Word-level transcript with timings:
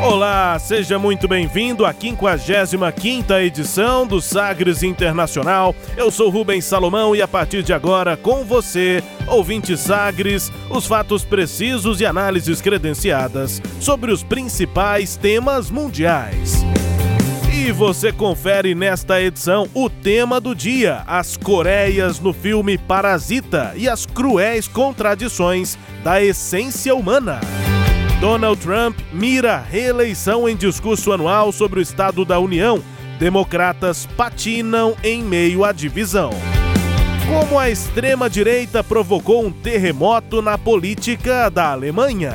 Olá, 0.00 0.56
seja 0.60 0.96
muito 0.96 1.26
bem-vindo 1.26 1.84
à 1.84 1.92
55ª 1.92 3.42
edição 3.42 4.06
do 4.06 4.22
Sagres 4.22 4.84
Internacional. 4.84 5.74
Eu 5.96 6.08
sou 6.10 6.30
Rubens 6.30 6.64
Salomão 6.64 7.16
e 7.16 7.20
a 7.20 7.26
partir 7.26 7.64
de 7.64 7.72
agora, 7.72 8.16
com 8.16 8.44
você, 8.44 9.02
ouvinte 9.26 9.76
Sagres, 9.76 10.52
os 10.70 10.86
fatos 10.86 11.24
precisos 11.24 12.00
e 12.00 12.06
análises 12.06 12.60
credenciadas 12.60 13.60
sobre 13.80 14.12
os 14.12 14.22
principais 14.22 15.16
temas 15.16 15.68
mundiais. 15.68 16.64
E 17.52 17.72
você 17.72 18.12
confere 18.12 18.76
nesta 18.76 19.20
edição 19.20 19.68
o 19.74 19.90
tema 19.90 20.40
do 20.40 20.54
dia: 20.54 21.02
as 21.08 21.36
Coreias 21.36 22.20
no 22.20 22.32
filme 22.32 22.78
Parasita 22.78 23.72
e 23.76 23.88
as 23.88 24.06
cruéis 24.06 24.68
contradições 24.68 25.76
da 26.04 26.22
essência 26.22 26.94
humana. 26.94 27.40
Donald 28.20 28.60
Trump 28.60 28.98
mira 29.12 29.58
reeleição 29.58 30.48
em 30.48 30.56
discurso 30.56 31.12
anual 31.12 31.52
sobre 31.52 31.78
o 31.78 31.82
Estado 31.82 32.24
da 32.24 32.40
União. 32.40 32.82
Democratas 33.16 34.06
patinam 34.16 34.96
em 35.04 35.22
meio 35.22 35.64
à 35.64 35.70
divisão. 35.70 36.30
Como 37.28 37.58
a 37.58 37.70
extrema-direita 37.70 38.82
provocou 38.82 39.46
um 39.46 39.52
terremoto 39.52 40.42
na 40.42 40.58
política 40.58 41.48
da 41.48 41.70
Alemanha. 41.70 42.32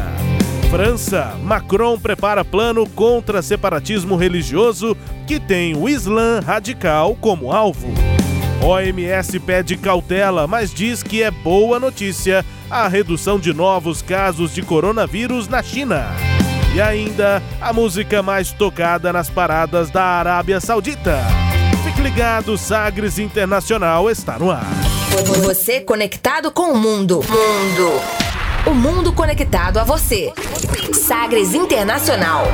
França, 0.70 1.38
Macron 1.44 2.00
prepara 2.00 2.46
plano 2.46 2.88
contra 2.90 3.42
separatismo 3.42 4.16
religioso 4.16 4.96
que 5.28 5.38
tem 5.38 5.76
o 5.76 5.90
Islã 5.90 6.40
radical 6.40 7.16
como 7.20 7.52
alvo. 7.52 7.90
OMS 8.64 9.42
pede 9.42 9.76
cautela, 9.76 10.48
mas 10.48 10.74
diz 10.74 11.04
que 11.04 11.22
é 11.22 11.30
boa 11.30 11.82
notícia 11.82 12.46
a 12.70 12.88
redução 12.88 13.38
de 13.38 13.54
novos 13.54 14.02
casos 14.02 14.54
de 14.54 14.62
coronavírus 14.62 15.50
na 15.50 15.62
China. 15.62 16.06
E 16.74 16.80
ainda 16.80 17.44
a 17.60 17.74
música 17.74 18.24
mais 18.24 18.54
tocada 18.54 19.12
nas 19.12 19.30
paradas 19.30 19.90
da 19.90 20.02
Arábia 20.04 20.62
Saudita. 20.62 21.20
Fique 21.84 22.02
ligado, 22.02 22.58
Sagres 22.58 23.20
Internacional 23.20 24.10
está 24.10 24.40
no 24.40 24.50
ar. 24.50 24.66
Você 25.44 25.82
conectado 25.82 26.50
com 26.50 26.72
o 26.72 26.78
mundo. 26.78 27.16
Mundo. 27.16 28.02
O 28.66 28.74
mundo 28.74 29.12
conectado 29.12 29.78
a 29.78 29.84
você. 29.84 30.32
Sagres 30.94 31.54
Internacional. 31.54 32.46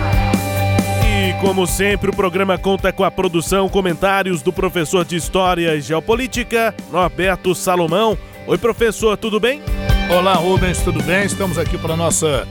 Como 1.41 1.65
sempre, 1.65 2.09
o 2.09 2.13
programa 2.13 2.57
conta 2.57 2.91
com 2.91 3.05
a 3.05 3.09
produção, 3.09 3.69
comentários 3.69 4.41
do 4.41 4.51
professor 4.51 5.05
de 5.05 5.15
História 5.15 5.73
e 5.73 5.79
Geopolítica, 5.79 6.75
Norberto 6.91 7.55
Salomão. 7.55 8.17
Oi, 8.45 8.57
professor, 8.57 9.15
tudo 9.15 9.39
bem? 9.39 9.61
Olá, 10.09 10.33
Rubens, 10.33 10.81
tudo 10.81 11.01
bem? 11.01 11.25
Estamos 11.25 11.57
aqui 11.57 11.77
para 11.77 11.93
a 11.93 11.97
nossa 11.97 12.45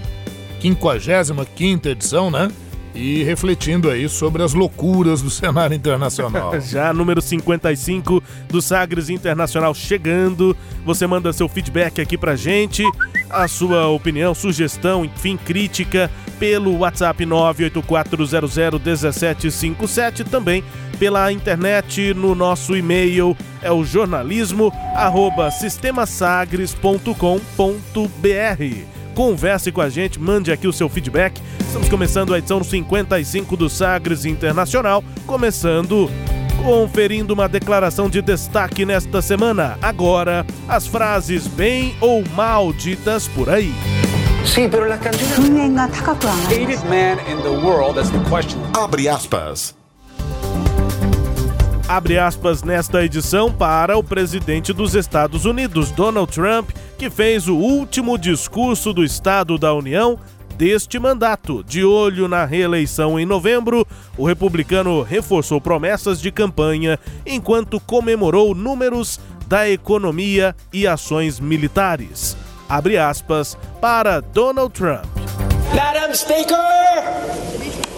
55 0.63 1.87
edição, 1.87 2.31
né? 2.31 2.51
E 2.95 3.23
refletindo 3.25 3.91
aí 3.91 4.09
sobre 4.09 4.43
as 4.43 4.55
loucuras 4.55 5.21
do 5.21 5.29
cenário 5.29 5.77
internacional. 5.77 6.59
Já 6.59 6.91
número 6.91 7.21
55 7.21 8.23
do 8.49 8.63
Sagres 8.63 9.11
Internacional 9.11 9.75
chegando. 9.75 10.57
Você 10.87 11.07
manda 11.07 11.31
seu 11.35 11.47
feedback 11.47 12.01
aqui 12.01 12.17
pra 12.17 12.37
gente, 12.37 12.83
a 13.29 13.47
sua 13.47 13.87
opinião, 13.89 14.35
sugestão, 14.35 15.05
enfim, 15.05 15.37
crítica 15.37 16.11
pelo 16.39 16.79
WhatsApp 16.79 17.27
984001757, 17.27 20.25
também 20.29 20.63
pela 20.99 21.31
internet 21.33 22.13
no 22.15 22.35
nosso 22.35 22.77
e-mail 22.77 23.37
é 23.63 23.71
o 23.71 23.85
jornalismo 23.85 24.73
arroba. 24.95 25.51
Converse 29.15 29.73
com 29.73 29.81
a 29.81 29.89
gente, 29.89 30.21
mande 30.21 30.53
aqui 30.53 30.69
o 30.69 30.73
seu 30.73 30.89
feedback. 30.89 31.41
Estamos 31.61 31.89
começando 31.89 32.33
a 32.33 32.39
edição 32.39 32.63
55 32.63 33.57
do 33.57 33.69
Sagres 33.69 34.25
Internacional, 34.25 35.03
começando 35.27 36.09
conferindo 36.65 37.35
uma 37.35 37.49
declaração 37.49 38.11
de 38.11 38.21
destaque 38.21 38.85
nesta 38.85 39.23
semana. 39.23 39.79
Agora, 39.81 40.45
as 40.69 40.87
frases 40.87 41.47
bem 41.47 41.97
ou 42.01 42.25
mal 42.35 42.73
ditas 42.73 43.29
por 43.29 43.49
aí. 43.49 43.73
Abre 48.75 49.09
aspas. 49.09 49.75
Abre 51.89 52.19
aspas 52.19 52.63
nesta 52.63 53.05
edição 53.05 53.53
para 53.53 53.97
o 53.97 54.05
presidente 54.05 54.73
dos 54.73 54.95
Estados 54.95 55.45
Unidos, 55.45 55.91
Donald 55.91 56.31
Trump, 56.31 56.71
que 56.99 57.09
fez 57.09 57.49
o 57.49 57.57
último 57.57 58.19
discurso 58.19 58.93
do 58.93 59.03
Estado 59.03 59.57
da 59.57 59.73
União 59.73 60.19
deste 60.57 60.99
mandato. 60.99 61.65
De 61.65 61.85
olho 61.85 62.29
na 62.29 62.45
reeleição 62.45 63.19
em 63.19 63.25
novembro, 63.25 63.87
o 64.19 64.27
republicano 64.27 65.03
reforçou 65.03 65.61
promessas 65.61 66.21
de 66.21 66.31
campanha 66.31 66.99
enquanto 67.25 67.81
comemorou 67.81 68.55
números 68.55 69.19
da 69.47 69.71
economia 69.71 70.55
e 70.73 70.87
ações 70.87 71.41
militares. 71.41 72.37
Abre 72.69 72.99
aspas 72.99 73.57
para 73.81 74.23
Donald 74.35 74.75
Trump. 74.75 75.07
Madam 75.75 76.13
Speaker, 76.15 76.55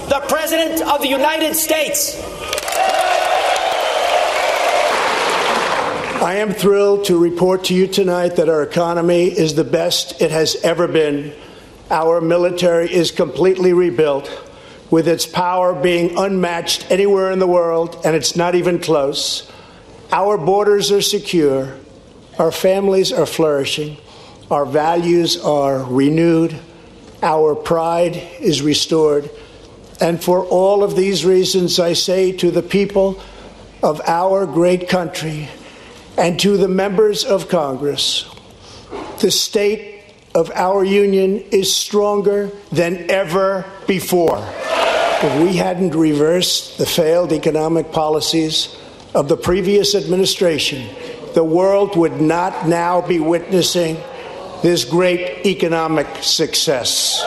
the 0.09 0.23
President 0.29 0.83
of 0.83 1.03
the 1.03 1.09
United 1.09 1.57
States. 1.57 2.17
I 6.23 6.35
am 6.37 6.53
thrilled 6.53 7.07
to 7.07 7.19
report 7.19 7.65
to 7.65 7.75
you 7.75 7.89
tonight 7.89 8.37
that 8.37 8.49
our 8.49 8.63
economy 8.63 9.25
is 9.27 9.55
the 9.55 9.65
best 9.65 10.21
it 10.21 10.31
has 10.31 10.55
ever 10.63 10.87
been. 10.87 11.33
Our 11.91 12.21
military 12.21 12.93
is 12.93 13.11
completely 13.11 13.73
rebuilt, 13.73 14.31
with 14.91 15.09
its 15.09 15.27
power 15.27 15.75
being 15.75 16.17
unmatched 16.17 16.89
anywhere 16.91 17.33
in 17.33 17.41
the 17.41 17.47
world, 17.49 18.01
and 18.05 18.15
it's 18.15 18.37
not 18.37 18.55
even 18.55 18.79
close. 18.79 19.51
Our 20.13 20.39
borders 20.39 20.93
are 20.93 21.03
secure, 21.03 21.75
our 22.39 22.53
families 22.53 23.13
are 23.13 23.27
flourishing, 23.27 23.97
our 24.51 24.67
values 24.67 25.37
are 25.39 25.85
renewed, 25.85 26.59
our 27.23 27.55
pride 27.55 28.17
is 28.41 28.63
restored. 28.63 29.31
And 30.01 30.23
for 30.23 30.45
all 30.45 30.83
of 30.83 30.97
these 30.97 31.25
reasons, 31.25 31.79
I 31.79 31.93
say 31.93 32.33
to 32.33 32.51
the 32.51 32.63
people 32.63 33.23
of 33.83 34.01
our 34.07 34.47
great 34.47 34.89
country, 34.89 35.49
and 36.19 36.39
to 36.41 36.57
the 36.57 36.69
members 36.69 37.25
of 37.25 37.49
Congress, 37.49 38.29
the 39.21 39.31
state 39.31 40.03
of 40.35 40.51
our 40.55 40.85
union 40.85 41.45
is 41.51 41.75
stronger 41.75 42.51
than 42.73 43.11
ever 43.11 43.65
before. 43.87 44.39
If 45.23 45.43
we 45.43 45.57
hadn't 45.57 45.95
reversed 45.95 46.79
the 46.79 46.87
failed 46.87 47.33
economic 47.33 47.93
policies 47.93 48.75
of 49.15 49.29
the 49.29 49.37
previous 49.37 49.95
administration, 49.95 50.89
the 51.35 51.45
world 51.45 51.97
would 51.97 52.21
not 52.21 52.69
now 52.69 53.01
be 53.01 53.21
witnessing 53.21 53.97
this 54.63 54.85
great 54.85 55.49
economic 55.49 56.07
success. 56.23 57.25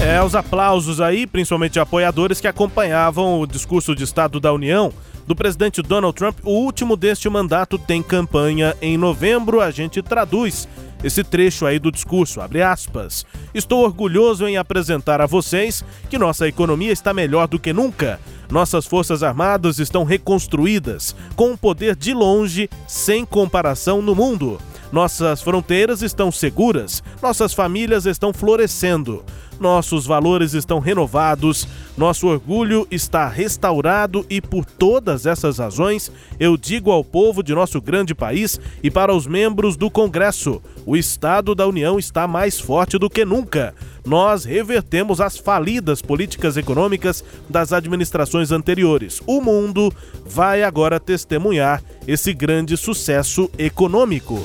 É, 0.00 0.22
os 0.22 0.34
aplausos 0.34 1.00
aí, 1.00 1.26
principalmente 1.26 1.72
de 1.72 1.80
apoiadores 1.80 2.40
que 2.40 2.46
acompanhavam 2.46 3.40
o 3.40 3.46
discurso 3.46 3.94
de 3.94 4.04
Estado 4.04 4.40
da 4.40 4.52
União 4.52 4.92
do 5.26 5.36
presidente 5.36 5.82
Donald 5.82 6.16
Trump. 6.16 6.38
O 6.44 6.52
último 6.52 6.96
deste 6.96 7.28
mandato 7.28 7.78
tem 7.78 8.02
campanha 8.02 8.74
em 8.80 8.96
novembro. 8.96 9.60
A 9.60 9.70
gente 9.70 10.00
traduz 10.00 10.66
esse 11.04 11.22
trecho 11.22 11.66
aí 11.66 11.78
do 11.78 11.92
discurso, 11.92 12.40
abre 12.40 12.62
aspas. 12.62 13.26
Estou 13.52 13.84
orgulhoso 13.84 14.48
em 14.48 14.56
apresentar 14.56 15.20
a 15.20 15.26
vocês 15.26 15.84
que 16.08 16.16
nossa 16.16 16.48
economia 16.48 16.92
está 16.92 17.12
melhor 17.12 17.46
do 17.46 17.58
que 17.58 17.72
nunca. 17.72 18.18
Nossas 18.50 18.86
forças 18.86 19.22
armadas 19.22 19.78
estão 19.78 20.04
reconstruídas, 20.04 21.14
com 21.36 21.50
um 21.50 21.56
poder 21.56 21.94
de 21.94 22.14
longe 22.14 22.70
sem 22.86 23.24
comparação 23.24 24.00
no 24.00 24.14
mundo. 24.14 24.58
Nossas 24.90 25.42
fronteiras 25.42 26.00
estão 26.00 26.32
seguras, 26.32 27.02
nossas 27.22 27.52
famílias 27.52 28.06
estão 28.06 28.32
florescendo. 28.32 29.22
Nossos 29.60 30.06
valores 30.06 30.54
estão 30.54 30.78
renovados, 30.78 31.66
nosso 31.96 32.28
orgulho 32.28 32.86
está 32.90 33.28
restaurado 33.28 34.24
e 34.30 34.40
por 34.40 34.64
todas 34.64 35.26
essas 35.26 35.58
razões, 35.58 36.10
eu 36.38 36.56
digo 36.56 36.90
ao 36.90 37.04
povo 37.04 37.42
de 37.42 37.54
nosso 37.54 37.80
grande 37.80 38.14
país 38.14 38.60
e 38.82 38.90
para 38.90 39.14
os 39.14 39.26
membros 39.26 39.76
do 39.76 39.90
Congresso: 39.90 40.62
o 40.86 40.96
Estado 40.96 41.54
da 41.54 41.66
União 41.66 41.98
está 41.98 42.26
mais 42.26 42.58
forte 42.58 42.98
do 42.98 43.10
que 43.10 43.24
nunca. 43.24 43.74
Nós 44.06 44.44
revertemos 44.44 45.20
as 45.20 45.36
falidas 45.36 46.00
políticas 46.00 46.56
econômicas 46.56 47.22
das 47.46 47.74
administrações 47.74 48.50
anteriores. 48.50 49.20
O 49.26 49.40
mundo 49.40 49.92
vai 50.24 50.62
agora 50.62 50.98
testemunhar 50.98 51.82
esse 52.06 52.32
grande 52.32 52.74
sucesso 52.76 53.50
econômico. 53.58 54.38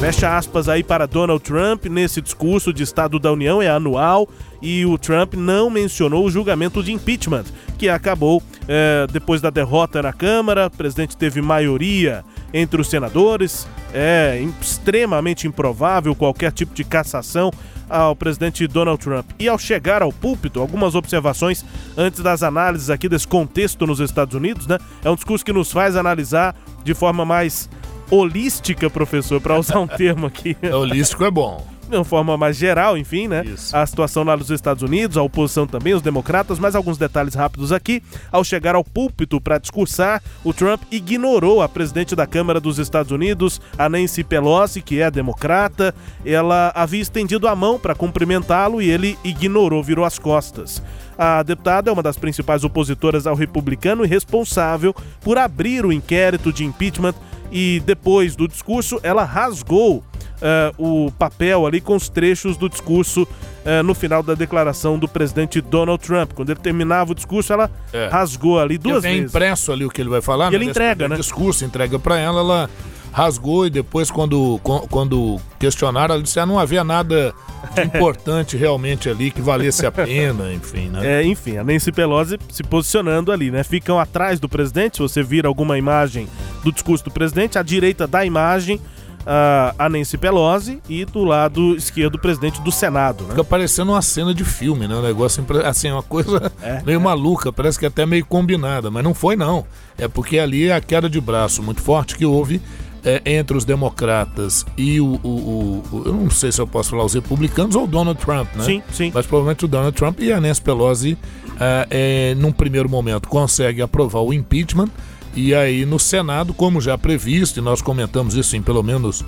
Fecha 0.00 0.38
aspas 0.38 0.70
aí 0.70 0.82
para 0.82 1.04
Donald 1.04 1.44
Trump 1.44 1.84
nesse 1.84 2.22
discurso 2.22 2.72
de 2.72 2.82
Estado 2.82 3.18
da 3.18 3.30
União, 3.30 3.60
é 3.60 3.68
anual, 3.68 4.26
e 4.62 4.84
o 4.84 4.98
Trump 4.98 5.34
não 5.34 5.70
mencionou 5.70 6.24
o 6.24 6.30
julgamento 6.30 6.82
de 6.82 6.92
impeachment, 6.92 7.44
que 7.78 7.88
acabou 7.88 8.42
é, 8.68 9.06
depois 9.10 9.40
da 9.40 9.50
derrota 9.50 10.02
na 10.02 10.12
Câmara. 10.12 10.66
O 10.66 10.70
presidente 10.70 11.16
teve 11.16 11.40
maioria 11.40 12.24
entre 12.52 12.80
os 12.80 12.88
senadores. 12.88 13.66
É 13.92 14.42
extremamente 14.60 15.46
improvável 15.46 16.14
qualquer 16.14 16.52
tipo 16.52 16.74
de 16.74 16.84
cassação 16.84 17.50
ao 17.88 18.14
presidente 18.14 18.66
Donald 18.66 19.02
Trump. 19.02 19.26
E 19.38 19.48
ao 19.48 19.58
chegar 19.58 20.02
ao 20.02 20.12
púlpito, 20.12 20.60
algumas 20.60 20.94
observações 20.94 21.64
antes 21.96 22.20
das 22.20 22.42
análises 22.42 22.90
aqui 22.90 23.08
desse 23.08 23.26
contexto 23.26 23.86
nos 23.86 23.98
Estados 23.98 24.34
Unidos, 24.34 24.66
né? 24.66 24.78
É 25.04 25.10
um 25.10 25.16
discurso 25.16 25.44
que 25.44 25.52
nos 25.52 25.72
faz 25.72 25.96
analisar 25.96 26.54
de 26.84 26.94
forma 26.94 27.24
mais 27.24 27.68
holística, 28.10 28.88
professor, 28.88 29.40
para 29.40 29.58
usar 29.58 29.80
um 29.80 29.88
termo 29.88 30.26
aqui. 30.26 30.56
holístico 30.72 31.24
é 31.24 31.30
bom 31.30 31.79
de 31.90 31.96
uma 31.96 32.04
forma 32.04 32.36
mais 32.36 32.56
geral, 32.56 32.96
enfim, 32.96 33.28
né? 33.28 33.44
Isso. 33.44 33.76
A 33.76 33.84
situação 33.84 34.22
lá 34.22 34.36
nos 34.36 34.50
Estados 34.50 34.82
Unidos, 34.82 35.16
a 35.16 35.22
oposição 35.22 35.66
também, 35.66 35.92
os 35.92 36.02
democratas, 36.02 36.58
mas 36.58 36.74
alguns 36.74 36.96
detalhes 36.96 37.34
rápidos 37.34 37.72
aqui. 37.72 38.02
Ao 38.30 38.44
chegar 38.44 38.74
ao 38.74 38.84
púlpito 38.84 39.40
para 39.40 39.58
discursar, 39.58 40.22
o 40.44 40.54
Trump 40.54 40.82
ignorou 40.90 41.60
a 41.60 41.68
presidente 41.68 42.14
da 42.14 42.26
Câmara 42.26 42.60
dos 42.60 42.78
Estados 42.78 43.12
Unidos, 43.12 43.60
a 43.76 43.88
Nancy 43.88 44.24
Pelosi, 44.24 44.80
que 44.80 45.00
é 45.00 45.10
democrata. 45.10 45.94
Ela 46.24 46.72
havia 46.74 47.02
estendido 47.02 47.48
a 47.48 47.56
mão 47.56 47.78
para 47.78 47.94
cumprimentá-lo 47.94 48.80
e 48.80 48.88
ele 48.88 49.18
ignorou, 49.24 49.82
virou 49.82 50.04
as 50.04 50.18
costas. 50.18 50.82
A 51.18 51.42
deputada 51.42 51.90
é 51.90 51.92
uma 51.92 52.02
das 52.02 52.16
principais 52.16 52.64
opositoras 52.64 53.26
ao 53.26 53.34
republicano 53.34 54.04
e 54.04 54.08
responsável 54.08 54.94
por 55.20 55.36
abrir 55.36 55.84
o 55.84 55.92
inquérito 55.92 56.50
de 56.52 56.64
impeachment 56.64 57.14
e 57.52 57.82
depois 57.84 58.36
do 58.36 58.46
discurso 58.46 59.00
ela 59.02 59.24
rasgou 59.24 60.04
uh, 60.40 61.06
o 61.06 61.10
papel 61.12 61.66
ali 61.66 61.80
com 61.80 61.94
os 61.94 62.08
trechos 62.08 62.56
do 62.56 62.68
discurso 62.68 63.22
uh, 63.22 63.82
no 63.84 63.94
final 63.94 64.22
da 64.22 64.34
declaração 64.34 64.98
do 64.98 65.08
presidente 65.08 65.60
Donald 65.60 66.02
Trump. 66.02 66.32
Quando 66.32 66.50
ele 66.50 66.60
terminava 66.60 67.12
o 67.12 67.14
discurso, 67.14 67.52
ela 67.52 67.70
é. 67.92 68.08
rasgou 68.08 68.58
ali 68.58 68.78
duas 68.78 69.02
tem 69.02 69.16
vezes. 69.16 69.30
impresso 69.30 69.72
ali 69.72 69.84
o 69.84 69.90
que 69.90 70.00
ele 70.00 70.10
vai 70.10 70.20
falar. 70.20 70.52
E 70.52 70.56
ele 70.56 70.64
entrega, 70.66 71.08
né? 71.08 71.16
discurso, 71.16 71.64
entrega 71.64 71.98
para 71.98 72.18
ela, 72.18 72.40
ela 72.40 72.70
rasgou 73.12 73.66
e 73.66 73.70
depois 73.70 74.10
quando, 74.10 74.60
quando 74.62 75.40
questionaram, 75.58 76.14
ela 76.14 76.22
disse 76.22 76.34
que 76.34 76.40
ah, 76.40 76.46
não 76.46 76.58
havia 76.58 76.84
nada 76.84 77.34
de 77.74 77.82
importante 77.82 78.54
realmente 78.56 79.08
ali 79.08 79.30
que 79.30 79.40
valesse 79.40 79.84
a 79.84 79.90
pena, 79.90 80.52
enfim, 80.52 80.88
né? 80.88 81.20
É, 81.20 81.24
enfim, 81.24 81.56
a 81.56 81.64
Nancy 81.64 81.90
Pelosi 81.90 82.38
se 82.48 82.62
posicionando 82.62 83.32
ali, 83.32 83.50
né? 83.50 83.64
Ficam 83.64 83.98
atrás 83.98 84.38
do 84.38 84.48
presidente, 84.48 84.96
se 84.96 85.02
você 85.02 85.22
vira 85.22 85.48
alguma 85.48 85.76
imagem 85.76 86.28
do 86.62 86.72
discurso 86.72 87.04
do 87.04 87.10
presidente, 87.10 87.58
à 87.58 87.62
direita 87.62 88.06
da 88.06 88.24
imagem 88.24 88.80
a 89.26 89.88
Nancy 89.88 90.16
Pelosi 90.16 90.80
e 90.88 91.04
do 91.04 91.24
lado 91.24 91.76
esquerdo 91.76 92.14
o 92.14 92.18
presidente 92.18 92.60
do 92.62 92.72
Senado. 92.72 93.24
Né? 93.24 93.30
Fica 93.30 93.44
parecendo 93.44 93.92
uma 93.92 94.02
cena 94.02 94.34
de 94.34 94.44
filme, 94.44 94.88
né? 94.88 94.94
Um 94.94 95.02
negócio 95.02 95.44
assim, 95.64 95.90
uma 95.90 96.02
coisa 96.02 96.50
é, 96.62 96.82
meio 96.84 96.96
é. 96.96 97.02
maluca, 97.02 97.52
parece 97.52 97.78
que 97.78 97.86
até 97.86 98.06
meio 98.06 98.24
combinada, 98.24 98.90
mas 98.90 99.04
não 99.04 99.14
foi 99.14 99.36
não. 99.36 99.64
É 99.98 100.08
porque 100.08 100.38
ali 100.38 100.68
é 100.68 100.74
a 100.74 100.80
queda 100.80 101.08
de 101.08 101.20
braço 101.20 101.62
muito 101.62 101.82
forte 101.82 102.16
que 102.16 102.24
houve 102.24 102.60
é, 103.04 103.22
entre 103.24 103.56
os 103.56 103.64
democratas 103.64 104.64
e 104.76 105.00
o, 105.00 105.20
o, 105.22 105.82
o, 105.92 106.02
Eu 106.06 106.12
não 106.12 106.30
sei 106.30 106.52
se 106.52 106.60
eu 106.60 106.66
posso 106.66 106.90
falar 106.90 107.04
os 107.04 107.14
republicanos 107.14 107.74
ou 107.76 107.84
o 107.84 107.86
Donald 107.86 108.18
Trump, 108.20 108.48
né? 108.54 108.64
Sim, 108.64 108.82
sim. 108.92 109.10
Mas 109.14 109.26
provavelmente 109.26 109.64
o 109.64 109.68
Donald 109.68 109.96
Trump 109.96 110.20
e 110.20 110.32
a 110.32 110.40
Nancy 110.40 110.62
Pelosi, 110.62 111.18
é, 111.58 111.86
é, 111.90 112.34
num 112.34 112.52
primeiro 112.52 112.88
momento, 112.88 113.28
consegue 113.28 113.82
aprovar 113.82 114.20
o 114.20 114.32
impeachment 114.32 114.88
e 115.34 115.54
aí 115.54 115.84
no 115.84 115.98
Senado, 115.98 116.52
como 116.52 116.80
já 116.80 116.96
previsto, 116.98 117.58
e 117.58 117.62
nós 117.62 117.80
comentamos 117.80 118.34
isso 118.34 118.56
em 118.56 118.62
pelo 118.62 118.82
menos 118.82 119.24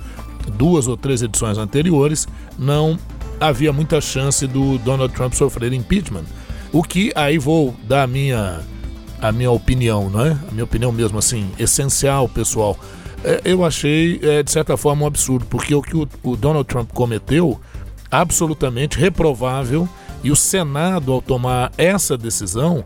duas 0.57 0.87
ou 0.87 0.97
três 0.97 1.21
edições 1.21 1.57
anteriores, 1.57 2.27
não 2.57 2.97
havia 3.39 3.73
muita 3.73 3.99
chance 4.01 4.45
do 4.47 4.77
Donald 4.79 5.13
Trump 5.13 5.33
sofrer 5.33 5.73
impeachment. 5.73 6.25
O 6.71 6.83
que 6.83 7.11
aí 7.15 7.37
vou 7.37 7.75
dar 7.87 8.03
a 8.03 8.07
minha 8.07 8.61
a 9.21 9.31
minha 9.31 9.51
opinião, 9.51 10.09
não 10.09 10.25
é? 10.25 10.31
A 10.31 10.51
minha 10.51 10.65
opinião 10.65 10.91
mesmo 10.91 11.17
assim, 11.17 11.49
essencial, 11.57 12.27
pessoal. 12.27 12.77
É, 13.23 13.39
eu 13.45 13.63
achei 13.63 14.19
é, 14.21 14.43
de 14.43 14.51
certa 14.51 14.75
forma 14.75 15.03
um 15.03 15.07
absurdo, 15.07 15.45
porque 15.49 15.73
o 15.73 15.81
que 15.81 15.95
o, 15.95 16.07
o 16.21 16.35
Donald 16.35 16.67
Trump 16.67 16.91
cometeu 16.91 17.57
absolutamente 18.11 18.99
reprovável 18.99 19.87
e 20.23 20.29
o 20.29 20.35
Senado 20.35 21.13
ao 21.13 21.21
tomar 21.21 21.71
essa 21.77 22.17
decisão 22.17 22.83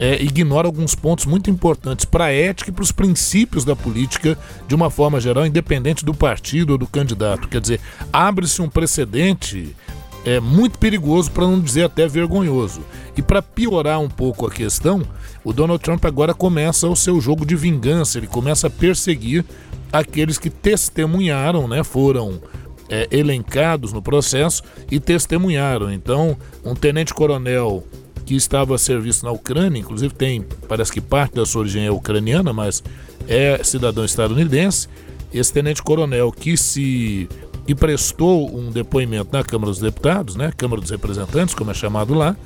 é, 0.00 0.20
ignora 0.22 0.66
alguns 0.66 0.94
pontos 0.94 1.26
muito 1.26 1.50
importantes 1.50 2.06
para 2.06 2.24
a 2.24 2.32
ética 2.32 2.70
e 2.70 2.72
para 2.72 2.82
os 2.82 2.90
princípios 2.90 3.66
da 3.66 3.76
política 3.76 4.36
de 4.66 4.74
uma 4.74 4.88
forma 4.88 5.20
geral, 5.20 5.46
independente 5.46 6.06
do 6.06 6.14
partido 6.14 6.70
ou 6.70 6.78
do 6.78 6.86
candidato. 6.86 7.46
Quer 7.46 7.60
dizer, 7.60 7.80
abre-se 8.10 8.62
um 8.62 8.68
precedente 8.68 9.76
é, 10.24 10.40
muito 10.40 10.78
perigoso, 10.78 11.30
para 11.30 11.46
não 11.46 11.60
dizer 11.60 11.84
até 11.84 12.08
vergonhoso. 12.08 12.80
E 13.14 13.20
para 13.20 13.42
piorar 13.42 14.00
um 14.00 14.08
pouco 14.08 14.46
a 14.46 14.50
questão, 14.50 15.02
o 15.44 15.52
Donald 15.52 15.82
Trump 15.82 16.02
agora 16.06 16.32
começa 16.32 16.88
o 16.88 16.96
seu 16.96 17.20
jogo 17.20 17.44
de 17.44 17.54
vingança, 17.54 18.16
ele 18.16 18.26
começa 18.26 18.68
a 18.68 18.70
perseguir 18.70 19.44
aqueles 19.92 20.38
que 20.38 20.48
testemunharam, 20.48 21.68
né, 21.68 21.84
foram 21.84 22.40
é, 22.88 23.06
elencados 23.10 23.92
no 23.92 24.00
processo 24.00 24.62
e 24.90 24.98
testemunharam. 24.98 25.92
Então, 25.92 26.36
um 26.64 26.74
tenente-coronel 26.74 27.84
que 28.30 28.36
estava 28.36 28.76
a 28.76 28.78
serviço 28.78 29.24
na 29.24 29.32
Ucrânia, 29.32 29.80
inclusive 29.80 30.14
tem, 30.14 30.46
parece 30.68 30.92
que 30.92 31.00
parte 31.00 31.34
da 31.34 31.44
sua 31.44 31.62
origem 31.62 31.84
é 31.84 31.90
ucraniana, 31.90 32.52
mas 32.52 32.80
é 33.26 33.60
cidadão 33.64 34.04
estadunidense. 34.04 34.86
Esse 35.34 35.52
tenente-coronel 35.52 36.30
que 36.30 36.56
se 36.56 37.28
que 37.66 37.74
prestou 37.74 38.56
um 38.56 38.70
depoimento 38.70 39.30
na 39.32 39.42
Câmara 39.42 39.72
dos 39.72 39.80
Deputados, 39.80 40.36
né, 40.36 40.52
Câmara 40.56 40.80
dos 40.80 40.92
Representantes, 40.92 41.56
como 41.56 41.72
é 41.72 41.74
chamado 41.74 42.14
lá, 42.14 42.36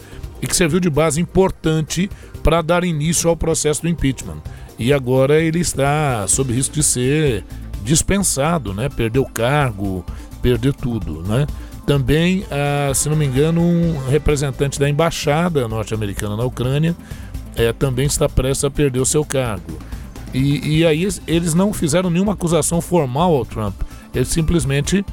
e 0.40 0.46
que 0.46 0.56
serviu 0.56 0.80
de 0.80 0.88
base 0.88 1.20
importante 1.20 2.08
para 2.42 2.62
dar 2.62 2.82
início 2.82 3.28
ao 3.28 3.36
processo 3.36 3.82
do 3.82 3.88
impeachment. 3.88 4.40
E 4.78 4.90
agora 4.90 5.38
ele 5.38 5.60
está 5.60 6.24
sob 6.26 6.50
risco 6.50 6.76
de 6.76 6.82
ser 6.82 7.44
dispensado, 7.82 8.72
né, 8.72 8.88
perder 8.88 9.18
o 9.18 9.26
cargo, 9.26 10.02
perder 10.40 10.72
tudo, 10.72 11.22
né? 11.22 11.46
Também, 11.86 12.46
ah, 12.50 12.92
se 12.94 13.08
não 13.08 13.16
me 13.16 13.26
engano, 13.26 13.60
um 13.60 13.98
representante 14.08 14.80
da 14.80 14.88
embaixada 14.88 15.68
norte-americana 15.68 16.36
na 16.36 16.44
Ucrânia 16.44 16.96
é, 17.56 17.72
também 17.72 18.06
está 18.06 18.28
prestes 18.28 18.64
a 18.64 18.70
perder 18.70 19.00
o 19.00 19.06
seu 19.06 19.24
cargo. 19.24 19.78
E, 20.32 20.78
e 20.78 20.86
aí 20.86 21.06
eles 21.26 21.54
não 21.54 21.72
fizeram 21.72 22.10
nenhuma 22.10 22.32
acusação 22.32 22.80
formal 22.80 23.34
ao 23.34 23.44
Trump. 23.44 23.74
Eles 24.14 24.28
simplesmente 24.28 25.04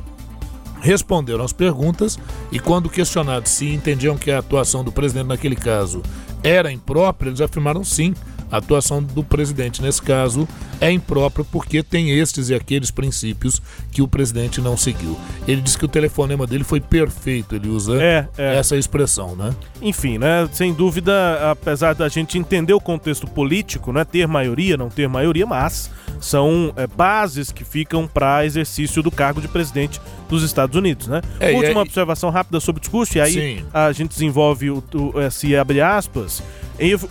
responderam 0.82 1.44
às 1.44 1.54
perguntas 1.54 2.18
e, 2.52 2.60
quando 2.60 2.90
questionados 2.90 3.52
se 3.52 3.68
entendiam 3.70 4.18
que 4.18 4.32
a 4.32 4.40
atuação 4.40 4.84
do 4.84 4.92
presidente 4.92 5.28
naquele 5.28 5.56
caso 5.56 6.02
era 6.44 6.72
imprópria, 6.72 7.30
eles 7.30 7.42
afirmaram 7.42 7.84
sim. 7.84 8.16
A 8.52 8.58
atuação 8.58 9.02
do 9.02 9.24
presidente, 9.24 9.82
nesse 9.82 10.02
caso, 10.02 10.48
é 10.80 10.92
imprópria 10.92 11.46
porque 11.50 11.82
tem 11.82 12.12
estes 12.12 12.50
e 12.50 12.56
aqueles 12.56 12.92
princípios 12.92 13.62
que 13.92 14.02
o 14.02 14.08
presidente 14.08 14.60
não 14.60 14.76
seguiu. 14.76 15.18
Ele 15.48 15.62
disse 15.62 15.78
que 15.78 15.86
o 15.86 15.88
telefonema 15.88 16.46
dele 16.46 16.64
foi 16.64 16.82
perfeito, 16.82 17.56
ele 17.56 17.70
usa 17.70 18.02
é, 18.02 18.28
é. 18.38 18.58
essa 18.58 18.76
expressão, 18.76 19.36
né? 19.36 19.56
Enfim, 19.82 20.18
né? 20.18 20.50
Sem 20.52 20.74
dúvida, 20.74 21.52
apesar 21.52 21.94
da 21.94 22.10
gente 22.10 22.38
entender 22.38 22.74
o 22.74 22.80
contexto 22.80 23.26
político, 23.28 23.94
né? 23.94 24.04
Ter 24.04 24.28
maioria, 24.28 24.76
não 24.76 24.90
ter 24.90 25.08
maioria, 25.08 25.46
mas 25.46 25.90
são 26.20 26.74
é, 26.76 26.86
bases 26.88 27.52
que 27.52 27.64
ficam 27.64 28.08
para 28.08 28.46
exercício 28.46 29.02
do 29.02 29.12
cargo 29.12 29.42
de 29.42 29.48
presidente 29.48 30.02
dos 30.30 30.44
Estados 30.44 30.76
Unidos, 30.76 31.08
né? 31.08 31.22
É, 31.40 31.52
Última 31.52 31.80
é, 31.80 31.84
observação 31.84 32.30
rápida 32.30 32.60
sobre 32.60 32.80
o 32.80 32.82
discurso, 32.82 33.18
e 33.18 33.22
aí 33.22 33.34
sim. 33.34 33.66
a 33.74 33.92
gente 33.92 34.10
desenvolve 34.10 34.70
o, 34.70 34.84
o, 34.94 35.32
se 35.32 35.56
abre 35.56 35.82
aspas 35.82 36.44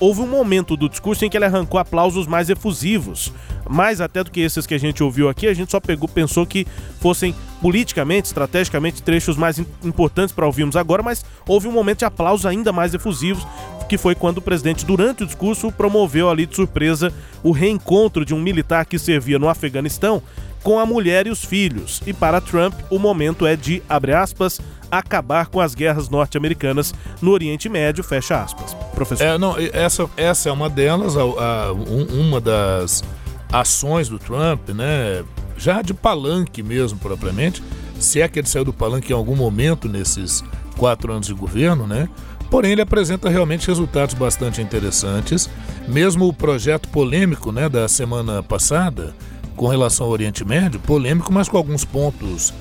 houve 0.00 0.20
um 0.20 0.26
momento 0.26 0.76
do 0.76 0.88
discurso 0.88 1.24
em 1.24 1.30
que 1.30 1.36
ele 1.36 1.44
arrancou 1.44 1.78
aplausos 1.78 2.26
mais 2.26 2.50
efusivos. 2.50 3.32
Mais 3.68 4.00
até 4.00 4.24
do 4.24 4.30
que 4.30 4.40
esses 4.40 4.66
que 4.66 4.74
a 4.74 4.78
gente 4.78 5.02
ouviu 5.02 5.28
aqui, 5.28 5.46
a 5.46 5.54
gente 5.54 5.70
só 5.70 5.78
pegou, 5.78 6.08
pensou 6.08 6.44
que 6.44 6.66
fossem 7.00 7.34
politicamente, 7.62 8.26
estrategicamente, 8.26 9.02
trechos 9.02 9.36
mais 9.36 9.58
importantes 9.84 10.34
para 10.34 10.46
ouvirmos 10.46 10.74
agora, 10.74 11.02
mas 11.02 11.24
houve 11.46 11.68
um 11.68 11.72
momento 11.72 12.00
de 12.00 12.04
aplausos 12.04 12.46
ainda 12.46 12.72
mais 12.72 12.94
efusivos, 12.94 13.46
que 13.88 13.96
foi 13.96 14.14
quando 14.14 14.38
o 14.38 14.42
presidente, 14.42 14.84
durante 14.84 15.22
o 15.22 15.26
discurso, 15.26 15.70
promoveu 15.70 16.28
ali 16.28 16.46
de 16.46 16.56
surpresa 16.56 17.12
o 17.42 17.52
reencontro 17.52 18.24
de 18.24 18.34
um 18.34 18.40
militar 18.40 18.84
que 18.86 18.98
servia 18.98 19.38
no 19.38 19.48
Afeganistão 19.48 20.22
com 20.62 20.78
a 20.78 20.86
mulher 20.86 21.26
e 21.26 21.30
os 21.30 21.44
filhos. 21.44 22.02
E 22.06 22.12
para 22.12 22.40
Trump, 22.40 22.74
o 22.90 22.98
momento 22.98 23.46
é 23.46 23.56
de, 23.56 23.82
abre 23.88 24.12
aspas, 24.12 24.60
acabar 24.90 25.46
com 25.46 25.60
as 25.60 25.74
guerras 25.74 26.08
norte-americanas 26.08 26.92
no 27.22 27.30
Oriente 27.30 27.68
Médio, 27.68 28.02
fecha 28.02 28.42
aspas. 28.42 28.74
Professor. 28.94 29.24
É, 29.24 29.38
não, 29.38 29.56
essa, 29.72 30.08
essa 30.16 30.48
é 30.48 30.52
uma 30.52 30.68
delas, 30.68 31.16
a, 31.16 31.22
a, 31.22 31.72
um, 31.72 32.26
uma 32.26 32.40
das 32.40 33.04
ações 33.52 34.08
do 34.08 34.18
Trump, 34.18 34.70
né? 34.70 35.24
Já 35.56 35.82
de 35.82 35.92
palanque 35.92 36.62
mesmo, 36.62 36.98
propriamente, 36.98 37.62
se 37.98 38.20
é 38.20 38.28
que 38.28 38.38
ele 38.38 38.48
saiu 38.48 38.64
do 38.64 38.72
palanque 38.72 39.12
em 39.12 39.16
algum 39.16 39.36
momento 39.36 39.88
nesses 39.88 40.42
quatro 40.76 41.12
anos 41.12 41.26
de 41.26 41.34
governo, 41.34 41.86
né? 41.86 42.08
Porém, 42.50 42.72
ele 42.72 42.82
apresenta 42.82 43.28
realmente 43.28 43.68
resultados 43.68 44.14
bastante 44.14 44.60
interessantes. 44.60 45.48
Mesmo 45.86 46.26
o 46.26 46.32
projeto 46.32 46.88
polêmico 46.88 47.52
né, 47.52 47.68
da 47.68 47.86
semana 47.86 48.42
passada, 48.42 49.14
com 49.60 49.68
relação 49.68 50.06
ao 50.06 50.12
Oriente 50.12 50.42
Médio, 50.42 50.80
polêmico, 50.80 51.30
mas 51.30 51.46
com 51.46 51.58
alguns 51.58 51.84
pontos 51.84 52.54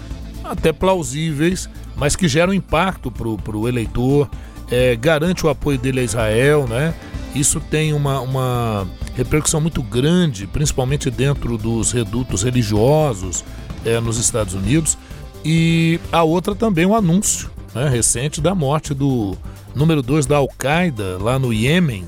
até 0.44 0.74
plausíveis, 0.74 1.70
mas 1.96 2.13
que 2.13 2.27
geram 2.27 2.53
impacto 2.53 3.10
para 3.10 3.56
o 3.56 3.70
eleitor, 3.70 4.29
é, 4.70 4.98
garante 4.98 5.46
o 5.46 5.50
apoio 5.50 5.77
dele 5.77 6.01
a 6.01 6.03
Israel, 6.03 6.68
né? 6.68 6.94
Isso 7.34 7.62
tem 7.62 7.94
uma, 7.94 8.20
uma 8.20 8.86
repercussão 9.15 9.62
muito 9.62 9.82
grande, 9.82 10.46
principalmente 10.46 11.10
dentro 11.10 11.58
dos 11.58 11.94
redutos 11.94 12.44
religiosos 12.44 13.46
é, 13.86 13.98
nos 14.01 14.18
Estados 14.18 14.53
Unidos. 14.53 14.98
E 15.46 16.01
a 16.12 16.24
outra 16.24 16.53
também 16.53 16.86
um 16.86 16.94
anúncio 16.94 17.50
né, 17.74 17.88
recente 17.88 18.41
da 18.41 18.53
morte 18.53 18.94
do 18.94 19.38
número 19.74 20.01
2 20.01 20.25
da 20.25 20.36
Al-Qaeda 20.36 21.18
lá 21.18 21.39
no 21.39 21.53
Iêmen. 21.53 22.06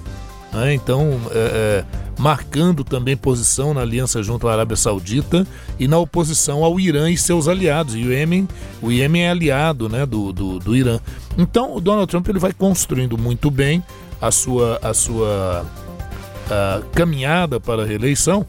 Né, 0.53 0.73
então, 0.73 1.19
é, 1.31 1.85
é, 1.85 1.85
marcando 2.19 2.83
também 2.83 3.15
posição 3.15 3.73
na 3.73 3.81
aliança 3.81 4.21
junto 4.21 4.47
à 4.47 4.53
Arábia 4.53 4.75
Saudita 4.75 5.47
e 5.79 5.87
na 5.87 5.97
oposição 5.97 6.63
ao 6.63 6.79
Irã 6.79 7.09
e 7.09 7.17
seus 7.17 7.47
aliados. 7.47 7.95
E 7.95 7.99
o 7.99 8.11
Iêmen, 8.11 8.47
o 8.81 8.91
Iêmen 8.91 9.23
é 9.23 9.29
aliado 9.29 9.87
né, 9.87 10.05
do, 10.05 10.33
do, 10.33 10.59
do 10.59 10.75
Irã. 10.75 10.99
Então, 11.37 11.75
o 11.75 11.79
Donald 11.79 12.07
Trump 12.09 12.27
ele 12.27 12.39
vai 12.39 12.51
construindo 12.51 13.17
muito 13.17 13.49
bem 13.49 13.81
a 14.21 14.29
sua, 14.29 14.77
a 14.83 14.93
sua 14.93 15.65
a 16.49 16.81
caminhada 16.93 17.59
para 17.59 17.83
a 17.83 17.85
reeleição. 17.85 18.45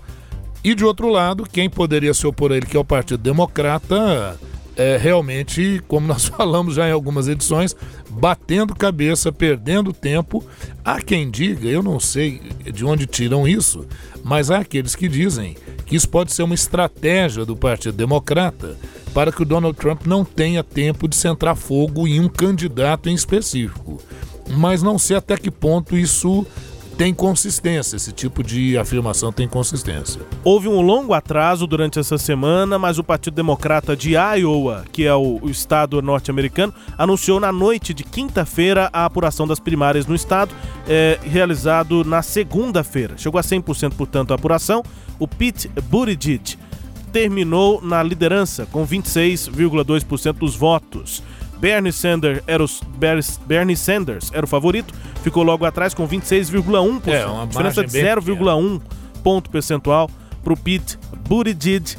E 0.64 0.75
de 0.75 0.85
outro 0.85 1.09
lado, 1.09 1.44
quem 1.50 1.71
poderia 1.71 2.12
se 2.14 2.26
opor 2.26 2.52
a 2.52 2.56
ele, 2.56 2.66
que 2.66 2.76
é 2.76 2.80
o 2.80 2.85
Partido 2.85 3.23
Democrata, 3.23 4.38
é 4.76 4.97
realmente, 4.97 5.82
como 5.88 6.06
nós 6.06 6.26
falamos 6.26 6.75
já 6.75 6.88
em 6.88 6.92
algumas 6.92 7.28
edições, 7.28 7.76
batendo 8.12 8.75
cabeça, 8.75 9.33
perdendo 9.33 9.92
tempo. 9.92 10.45
Há 10.85 11.00
quem 11.00 11.31
diga, 11.31 11.69
eu 11.69 11.83
não 11.83 11.99
sei 11.99 12.40
de 12.73 12.85
onde 12.85 13.07
tiram 13.07 13.49
isso, 13.49 13.87
mas 14.23 14.50
há 14.50 14.59
aqueles 14.59 14.95
que 14.95 15.09
dizem 15.09 15.57
que 15.87 15.97
isso 15.97 16.09
pode 16.09 16.33
ser 16.33 16.42
uma 16.42 16.54
estratégia 16.54 17.45
do 17.45 17.57
Partido 17.57 17.97
Democrata 17.97 18.76
para 19.12 19.33
que 19.33 19.42
o 19.42 19.47
Donald 19.47 19.76
Trump 19.76 20.07
não 20.07 20.25
tenha 20.25 20.62
tempo 20.62 21.07
de 21.07 21.16
centrar 21.16 21.57
fogo 21.57 22.07
em 22.07 22.21
um 22.21 22.28
candidato 22.28 23.09
em 23.09 23.14
específico. 23.14 24.00
Mas 24.49 24.83
não 24.83 24.99
sei 24.99 25.16
até 25.16 25.37
que 25.37 25.50
ponto 25.50 25.97
isso 25.97 26.47
tem 26.96 27.14
consistência, 27.14 27.96
esse 27.96 28.12
tipo 28.12 28.42
de 28.42 28.76
afirmação 28.76 29.32
tem 29.32 29.49
consistência. 29.49 30.20
Houve 30.44 30.68
um 30.68 30.80
longo 30.80 31.14
atraso 31.14 31.66
durante 31.66 31.99
essa 31.99 32.18
semana, 32.18 32.78
mas 32.78 32.99
o 32.99 33.04
Partido 33.04 33.34
Democrata 33.34 33.96
de 33.96 34.12
Iowa, 34.14 34.84
que 34.92 35.04
é 35.04 35.14
o, 35.14 35.40
estado 35.49 36.00
norte-americano, 36.02 36.72
anunciou 36.96 37.40
na 37.40 37.50
noite 37.50 37.92
de 37.92 38.04
quinta-feira 38.04 38.88
a 38.92 39.04
apuração 39.04 39.46
das 39.46 39.58
primárias 39.58 40.06
no 40.06 40.14
estado, 40.14 40.54
é, 40.88 41.18
realizado 41.22 42.04
na 42.04 42.22
segunda-feira. 42.22 43.16
Chegou 43.16 43.38
a 43.38 43.42
100%, 43.42 43.94
portanto, 43.94 44.32
a 44.32 44.34
apuração. 44.34 44.82
O 45.18 45.26
Pete 45.26 45.68
Buttigieg 45.68 46.56
terminou 47.12 47.80
na 47.82 48.02
liderança 48.02 48.66
com 48.66 48.87
26,2% 48.87 50.32
dos 50.32 50.56
votos. 50.56 51.22
Bernie 51.62 51.92
Sanders 51.92 52.42
era 52.45 52.64
o, 52.64 52.66
Bernie 53.47 53.76
Sanders 53.76 54.33
era 54.35 54.45
o 54.45 54.49
favorito, 54.49 54.92
ficou 55.23 55.45
logo 55.45 55.64
atrás 55.64 55.95
com 55.95 56.09
26,1%. 56.09 57.07
É, 57.07 57.25
uma 57.25 57.47
diferença 57.47 57.85
de 57.85 57.92
0,1 57.92 58.81
ponto 59.23 59.49
percentual 59.49 60.11
para 60.42 60.52
o 60.52 60.57
Pete 60.57 60.99
Buttigieg 61.28 61.97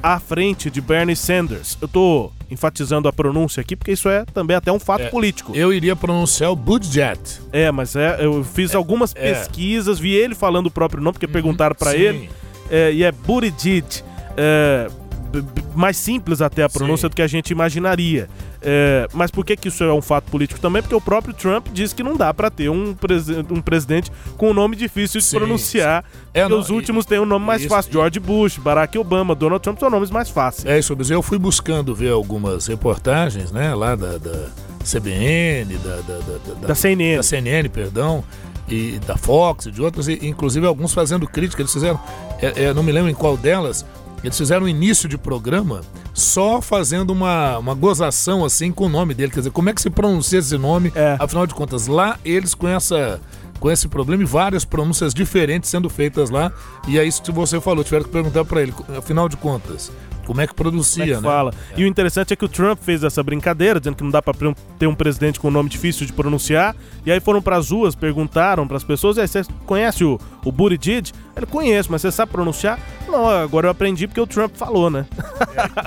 à 0.00 0.20
frente 0.20 0.70
de 0.70 0.80
Bernie 0.80 1.16
Sanders. 1.16 1.76
Eu 1.80 1.86
estou 1.86 2.32
enfatizando 2.48 3.08
a 3.08 3.12
pronúncia 3.12 3.60
aqui 3.60 3.74
porque 3.74 3.90
isso 3.90 4.08
é 4.08 4.24
também 4.26 4.56
até 4.56 4.70
um 4.70 4.78
fato 4.78 5.02
é, 5.02 5.08
político. 5.08 5.50
Eu 5.52 5.72
iria 5.72 5.96
pronunciar 5.96 6.52
o 6.52 6.56
Buttigieg. 6.56 7.18
É, 7.52 7.72
mas 7.72 7.96
é, 7.96 8.24
eu 8.24 8.44
fiz 8.44 8.72
é, 8.72 8.76
algumas 8.76 9.12
é. 9.16 9.34
pesquisas, 9.34 9.98
vi 9.98 10.14
ele 10.14 10.36
falando 10.36 10.66
o 10.66 10.70
próprio 10.70 11.02
nome 11.02 11.14
porque 11.14 11.26
uhum, 11.26 11.32
perguntaram 11.32 11.74
para 11.74 11.96
ele 11.96 12.30
é, 12.70 12.92
e 12.92 13.02
é 13.02 13.10
Buttigieg. 13.10 14.04
Mais 15.74 15.96
simples 15.96 16.40
até 16.42 16.62
a 16.62 16.68
pronúncia 16.68 17.06
Sim. 17.06 17.10
do 17.10 17.16
que 17.16 17.22
a 17.22 17.26
gente 17.26 17.50
imaginaria. 17.50 18.28
É, 18.60 19.08
mas 19.12 19.30
por 19.30 19.44
que, 19.44 19.56
que 19.56 19.68
isso 19.68 19.82
é 19.82 19.92
um 19.92 20.02
fato 20.02 20.30
político 20.30 20.60
também? 20.60 20.82
Porque 20.82 20.94
o 20.94 21.00
próprio 21.00 21.34
Trump 21.34 21.68
disse 21.72 21.94
que 21.94 22.02
não 22.02 22.16
dá 22.16 22.32
para 22.32 22.50
ter 22.50 22.68
um, 22.68 22.94
presi 22.94 23.34
um 23.50 23.60
presidente 23.60 24.10
com 24.36 24.50
um 24.50 24.54
nome 24.54 24.76
difícil 24.76 25.20
de 25.20 25.26
sim, 25.26 25.36
pronunciar. 25.36 26.04
Sim. 26.04 26.18
É, 26.34 26.48
não, 26.48 26.58
os 26.58 26.70
últimos 26.70 27.04
e, 27.04 27.08
têm 27.08 27.18
um 27.18 27.26
nome 27.26 27.44
mais 27.44 27.62
isso, 27.62 27.70
fácil. 27.70 27.92
George 27.92 28.20
Bush, 28.20 28.58
Barack 28.58 28.96
Obama, 28.98 29.34
Donald 29.34 29.62
Trump 29.62 29.78
são 29.78 29.90
nomes 29.90 30.10
mais 30.10 30.28
fáceis. 30.28 30.66
É 30.66 30.78
isso, 30.78 30.94
mas 30.96 31.10
eu 31.10 31.22
fui 31.22 31.38
buscando 31.38 31.94
ver 31.94 32.12
algumas 32.12 32.66
reportagens, 32.66 33.50
né, 33.50 33.74
lá 33.74 33.94
da, 33.96 34.18
da 34.18 34.48
CBN, 34.84 35.76
da, 35.78 35.96
da, 35.96 36.18
da, 36.18 36.66
da 36.68 36.74
CNN. 36.74 37.16
Da 37.16 37.22
CNN, 37.22 37.68
perdão 37.68 38.24
e 38.68 38.98
da 39.06 39.16
Fox 39.16 39.66
e 39.66 39.70
de 39.70 39.82
outras, 39.82 40.08
e, 40.08 40.18
inclusive 40.22 40.66
alguns 40.66 40.92
fazendo 40.92 41.26
crítica. 41.26 41.62
Eles 41.62 41.72
fizeram, 41.72 42.00
é, 42.40 42.64
é, 42.64 42.74
não 42.74 42.82
me 42.82 42.92
lembro 42.92 43.10
em 43.10 43.14
qual 43.14 43.36
delas, 43.36 43.84
eles 44.22 44.36
fizeram 44.36 44.66
um 44.66 44.68
início 44.68 45.08
de 45.08 45.18
programa 45.18 45.80
só 46.14 46.60
fazendo 46.60 47.10
uma, 47.10 47.58
uma 47.58 47.74
gozação 47.74 48.44
assim 48.44 48.70
com 48.70 48.86
o 48.86 48.88
nome 48.88 49.14
dele. 49.14 49.32
Quer 49.32 49.40
dizer, 49.40 49.50
como 49.50 49.68
é 49.70 49.74
que 49.74 49.82
se 49.82 49.90
pronuncia 49.90 50.38
esse 50.38 50.56
nome? 50.56 50.92
É. 50.94 51.16
Afinal 51.18 51.46
de 51.46 51.54
contas, 51.54 51.86
lá 51.86 52.18
eles 52.24 52.54
com 52.54 52.68
essa 52.68 53.20
com 53.58 53.70
esse 53.70 53.86
problema 53.86 54.24
e 54.24 54.26
várias 54.26 54.64
pronúncias 54.64 55.14
diferentes 55.14 55.70
sendo 55.70 55.88
feitas 55.88 56.30
lá. 56.30 56.52
E 56.88 56.98
é 56.98 57.04
isso 57.04 57.22
que 57.22 57.30
você 57.30 57.60
falou, 57.60 57.84
tiveram 57.84 58.04
que 58.04 58.10
perguntar 58.10 58.44
para 58.44 58.60
ele, 58.60 58.74
afinal 58.98 59.28
de 59.28 59.36
contas, 59.36 59.92
como 60.32 60.40
é 60.40 60.46
que 60.46 60.54
produzia, 60.54 61.04
Como 61.04 61.12
é 61.12 61.16
que 61.16 61.22
né? 61.22 61.28
Fala. 61.28 61.54
É. 61.76 61.80
E 61.80 61.84
o 61.84 61.86
interessante 61.86 62.32
é 62.32 62.36
que 62.36 62.44
o 62.44 62.48
Trump 62.48 62.78
fez 62.80 63.04
essa 63.04 63.22
brincadeira, 63.22 63.78
dizendo 63.78 63.96
que 63.96 64.02
não 64.02 64.10
dá 64.10 64.22
para 64.22 64.34
ter 64.78 64.86
um 64.86 64.94
presidente 64.94 65.38
com 65.38 65.48
um 65.48 65.50
nome 65.50 65.68
difícil 65.68 66.06
de 66.06 66.12
pronunciar. 66.12 66.74
E 67.04 67.12
aí 67.12 67.20
foram 67.20 67.42
para 67.42 67.56
as 67.56 67.70
ruas, 67.70 67.94
perguntaram 67.94 68.66
para 68.66 68.78
as 68.78 68.84
pessoas: 68.84 69.18
aí, 69.18 69.28
você 69.28 69.42
conhece 69.66 70.04
o, 70.04 70.18
o 70.42 70.50
Buttigieg? 70.50 71.12
Ele 71.36 71.46
conhece, 71.46 71.90
mas 71.90 72.00
você 72.00 72.10
sabe 72.10 72.32
pronunciar? 72.32 72.78
Não, 73.08 73.28
agora 73.28 73.66
eu 73.66 73.70
aprendi 73.70 74.06
porque 74.06 74.20
o 74.20 74.26
Trump 74.26 74.54
falou, 74.54 74.88
né? 74.88 75.04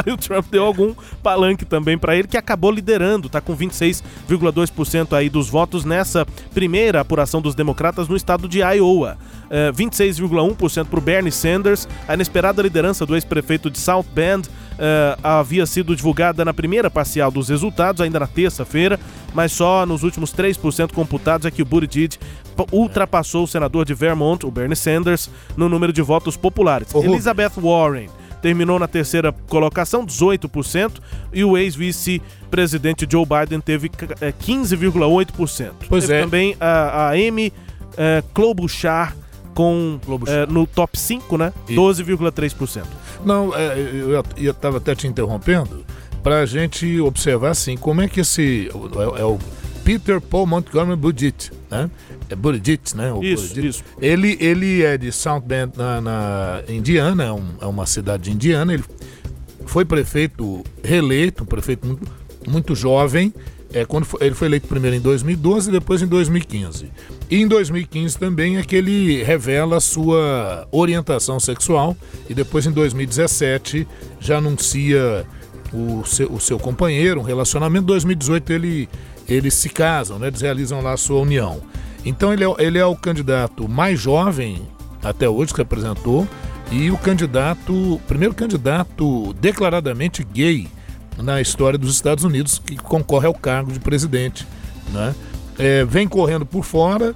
É. 0.05 0.11
o 0.13 0.17
Trump 0.17 0.45
deu 0.51 0.63
algum 0.63 0.93
palanque 1.23 1.65
também 1.65 1.97
para 1.97 2.15
ele, 2.15 2.27
que 2.27 2.37
acabou 2.37 2.71
liderando, 2.71 3.29
tá 3.29 3.41
com 3.41 3.55
26,2% 3.55 5.13
aí 5.13 5.27
dos 5.27 5.49
votos 5.49 5.83
nessa 5.83 6.25
primeira 6.53 7.01
apuração 7.01 7.41
dos 7.41 7.55
democratas 7.55 8.07
no 8.07 8.15
estado 8.15 8.47
de 8.47 8.59
Iowa. 8.59 9.17
É, 9.49 9.71
26,1% 9.71 10.85
para 10.85 10.99
o 10.99 11.01
Bernie 11.01 11.31
Sanders, 11.31 11.87
a 12.07 12.13
inesperada 12.13 12.61
liderança 12.61 13.05
do 13.05 13.15
ex-prefeito 13.15 13.69
de 13.69 13.79
South 13.79 14.05
Bend 14.13 14.47
uh, 14.47 15.19
havia 15.23 15.65
sido 15.65 15.95
divulgada 15.95 16.43
na 16.43 16.53
primeira 16.53 16.89
parcial 16.89 17.31
dos 17.31 17.49
resultados, 17.49 18.01
ainda 18.01 18.19
na 18.19 18.27
terça-feira, 18.27 18.99
mas 19.33 19.51
só 19.51 19.85
nos 19.85 20.03
últimos 20.03 20.33
3% 20.33 20.91
computados 20.93 21.45
é 21.45 21.51
que 21.51 21.61
o 21.61 21.65
Buttigieg 21.65 22.17
ultrapassou 22.71 23.43
o 23.43 23.47
senador 23.47 23.85
de 23.85 23.93
Vermont, 23.93 24.45
o 24.45 24.51
Bernie 24.51 24.75
Sanders, 24.75 25.29
no 25.55 25.67
número 25.67 25.91
de 25.91 26.01
votos 26.01 26.37
populares. 26.37 26.93
Uhum. 26.93 27.03
Elizabeth 27.03 27.51
Warren 27.57 28.09
terminou 28.41 28.77
na 28.77 28.87
terceira 28.87 29.31
colocação, 29.31 30.05
18%, 30.05 31.01
e 31.33 31.43
o 31.43 31.57
ex-vice-presidente 31.57 33.07
Joe 33.09 33.25
Biden 33.25 33.59
teve 33.59 33.89
15,8%. 33.89 35.65
Eh, 35.65 35.71
pois 35.89 36.05
teve 36.05 36.19
é. 36.19 36.21
também 36.21 36.55
a, 36.59 37.07
a 37.07 37.09
Amy 37.13 37.51
uh, 37.93 38.23
Klobuchar 38.33 39.15
com 39.55 39.99
uh, 40.05 40.51
no 40.51 40.67
top 40.67 40.99
5, 40.99 41.37
né? 41.37 41.51
12,3%. 41.69 42.83
Não, 43.25 43.55
é, 43.55 43.75
eu 44.37 44.51
estava 44.51 44.77
até 44.77 44.93
te 44.93 45.07
interrompendo 45.07 45.83
para 46.21 46.41
a 46.41 46.45
gente 46.45 46.99
observar 46.99 47.51
assim 47.51 47.77
como 47.77 48.01
é 48.01 48.07
que 48.07 48.19
esse 48.19 48.69
é, 49.17 49.21
é 49.21 49.25
o 49.25 49.39
Peter 49.83 50.19
Paul 50.19 50.45
Montgomery 50.45 50.99
Buttigieg, 50.99 51.51
né? 51.71 51.89
É 52.29 52.35
Buttigieg, 52.35 52.81
né? 52.95 53.13
O 53.13 53.23
isso, 53.23 53.43
Buttigieg. 53.43 53.67
isso. 53.69 53.83
Ele, 54.01 54.37
ele 54.41 54.83
é 54.83 54.97
de 54.97 55.11
South 55.11 55.41
Bend, 55.41 55.77
na, 55.77 56.01
na 56.01 56.63
Indiana, 56.67 57.23
é, 57.23 57.31
um, 57.31 57.45
é, 57.61 57.65
uma 57.65 57.85
cidade 57.85 58.23
de 58.23 58.31
Indiana. 58.31 58.73
Ele 58.73 58.83
foi 59.67 59.85
prefeito 59.85 60.63
reeleito, 60.83 61.43
um 61.43 61.45
prefeito 61.45 61.87
muito, 61.87 62.11
muito 62.47 62.75
jovem, 62.75 63.31
é, 63.73 63.85
quando 63.85 64.05
foi, 64.05 64.25
ele 64.25 64.35
foi 64.35 64.47
eleito 64.47 64.67
primeiro 64.67 64.95
em 64.95 64.99
2012 64.99 65.69
e 65.69 65.71
depois 65.71 66.01
em 66.01 66.07
2015. 66.07 66.89
E 67.29 67.41
em 67.41 67.47
2015 67.47 68.17
também 68.17 68.57
é 68.57 68.63
que 68.63 68.75
ele 68.75 69.23
revela 69.23 69.79
sua 69.79 70.67
orientação 70.71 71.39
sexual 71.39 71.95
e 72.29 72.33
depois 72.33 72.65
em 72.65 72.71
2017 72.71 73.87
já 74.19 74.37
anuncia 74.37 75.25
o 75.73 76.05
seu, 76.05 76.31
o 76.31 76.39
seu 76.39 76.59
companheiro, 76.59 77.19
um 77.19 77.23
relacionamento. 77.23 77.83
Em 77.83 77.87
2018 77.87 78.53
ele, 78.53 78.89
eles 79.27 79.53
se 79.53 79.69
casam, 79.69 80.19
né? 80.19 80.27
eles 80.27 80.41
realizam 80.41 80.81
lá 80.81 80.93
a 80.93 80.97
sua 80.97 81.19
união. 81.21 81.61
Então 82.05 82.31
ele 82.31 82.43
é, 82.43 82.55
ele 82.59 82.77
é 82.77 82.85
o 82.85 82.95
candidato 82.95 83.67
mais 83.67 83.99
jovem 83.99 84.61
até 85.03 85.27
hoje 85.27 85.53
que 85.53 85.61
apresentou 85.61 86.27
e 86.71 86.89
o 86.89 86.97
candidato, 86.97 87.99
primeiro 88.07 88.33
candidato 88.33 89.33
declaradamente 89.33 90.23
gay 90.23 90.67
na 91.17 91.41
história 91.41 91.77
dos 91.77 91.93
Estados 91.93 92.23
Unidos 92.23 92.59
que 92.59 92.75
concorre 92.75 93.27
ao 93.27 93.33
cargo 93.33 93.71
de 93.71 93.79
presidente. 93.79 94.45
Né? 94.91 95.15
É, 95.57 95.85
vem 95.85 96.07
correndo 96.07 96.45
por 96.45 96.63
fora, 96.63 97.15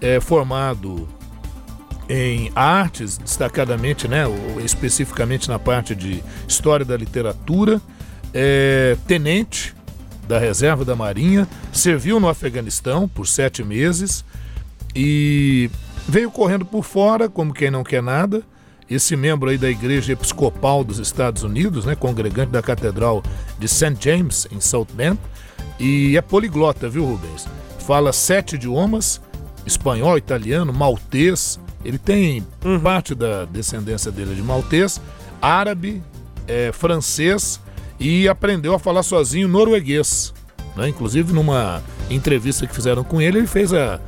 é 0.00 0.20
formado 0.20 1.08
em 2.08 2.50
artes, 2.56 3.16
destacadamente, 3.18 4.08
né, 4.08 4.24
especificamente 4.64 5.48
na 5.48 5.60
parte 5.60 5.94
de 5.94 6.22
história 6.48 6.84
da 6.84 6.96
literatura, 6.96 7.80
é 8.34 8.96
tenente 9.06 9.74
da 10.26 10.38
reserva 10.38 10.84
da 10.84 10.96
Marinha, 10.96 11.46
serviu 11.72 12.18
no 12.18 12.28
Afeganistão 12.28 13.08
por 13.08 13.26
sete 13.26 13.62
meses 13.62 14.24
e 14.94 15.70
veio 16.08 16.30
correndo 16.30 16.64
por 16.64 16.84
fora, 16.84 17.28
como 17.28 17.54
quem 17.54 17.70
não 17.70 17.84
quer 17.84 18.02
nada. 18.02 18.42
Esse 18.90 19.14
membro 19.14 19.50
aí 19.50 19.56
da 19.56 19.70
Igreja 19.70 20.12
Episcopal 20.12 20.82
dos 20.82 20.98
Estados 20.98 21.44
Unidos, 21.44 21.84
né, 21.84 21.94
congregante 21.94 22.50
da 22.50 22.60
Catedral 22.60 23.22
de 23.56 23.68
St. 23.68 23.96
James, 24.00 24.48
em 24.50 24.60
South 24.60 24.88
Bend, 24.92 25.16
e 25.78 26.16
é 26.16 26.20
poliglota, 26.20 26.88
viu, 26.88 27.04
Rubens? 27.04 27.46
Fala 27.86 28.12
sete 28.12 28.56
idiomas: 28.56 29.20
espanhol, 29.64 30.18
italiano, 30.18 30.72
maltês, 30.72 31.60
ele 31.84 31.98
tem 31.98 32.44
uhum. 32.64 32.80
parte 32.80 33.14
da 33.14 33.44
descendência 33.44 34.10
dele 34.10 34.34
de 34.34 34.42
maltês, 34.42 35.00
árabe, 35.40 36.02
é, 36.48 36.72
francês 36.72 37.60
e 37.98 38.28
aprendeu 38.28 38.74
a 38.74 38.78
falar 38.78 39.02
sozinho 39.02 39.46
norueguês. 39.46 40.34
Né? 40.76 40.88
Inclusive, 40.88 41.32
numa 41.32 41.82
entrevista 42.10 42.66
que 42.66 42.74
fizeram 42.74 43.04
com 43.04 43.20
ele, 43.20 43.38
ele 43.38 43.46
fez 43.46 43.72
a, 43.72 44.00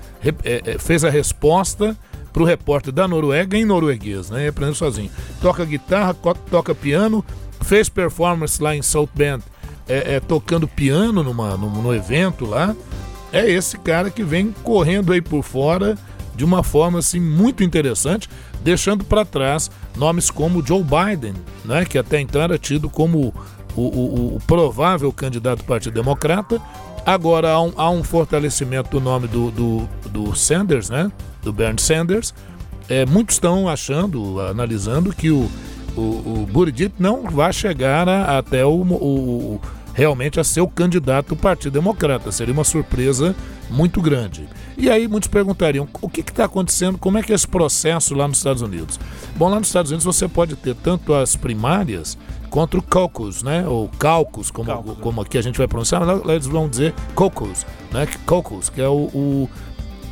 é, 0.44 0.72
é, 0.72 0.78
fez 0.78 1.04
a 1.04 1.10
resposta 1.10 1.96
para 2.32 2.42
o 2.42 2.46
repórter 2.46 2.92
da 2.92 3.06
Noruega 3.06 3.56
em 3.56 3.64
norueguês, 3.64 4.30
né? 4.30 4.48
aprendeu 4.48 4.74
sozinho. 4.74 5.10
Toca 5.40 5.64
guitarra, 5.64 6.14
toca 6.14 6.74
piano, 6.74 7.24
fez 7.62 7.88
performance 7.88 8.62
lá 8.62 8.74
em 8.74 8.82
South 8.82 9.10
Bend, 9.14 9.42
é, 9.88 10.14
é, 10.14 10.20
tocando 10.20 10.66
piano 10.66 11.22
numa, 11.22 11.56
no 11.56 11.94
evento 11.94 12.46
lá. 12.46 12.74
É 13.32 13.50
esse 13.50 13.78
cara 13.78 14.10
que 14.10 14.22
vem 14.22 14.54
correndo 14.62 15.12
aí 15.12 15.20
por 15.20 15.42
fora 15.42 15.96
de 16.34 16.44
uma 16.44 16.62
forma 16.62 16.98
assim 16.98 17.20
muito 17.20 17.62
interessante, 17.62 18.28
deixando 18.62 19.04
para 19.04 19.24
trás 19.24 19.70
nomes 19.96 20.30
como 20.30 20.64
Joe 20.64 20.82
Biden, 20.82 21.34
né, 21.64 21.84
que 21.84 21.98
até 21.98 22.20
então 22.20 22.40
era 22.40 22.58
tido 22.58 22.88
como 22.88 23.34
o, 23.76 23.80
o, 23.80 24.36
o 24.36 24.40
provável 24.46 25.12
candidato 25.12 25.58
do 25.58 25.64
Partido 25.64 25.94
Democrata. 25.94 26.60
Agora 27.04 27.50
há 27.50 27.60
um, 27.60 27.72
há 27.76 27.90
um 27.90 28.02
fortalecimento 28.02 28.90
do 28.90 29.00
nome 29.00 29.26
do, 29.26 29.50
do, 29.50 29.88
do, 30.08 30.36
Sanders, 30.36 30.88
né, 30.88 31.10
do 31.42 31.52
Bernie 31.52 31.80
Sanders. 31.80 32.34
É, 32.88 33.06
muitos 33.06 33.36
estão 33.36 33.68
achando, 33.68 34.40
analisando 34.40 35.14
que 35.14 35.30
o, 35.30 35.50
o, 35.96 36.00
o 36.00 36.48
Buttigieg 36.50 36.92
não 36.98 37.22
vai 37.30 37.52
chegar 37.52 38.08
a, 38.08 38.38
até 38.38 38.64
o, 38.64 38.82
o 38.82 39.60
realmente 39.94 40.40
a 40.40 40.44
ser 40.44 40.60
o 40.60 40.68
candidato 40.68 41.28
do 41.28 41.36
Partido 41.36 41.72
Democrata. 41.72 42.32
Seria 42.32 42.52
uma 42.54 42.64
surpresa 42.64 43.34
muito 43.70 44.00
grande. 44.00 44.48
E 44.76 44.90
aí 44.90 45.06
muitos 45.06 45.28
perguntariam: 45.28 45.88
o 46.00 46.08
que 46.08 46.20
está 46.20 46.44
acontecendo? 46.44 46.98
Como 46.98 47.18
é 47.18 47.22
que 47.22 47.32
é 47.32 47.34
esse 47.34 47.46
processo 47.46 48.14
lá 48.14 48.26
nos 48.26 48.38
Estados 48.38 48.62
Unidos? 48.62 48.98
Bom, 49.36 49.48
lá 49.48 49.58
nos 49.58 49.68
Estados 49.68 49.90
Unidos 49.90 50.04
você 50.04 50.26
pode 50.26 50.56
ter 50.56 50.74
tanto 50.74 51.14
as 51.14 51.36
primárias 51.36 52.16
contra 52.50 52.78
o 52.78 52.82
caucus, 52.82 53.42
né? 53.42 53.66
Ou 53.66 53.88
caucus, 53.88 54.50
como, 54.50 54.66
caucus, 54.66 54.98
como 55.00 55.20
aqui 55.20 55.38
a 55.38 55.42
gente 55.42 55.58
vai 55.58 55.68
pronunciar, 55.68 56.04
mas 56.04 56.22
eles 56.28 56.46
vão 56.46 56.68
dizer 56.68 56.94
caucus, 57.16 57.66
né? 57.90 58.06
Caucus, 58.26 58.68
que 58.68 58.80
é 58.80 58.88
o, 58.88 59.08
o 59.14 59.48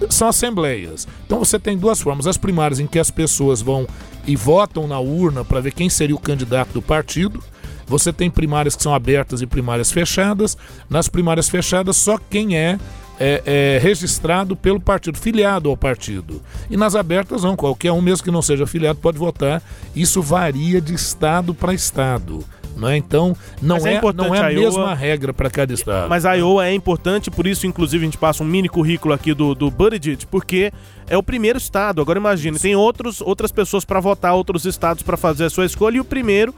são 0.09 0.28
assembleias. 0.28 1.07
Então 1.26 1.38
você 1.38 1.59
tem 1.59 1.76
duas 1.76 2.00
formas: 2.00 2.26
as 2.26 2.37
primárias 2.37 2.80
em 2.80 2.87
que 2.87 2.99
as 2.99 3.11
pessoas 3.11 3.61
vão 3.61 3.87
e 4.26 4.37
votam 4.37 4.87
na 4.87 4.99
urna 4.99 5.45
para 5.45 5.61
ver 5.61 5.73
quem 5.73 5.90
seria 5.90 6.16
o 6.16 6.21
candidato 6.21 6.73
do 6.73 6.83
partido. 6.83 7.42
Você 7.87 8.12
tem 8.12 8.30
primárias 8.30 8.76
que 8.76 8.83
são 8.83 8.95
abertas 8.95 9.42
e 9.42 9.47
primárias 9.47 9.90
fechadas. 9.90 10.57
Nas 10.88 11.09
primárias 11.09 11.49
fechadas, 11.49 11.97
só 11.97 12.19
quem 12.19 12.57
é 12.57 12.78
é, 13.21 13.42
é, 13.45 13.78
registrado 13.83 14.57
pelo 14.57 14.80
partido, 14.80 15.19
filiado 15.19 15.69
ao 15.69 15.76
partido. 15.76 16.40
E 16.71 16.76
nas 16.76 16.95
abertas, 16.95 17.42
não, 17.42 17.54
qualquer 17.54 17.92
um, 17.92 18.00
mesmo 18.00 18.25
que 18.25 18.30
não 18.30 18.40
seja 18.40 18.66
filiado, 18.66 18.99
pode 18.99 19.19
votar. 19.19 19.62
Isso 19.95 20.23
varia 20.23 20.80
de 20.80 20.95
estado 20.95 21.54
para 21.54 21.75
estado. 21.75 22.42
Né? 22.77 22.97
Então, 22.97 23.37
não 23.61 23.77
é, 23.77 23.95
é 23.95 24.00
não 24.15 24.35
é 24.35 24.39
a, 24.39 24.47
a 24.47 24.49
mesma 24.49 24.81
Iowa, 24.81 24.95
regra 24.95 25.33
para 25.33 25.50
cada 25.50 25.73
estado. 25.73 26.09
Mas 26.09 26.25
a 26.25 26.35
Iowa 26.35 26.67
é 26.67 26.75
importante, 26.75 27.31
por 27.31 27.47
isso, 27.47 27.67
inclusive, 27.67 28.02
a 28.02 28.06
gente 28.06 28.19
passa 28.19 28.43
um 28.43 28.47
mini 28.47 28.69
currículo 28.69 29.13
aqui 29.13 29.35
do, 29.35 29.54
do 29.54 29.71
Buttigieg, 29.71 30.26
porque 30.26 30.73
é 31.09 31.17
o 31.17 31.23
primeiro 31.23 31.59
estado. 31.59 32.00
Agora 32.00 32.19
imagine, 32.19 32.59
tem 32.59 32.75
outros, 32.75 33.21
outras 33.21 33.52
pessoas 33.52 33.85
para 33.85 34.00
votar, 34.00 34.35
outros 34.35 34.65
estados 34.65 35.02
para 35.02 35.17
fazer 35.17 35.45
a 35.45 35.50
sua 35.50 35.67
escolha, 35.67 35.97
e 35.97 36.00
o 36.00 36.04
primeiro 36.04 36.54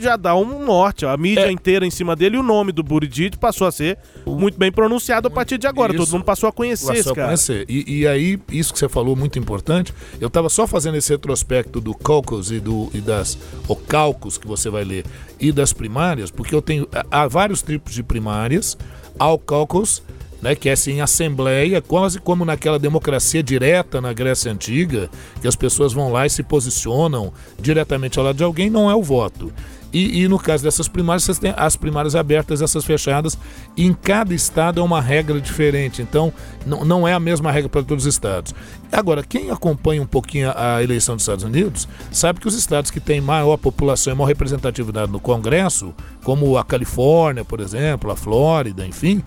já 0.00 0.16
dá 0.16 0.34
um 0.34 0.64
norte. 0.64 1.06
A 1.06 1.16
mídia 1.16 1.46
é. 1.46 1.50
inteira 1.50 1.86
em 1.86 1.90
cima 1.90 2.14
dele 2.14 2.36
e 2.36 2.38
o 2.38 2.42
nome 2.42 2.72
do 2.72 2.82
Buttigieg 2.82 3.36
passou 3.36 3.66
a 3.66 3.72
ser 3.72 3.98
muito 4.26 4.58
bem 4.58 4.70
pronunciado 4.70 5.28
a 5.28 5.30
partir 5.30 5.58
de 5.58 5.66
agora. 5.66 5.92
Isso. 5.92 6.04
Todo 6.04 6.12
mundo 6.12 6.24
passou 6.24 6.48
a 6.48 6.52
conhecer 6.52 6.86
passou 6.86 7.00
esse 7.00 7.14
cara. 7.14 7.22
A 7.22 7.26
conhecer. 7.26 7.66
E, 7.68 8.00
e, 8.00 8.06
aí, 8.06 8.38
isso 8.50 8.72
que 8.72 8.78
você 8.78 8.88
falou, 8.88 9.16
muito 9.16 9.38
importante. 9.38 9.92
Eu 10.20 10.28
estava 10.28 10.48
só 10.48 10.66
fazendo 10.66 10.96
esse 10.96 11.10
retrospecto 11.12 11.80
do 11.80 11.94
caucus 11.94 12.50
e, 12.50 12.60
do, 12.60 12.90
e 12.94 13.00
das 13.00 13.38
o 13.66 13.76
cálculos 13.76 14.38
que 14.38 14.46
você 14.46 14.70
vai 14.70 14.84
ler 14.84 15.04
e 15.40 15.52
das 15.52 15.72
primárias, 15.72 16.30
porque 16.30 16.54
eu 16.54 16.62
tenho 16.62 16.88
há 17.10 17.26
vários 17.26 17.62
tipos 17.62 17.94
de 17.94 18.02
primárias. 18.02 18.76
Há 19.18 19.32
o 19.32 19.38
caucus, 19.38 20.02
né, 20.40 20.54
que 20.54 20.68
é 20.68 20.72
assim, 20.72 21.00
assembleia, 21.00 21.82
quase 21.82 22.20
como 22.20 22.44
naquela 22.44 22.78
democracia 22.78 23.42
direta 23.42 24.00
na 24.00 24.12
Grécia 24.12 24.52
Antiga, 24.52 25.10
que 25.40 25.48
as 25.48 25.56
pessoas 25.56 25.92
vão 25.92 26.12
lá 26.12 26.26
e 26.26 26.30
se 26.30 26.42
posicionam 26.42 27.32
diretamente 27.60 28.18
ao 28.18 28.24
lado 28.24 28.36
de 28.36 28.44
alguém, 28.44 28.70
não 28.70 28.90
é 28.90 28.94
o 28.94 29.02
voto. 29.02 29.52
E, 29.92 30.22
e, 30.22 30.28
no 30.28 30.38
caso 30.38 30.62
dessas 30.62 30.86
primárias, 30.86 31.24
vocês 31.24 31.38
têm 31.38 31.54
as 31.56 31.74
primárias 31.76 32.14
abertas, 32.14 32.60
essas 32.60 32.84
fechadas, 32.84 33.38
em 33.76 33.92
cada 33.92 34.34
estado 34.34 34.80
é 34.80 34.82
uma 34.82 35.00
regra 35.00 35.40
diferente. 35.40 36.02
Então, 36.02 36.32
não, 36.66 36.84
não 36.84 37.08
é 37.08 37.14
a 37.14 37.20
mesma 37.20 37.50
regra 37.50 37.68
para 37.68 37.82
todos 37.82 38.04
os 38.04 38.14
estados. 38.14 38.54
Agora, 38.92 39.22
quem 39.22 39.50
acompanha 39.50 40.02
um 40.02 40.06
pouquinho 40.06 40.52
a 40.54 40.82
eleição 40.82 41.14
dos 41.16 41.22
Estados 41.22 41.44
Unidos, 41.44 41.88
sabe 42.10 42.40
que 42.40 42.48
os 42.48 42.54
estados 42.54 42.90
que 42.90 43.00
têm 43.00 43.20
maior 43.20 43.56
população 43.56 44.12
e 44.12 44.16
maior 44.16 44.28
representatividade 44.28 45.10
no 45.10 45.20
Congresso, 45.20 45.94
como 46.22 46.58
a 46.58 46.64
Califórnia, 46.64 47.44
por 47.44 47.60
exemplo, 47.60 48.10
a 48.10 48.16
Flórida, 48.16 48.86
enfim, 48.86 49.22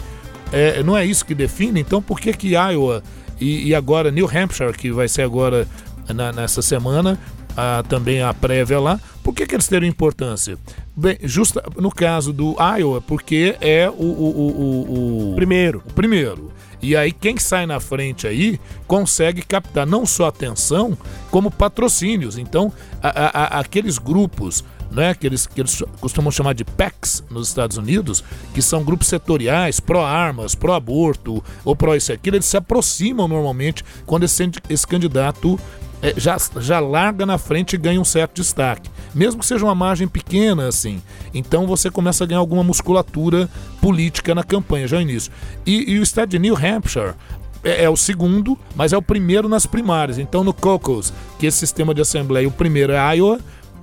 é, 0.52 0.84
não 0.84 0.96
é 0.96 1.06
isso 1.06 1.26
que 1.26 1.34
define. 1.34 1.80
Então, 1.80 2.02
por 2.02 2.20
que 2.20 2.34
que 2.34 2.50
Iowa 2.50 3.02
e, 3.40 3.70
e 3.70 3.76
agora 3.76 4.12
New 4.12 4.30
Hampshire, 4.32 4.74
que 4.74 4.92
vai 4.92 5.08
ser 5.08 5.24
agora 5.24 5.68
na, 6.14 6.32
nessa 6.32 6.62
semana, 6.62 7.18
a, 7.56 7.84
também 7.88 8.22
a 8.22 8.34
prévia 8.34 8.80
lá. 8.80 9.00
Por 9.24 9.34
que, 9.34 9.46
que 9.46 9.56
eles 9.56 9.68
teriam 9.68 9.90
importância? 9.90 10.58
Bem, 10.96 11.18
justa, 11.24 11.64
no 11.78 11.92
caso 11.92 12.34
do 12.34 12.56
Iowa, 12.60 13.02
porque 13.02 13.56
é 13.62 13.90
o, 13.90 13.94
o, 13.94 15.30
o, 15.30 15.32
o 15.32 15.36
primeiro. 15.36 15.84
O 15.86 15.94
primeiro. 15.94 16.52
E 16.82 16.96
aí 16.96 17.12
quem 17.12 17.38
sai 17.38 17.66
na 17.66 17.80
frente 17.80 18.26
aí 18.26 18.60
consegue 18.88 19.44
captar 19.44 19.86
não 19.86 20.06
só 20.06 20.28
atenção, 20.28 20.98
como 21.30 21.52
patrocínios. 21.52 22.38
Então, 22.38 22.74
a, 23.02 23.58
a, 23.58 23.60
aqueles 23.60 24.00
grupos 24.00 24.64
né, 24.92 25.14
que, 25.14 25.26
eles, 25.26 25.48
que 25.48 25.62
eles 25.62 25.82
costumam 26.00 26.32
chamar 26.32 26.54
de 26.54 26.66
PACs 26.66 27.24
nos 27.30 27.48
Estados 27.48 27.78
Unidos, 27.78 28.24
que 28.54 28.62
são 28.62 28.84
grupos 28.84 29.08
setoriais, 29.08 29.80
pró-armas, 29.80 30.54
pró-aborto 30.54 31.44
ou 31.64 31.76
pró 31.76 31.96
isso 31.96 32.12
e 32.12 32.14
aquilo, 32.14 32.36
eles 32.36 32.46
se 32.46 32.58
aproximam 32.58 33.28
normalmente 33.28 33.86
quando 34.06 34.24
esse, 34.24 34.52
esse 34.70 34.86
candidato 34.86 35.58
é, 36.02 36.14
já, 36.18 36.38
já 36.58 36.80
larga 36.80 37.26
na 37.26 37.38
frente 37.38 37.74
e 37.74 37.78
ganha 37.78 38.00
um 38.00 38.06
certo 38.06 38.36
destaque. 38.36 38.90
Mesmo 39.14 39.42
que 39.42 39.46
seja 39.46 39.66
uma 39.66 39.76
margem 39.76 40.08
pequena 40.08 40.68
assim. 40.68 41.02
Então 41.34 41.68
você 41.68 41.90
começa 41.92 42.24
a 42.24 42.28
ganhar 42.28 42.40
alguma 42.40 42.64
musculatura 42.64 43.50
política 43.82 44.34
na 44.34 44.44
campanha, 44.44 44.88
já 44.88 45.02
início. 45.02 45.32
E, 45.66 45.94
e 45.94 46.00
o 46.00 46.04
estado 46.04 46.30
de 46.30 46.40
New 46.40 46.56
Hampshire 46.56 47.14
é, 47.64 47.84
é, 47.84 47.90
o 47.90 47.96
segundo, 47.96 48.58
mas 48.76 48.94
é 48.94 48.98
o 48.98 49.02
primeiro 49.02 49.48
nas 49.48 49.66
primárias. 49.66 50.18
Então 50.18 50.44
no 50.44 50.54
caucus, 50.54 51.14
que 51.38 51.46
é 51.46 51.50
esse 51.50 51.60
sistema 51.60 51.94
de 51.94 52.02
assembleia, 52.02 52.48
o 52.48 52.52
primeiro 52.52 52.94
é 52.94 53.16
Iowa 53.16 53.40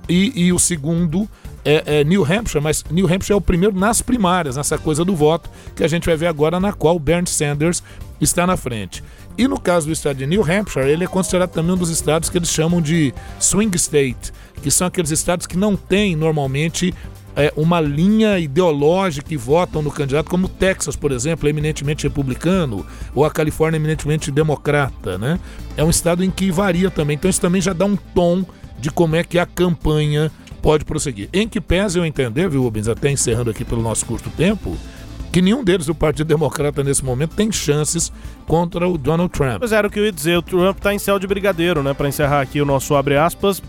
e, 0.07 0.47
e 0.47 0.53
o 0.53 0.59
segundo 0.59 1.27
é, 1.63 1.99
é, 1.99 2.03
New 2.03 2.23
Hampshire, 2.23 2.63
mas 2.63 2.83
New 2.89 3.05
Hampshire 3.05 3.33
é 3.33 3.35
o 3.35 3.41
primeiro 3.41 3.77
nas 3.77 4.01
primárias, 4.01 4.55
nessa 4.55 4.77
coisa 4.77 5.05
do 5.05 5.15
voto, 5.15 5.49
que 5.75 5.83
a 5.83 5.87
gente 5.87 6.05
vai 6.05 6.15
ver 6.15 6.27
agora, 6.27 6.59
na 6.59 6.73
qual 6.73 6.97
Bernie 6.97 7.29
Sanders 7.29 7.83
está 8.21 8.45
na 8.45 8.57
frente. 8.57 9.03
E 9.37 9.47
no 9.47 9.59
caso 9.59 9.87
do 9.87 9.93
estado 9.93 10.17
de 10.17 10.25
New 10.25 10.43
Hampshire, 10.43 10.89
ele 10.89 11.03
é 11.03 11.07
considerado 11.07 11.51
também 11.51 11.73
um 11.73 11.77
dos 11.77 11.89
estados 11.89 12.29
que 12.29 12.37
eles 12.37 12.49
chamam 12.49 12.81
de 12.81 13.13
swing 13.39 13.75
state, 13.77 14.33
que 14.61 14.69
são 14.69 14.87
aqueles 14.87 15.11
estados 15.11 15.47
que 15.47 15.57
não 15.57 15.75
têm 15.75 16.15
normalmente 16.15 16.93
é, 17.35 17.53
uma 17.55 17.79
linha 17.79 18.37
ideológica 18.37 19.33
e 19.33 19.37
votam 19.37 19.81
no 19.81 19.91
candidato, 19.91 20.29
como 20.29 20.47
o 20.47 20.49
Texas, 20.49 20.95
por 20.95 21.11
exemplo, 21.11 21.47
é 21.47 21.51
eminentemente 21.51 22.05
republicano, 22.05 22.85
ou 23.15 23.23
a 23.23 23.31
Califórnia 23.31 23.77
é 23.77 23.79
eminentemente 23.79 24.29
democrata, 24.29 25.17
né? 25.17 25.39
É 25.77 25.83
um 25.83 25.89
estado 25.89 26.23
em 26.23 26.29
que 26.29 26.51
varia 26.51 26.91
também. 26.91 27.15
Então 27.15 27.29
isso 27.29 27.39
também 27.39 27.61
já 27.61 27.71
dá 27.71 27.85
um 27.85 27.95
tom 27.95 28.43
de 28.77 28.91
como 28.91 29.15
é 29.15 29.23
que 29.23 29.39
a 29.39 29.45
campanha 29.45 30.29
pode 30.61 30.83
prosseguir. 30.83 31.29
Em 31.31 31.47
que 31.47 31.61
pese 31.61 31.97
eu 31.97 32.05
entender, 32.05 32.49
viu, 32.49 32.61
Rubens, 32.61 32.87
até 32.87 33.09
encerrando 33.09 33.49
aqui 33.51 33.63
pelo 33.63 33.81
nosso 33.81 34.05
curto 34.05 34.29
tempo, 34.31 34.77
que 35.31 35.41
nenhum 35.41 35.63
deles 35.63 35.85
do 35.85 35.95
Partido 35.95 36.27
Democrata 36.27 36.83
nesse 36.83 37.03
momento 37.03 37.35
tem 37.35 37.51
chances 37.51 38.11
contra 38.47 38.87
o 38.87 38.97
Donald 38.97 39.31
Trump. 39.31 39.59
Pois 39.59 39.71
era 39.71 39.87
o 39.87 39.91
que 39.91 39.99
eu 39.99 40.05
ia 40.05 40.11
dizer, 40.11 40.37
o 40.37 40.41
Trump 40.41 40.77
está 40.77 40.93
em 40.93 40.99
céu 40.99 41.19
de 41.19 41.27
brigadeiro, 41.27 41.83
né? 41.83 41.93
Para 41.93 42.07
encerrar 42.07 42.41
aqui 42.41 42.61
o 42.61 42.65
nosso 42.65 42.95
abre 42.95 43.17
aspas, 43.17 43.61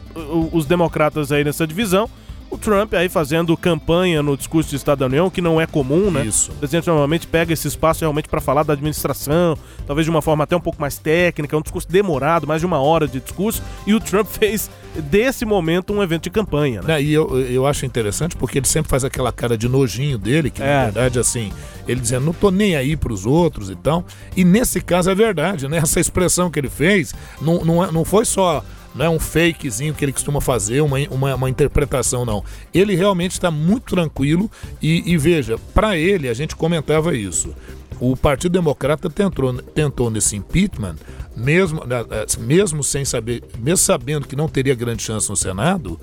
os 0.53 0.67
democratas 0.67 1.33
aí 1.33 1.45
nessa 1.45 1.67
divisão 1.67 2.09
o 2.51 2.59
Trump 2.59 2.93
aí 2.95 3.09
fazendo 3.09 3.57
campanha 3.57 4.23
no 4.23 4.37
discurso 4.37 4.71
de 4.71 4.77
Estado 4.77 4.99
da 4.99 5.07
União, 5.07 5.31
que 5.31 5.41
não 5.41 5.61
é 5.61 5.67
comum, 5.67 6.11
né? 6.11 6.25
Isso. 6.25 6.51
O 6.51 6.55
presidente 6.57 6.89
normalmente 6.89 7.27
pega 7.27 7.53
esse 7.53 7.69
espaço 7.69 8.01
realmente 8.01 8.29
para 8.29 8.41
falar 8.41 8.65
da 8.65 8.73
administração, 8.73 9.57
talvez 9.87 10.05
de 10.05 10.11
uma 10.11 10.21
forma 10.21 10.43
até 10.43 10.57
um 10.57 10.61
pouco 10.61 10.81
mais 10.81 10.99
técnica, 10.99 11.57
um 11.57 11.63
discurso 11.63 11.89
demorado, 11.89 12.47
mais 12.47 12.61
de 12.61 12.67
uma 12.67 12.81
hora 12.81 13.07
de 13.07 13.21
discurso, 13.21 13.63
e 13.87 13.95
o 13.95 14.01
Trump 14.01 14.27
fez 14.29 14.69
desse 14.97 15.45
momento 15.45 15.93
um 15.93 16.03
evento 16.03 16.25
de 16.25 16.31
campanha, 16.31 16.83
né? 16.83 16.95
É, 16.95 17.03
e 17.03 17.13
eu, 17.13 17.39
eu 17.41 17.67
acho 17.67 17.87
interessante 17.87 18.37
porque 18.37 18.59
ele 18.59 18.67
sempre 18.67 18.91
faz 18.91 19.05
aquela 19.05 19.33
cara 19.33 19.57
de 19.57 19.69
nojinho 19.69 20.19
dele, 20.19 20.51
que 20.51 20.63
é. 20.63 20.67
na 20.67 20.85
verdade, 20.85 21.19
assim, 21.19 21.53
ele 21.87 22.01
dizendo, 22.01 22.27
não 22.27 22.33
tô 22.33 22.51
nem 22.51 22.75
aí 22.77 22.97
pros 22.97 23.27
outros 23.27 23.71
e 23.71 23.77
tal. 23.77 24.05
E 24.37 24.45
nesse 24.45 24.81
caso 24.81 25.11
é 25.11 25.15
verdade, 25.15 25.69
né? 25.69 25.79
Essa 25.83 26.01
expressão 26.01 26.51
que 26.51 26.59
ele 26.59 26.71
fez 26.71 27.15
não, 27.41 27.65
não, 27.65 27.85
é, 27.85 27.93
não 27.93 28.05
foi 28.05 28.25
só 28.25 28.65
não 28.95 29.05
é 29.05 29.09
um 29.09 29.21
fakezinho 29.21 29.95
que 29.95 30.05
ele 30.05 30.13
costuma 30.13 30.41
fazer, 30.41 30.81
uma, 30.81 30.99
uma, 31.11 31.35
uma 31.35 31.49
interpretação, 31.49 32.25
não. 32.25 32.45
Ele 32.75 32.97
realmente 32.97 33.33
está 33.33 33.51
muito 33.51 33.95
tranquilo 33.95 34.51
e, 34.83 35.13
e 35.13 35.17
veja, 35.17 35.57
para 35.73 35.97
ele, 35.97 36.29
a 36.29 36.35
gente 36.35 36.57
comentava 36.57 37.17
isso. 37.17 37.55
O 38.01 38.17
Partido 38.17 38.53
Democrata 38.53 39.11
tentou, 39.11 39.53
tentou 39.63 40.11
nesse 40.11 40.35
impeachment, 40.35 40.97
mesmo, 41.37 41.85
né, 41.85 42.05
é, 42.11 42.41
mesmo 42.41 42.83
sem 42.83 43.05
saber, 43.05 43.45
mesmo 43.59 43.77
sabendo 43.77 44.27
que 44.27 44.35
não 44.35 44.49
teria 44.49 44.75
grande 44.75 45.03
chance 45.03 45.29
no 45.29 45.37
Senado, 45.37 46.01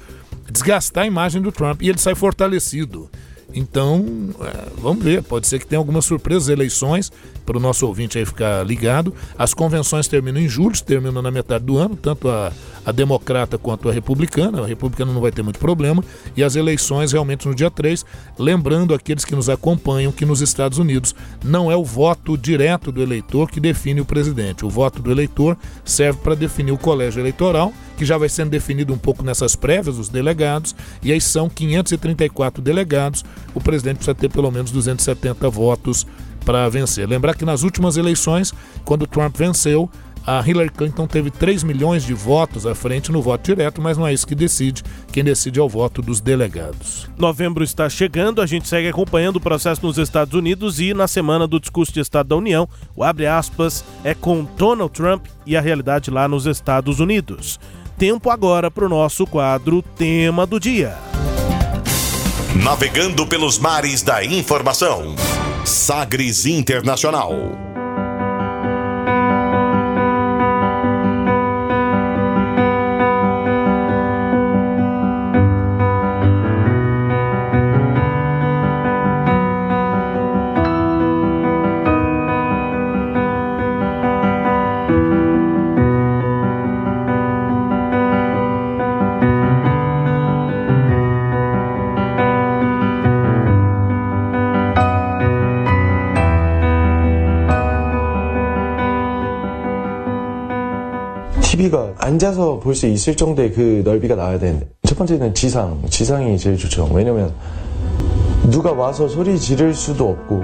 desgastar 0.49 1.05
a 1.05 1.07
imagem 1.07 1.41
do 1.41 1.51
Trump 1.51 1.81
e 1.81 1.89
ele 1.89 1.97
sai 1.97 2.13
fortalecido. 2.13 3.09
Então, 3.53 4.05
é, 4.41 4.67
vamos 4.77 5.03
ver, 5.03 5.23
pode 5.23 5.47
ser 5.47 5.59
que 5.59 5.65
tenha 5.65 5.79
algumas 5.79 6.05
surpresas, 6.05 6.49
eleições, 6.49 7.11
para 7.45 7.57
o 7.57 7.61
nosso 7.61 7.87
ouvinte 7.87 8.17
aí 8.17 8.25
ficar 8.25 8.61
ligado. 8.65 9.13
As 9.37 9.53
convenções 9.53 10.07
terminam 10.07 10.41
em 10.41 10.49
julho, 10.49 10.75
terminam 10.83 11.21
na 11.21 11.31
metade 11.31 11.63
do 11.63 11.77
ano, 11.77 11.95
tanto 11.95 12.27
a, 12.27 12.51
a 12.85 12.91
democrata 12.91 13.57
quanto 13.57 13.87
a 13.87 13.91
republicana. 13.93 14.61
A 14.61 14.67
republicana 14.67 15.13
não 15.13 15.21
vai 15.21 15.31
ter 15.31 15.43
muito 15.43 15.57
problema. 15.57 16.03
E 16.35 16.43
as 16.43 16.57
eleições 16.57 17.13
realmente 17.13 17.47
no 17.47 17.55
dia 17.55 17.71
3. 17.71 18.05
Lembrando 18.37 18.93
aqueles 18.93 19.23
que 19.23 19.33
nos 19.33 19.49
acompanham 19.49 20.11
que 20.11 20.25
nos 20.25 20.41
Estados 20.41 20.77
Unidos 20.77 21.15
não 21.43 21.71
é 21.71 21.75
o 21.75 21.85
voto 21.85 22.37
direto 22.37 22.91
do 22.91 23.01
eleitor 23.01 23.49
que 23.49 23.61
define 23.61 24.01
o 24.01 24.05
presidente. 24.05 24.65
O 24.65 24.69
voto 24.69 25.01
do 25.01 25.09
eleitor 25.09 25.57
serve 25.85 26.19
para 26.21 26.35
definir 26.35 26.73
o 26.73 26.77
colégio 26.77 27.21
eleitoral, 27.21 27.71
que 27.97 28.05
já 28.05 28.17
vai 28.17 28.29
sendo 28.29 28.51
definido 28.51 28.93
um 28.93 28.97
pouco 28.97 29.23
nessas 29.23 29.55
prévias, 29.55 29.97
os 29.97 30.07
delegados. 30.07 30.75
E 31.01 31.11
aí 31.11 31.19
são 31.19 31.49
534 31.49 32.61
delegados. 32.61 33.25
O 33.53 33.59
presidente 33.59 33.97
precisa 33.97 34.15
ter 34.15 34.29
pelo 34.29 34.51
menos 34.51 34.71
270 34.71 35.49
votos 35.49 36.05
para 36.45 36.69
vencer. 36.69 37.09
Lembrar 37.09 37.35
que 37.35 37.43
nas 37.43 37.63
últimas 37.63 37.97
eleições, 37.97 38.53
quando 38.85 39.07
Trump 39.07 39.35
venceu, 39.35 39.89
a 40.27 40.43
Hillary 40.45 40.69
Clinton 40.69 41.07
teve 41.07 41.31
3 41.31 41.63
milhões 41.63 42.03
de 42.03 42.13
votos 42.13 42.65
à 42.65 42.75
frente 42.75 43.13
no 43.13 43.21
voto 43.21 43.45
direto, 43.45 43.81
mas 43.81 43.97
não 43.97 44.05
é 44.05 44.13
isso 44.13 44.27
que 44.27 44.35
decide. 44.35 44.83
Quem 45.09 45.23
decide 45.23 45.57
é 45.57 45.63
o 45.63 45.69
voto 45.69 46.01
dos 46.01 46.19
delegados. 46.19 47.09
Novembro 47.17 47.63
está 47.63 47.89
chegando, 47.89 48.41
a 48.41 48.45
gente 48.45 48.67
segue 48.67 48.89
acompanhando 48.89 49.37
o 49.37 49.41
processo 49.41 49.85
nos 49.85 49.97
Estados 49.97 50.33
Unidos 50.33 50.81
e 50.81 50.93
na 50.93 51.07
semana 51.07 51.47
do 51.47 51.61
discurso 51.61 51.93
de 51.93 52.01
Estado 52.01 52.27
da 52.27 52.35
União, 52.35 52.67
o 52.93 53.05
abre 53.05 53.25
aspas 53.25 53.85
é 54.03 54.13
com 54.13 54.45
Donald 54.57 54.91
Trump 54.91 55.25
e 55.45 55.55
a 55.55 55.61
realidade 55.61 56.11
lá 56.11 56.27
nos 56.27 56.45
Estados 56.45 56.99
Unidos. 56.99 57.57
Tempo 57.97 58.29
agora 58.29 58.69
para 58.69 58.85
o 58.85 58.89
nosso 58.89 59.25
quadro 59.25 59.81
Tema 59.81 60.45
do 60.45 60.59
Dia. 60.59 60.95
Navegando 62.63 63.25
pelos 63.25 63.57
mares 63.57 64.03
da 64.03 64.23
informação. 64.23 65.15
Sagres 65.65 66.45
Internacional. 66.45 67.33
앉아서 102.06 102.58
볼 102.60 102.74
수 102.74 102.86
있을 102.86 103.16
정도의 103.16 103.52
그 103.52 103.82
넓이가 103.84 104.14
나와야 104.14 104.38
되는데 104.38 104.68
첫 104.84 104.96
번째는 104.98 105.34
지상, 105.34 105.82
지상이 105.88 106.36
제일 106.38 106.56
좋죠. 106.56 106.88
왜냐면 106.92 107.32
누가 108.50 108.72
와서 108.72 109.06
소리 109.08 109.38
지를 109.38 109.72
수도 109.74 110.08
없고 110.10 110.42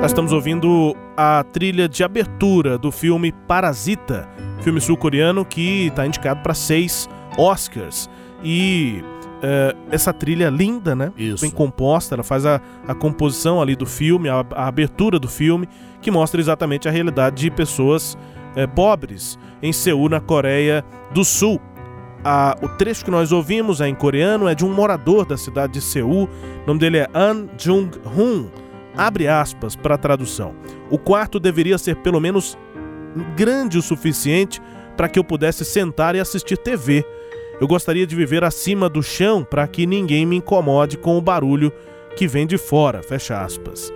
Nós 0.00 0.10
estamos 0.10 0.32
ouvindo 0.32 0.94
a 1.16 1.42
trilha 1.50 1.88
de 1.88 2.04
abertura 2.04 2.76
do 2.76 2.92
filme 2.92 3.32
Parasita, 3.48 4.28
filme 4.60 4.78
sul-coreano 4.78 5.46
que 5.46 5.86
está 5.86 6.06
indicado 6.06 6.42
para 6.42 6.52
seis 6.52 7.08
Oscars. 7.38 8.10
E 8.44 9.02
é, 9.41 9.75
essa 9.91 10.13
trilha 10.13 10.49
linda, 10.49 10.95
né? 10.95 11.11
Isso. 11.17 11.41
Bem 11.41 11.51
composta, 11.51 12.15
ela 12.15 12.23
faz 12.23 12.45
a, 12.45 12.61
a 12.87 12.93
composição 12.93 13.61
ali 13.61 13.75
do 13.75 13.85
filme, 13.85 14.29
a, 14.29 14.45
a, 14.51 14.67
abertura 14.67 15.19
do 15.19 15.27
filme, 15.27 15.67
que 16.01 16.11
mostra 16.11 16.39
exatamente 16.39 16.87
a 16.87 16.91
realidade 16.91 17.43
de 17.43 17.51
pessoas 17.51 18.17
é, 18.55 18.67
pobres 18.67 19.37
em 19.61 19.71
Seul, 19.71 20.09
na 20.09 20.19
Coreia 20.19 20.83
do 21.13 21.23
Sul. 21.23 21.59
A, 22.23 22.57
o 22.61 22.67
trecho 22.69 23.05
que 23.05 23.11
nós 23.11 23.31
ouvimos 23.31 23.79
é 23.79 23.87
em 23.87 23.95
coreano, 23.95 24.47
é 24.47 24.53
de 24.55 24.65
um 24.65 24.73
morador 24.73 25.25
da 25.25 25.37
cidade 25.37 25.73
de 25.73 25.81
Seul, 25.81 26.27
o 26.63 26.67
nome 26.67 26.79
dele 26.79 26.97
é 26.97 27.07
An 27.13 27.47
Jung-hun. 27.57 28.49
Abre 28.97 29.27
aspas 29.27 29.75
para 29.75 29.95
a 29.95 29.97
tradução. 29.97 30.53
O 30.91 30.97
quarto 30.97 31.39
deveria 31.39 31.77
ser 31.77 31.95
pelo 31.97 32.19
menos 32.19 32.57
grande 33.35 33.77
o 33.77 33.81
suficiente 33.81 34.61
para 34.97 35.07
que 35.07 35.17
eu 35.17 35.23
pudesse 35.23 35.63
sentar 35.63 36.15
e 36.15 36.19
assistir 36.19 36.57
TV 36.57 37.05
eu 37.59 37.67
gostaria 37.67 38.07
de 38.07 38.15
viver 38.15 38.43
acima 38.43 38.89
do 38.89 39.03
chão 39.03 39.43
para 39.43 39.67
que 39.67 39.85
ninguém 39.85 40.25
me 40.25 40.37
incomode 40.37 40.97
com 40.97 41.17
o 41.17 41.21
barulho 41.21 41.71
que 42.15 42.27
vem 42.27 42.47
de 42.47 42.57
fora. 42.57 43.03
Fecha 43.03 43.41
aspas. 43.41 43.91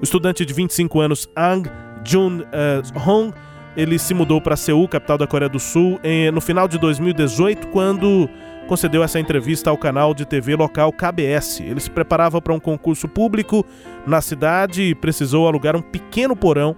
O 0.00 0.04
estudante 0.04 0.44
de 0.44 0.52
25 0.52 1.00
anos 1.00 1.28
Ang 1.34 1.70
Jun 2.04 2.40
uh, 2.40 3.08
Hong 3.08 3.32
ele 3.76 3.98
se 3.98 4.14
mudou 4.14 4.40
para 4.40 4.56
Seul, 4.56 4.88
capital 4.88 5.18
da 5.18 5.26
Coreia 5.26 5.50
do 5.50 5.60
Sul, 5.60 6.00
no 6.32 6.40
final 6.40 6.66
de 6.66 6.78
2018, 6.78 7.68
quando 7.68 8.28
concedeu 8.66 9.02
essa 9.02 9.20
entrevista 9.20 9.68
ao 9.68 9.76
canal 9.76 10.14
de 10.14 10.24
TV 10.24 10.56
local 10.56 10.90
KBS. 10.90 11.60
Ele 11.60 11.78
se 11.78 11.90
preparava 11.90 12.40
para 12.40 12.54
um 12.54 12.58
concurso 12.58 13.06
público 13.06 13.66
na 14.06 14.22
cidade 14.22 14.82
e 14.82 14.94
precisou 14.94 15.46
alugar 15.46 15.76
um 15.76 15.82
pequeno 15.82 16.34
porão, 16.34 16.74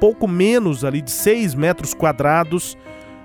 pouco 0.00 0.26
menos 0.26 0.86
ali 0.86 1.02
de 1.02 1.10
6 1.10 1.54
metros 1.54 1.92
quadrados, 1.92 2.78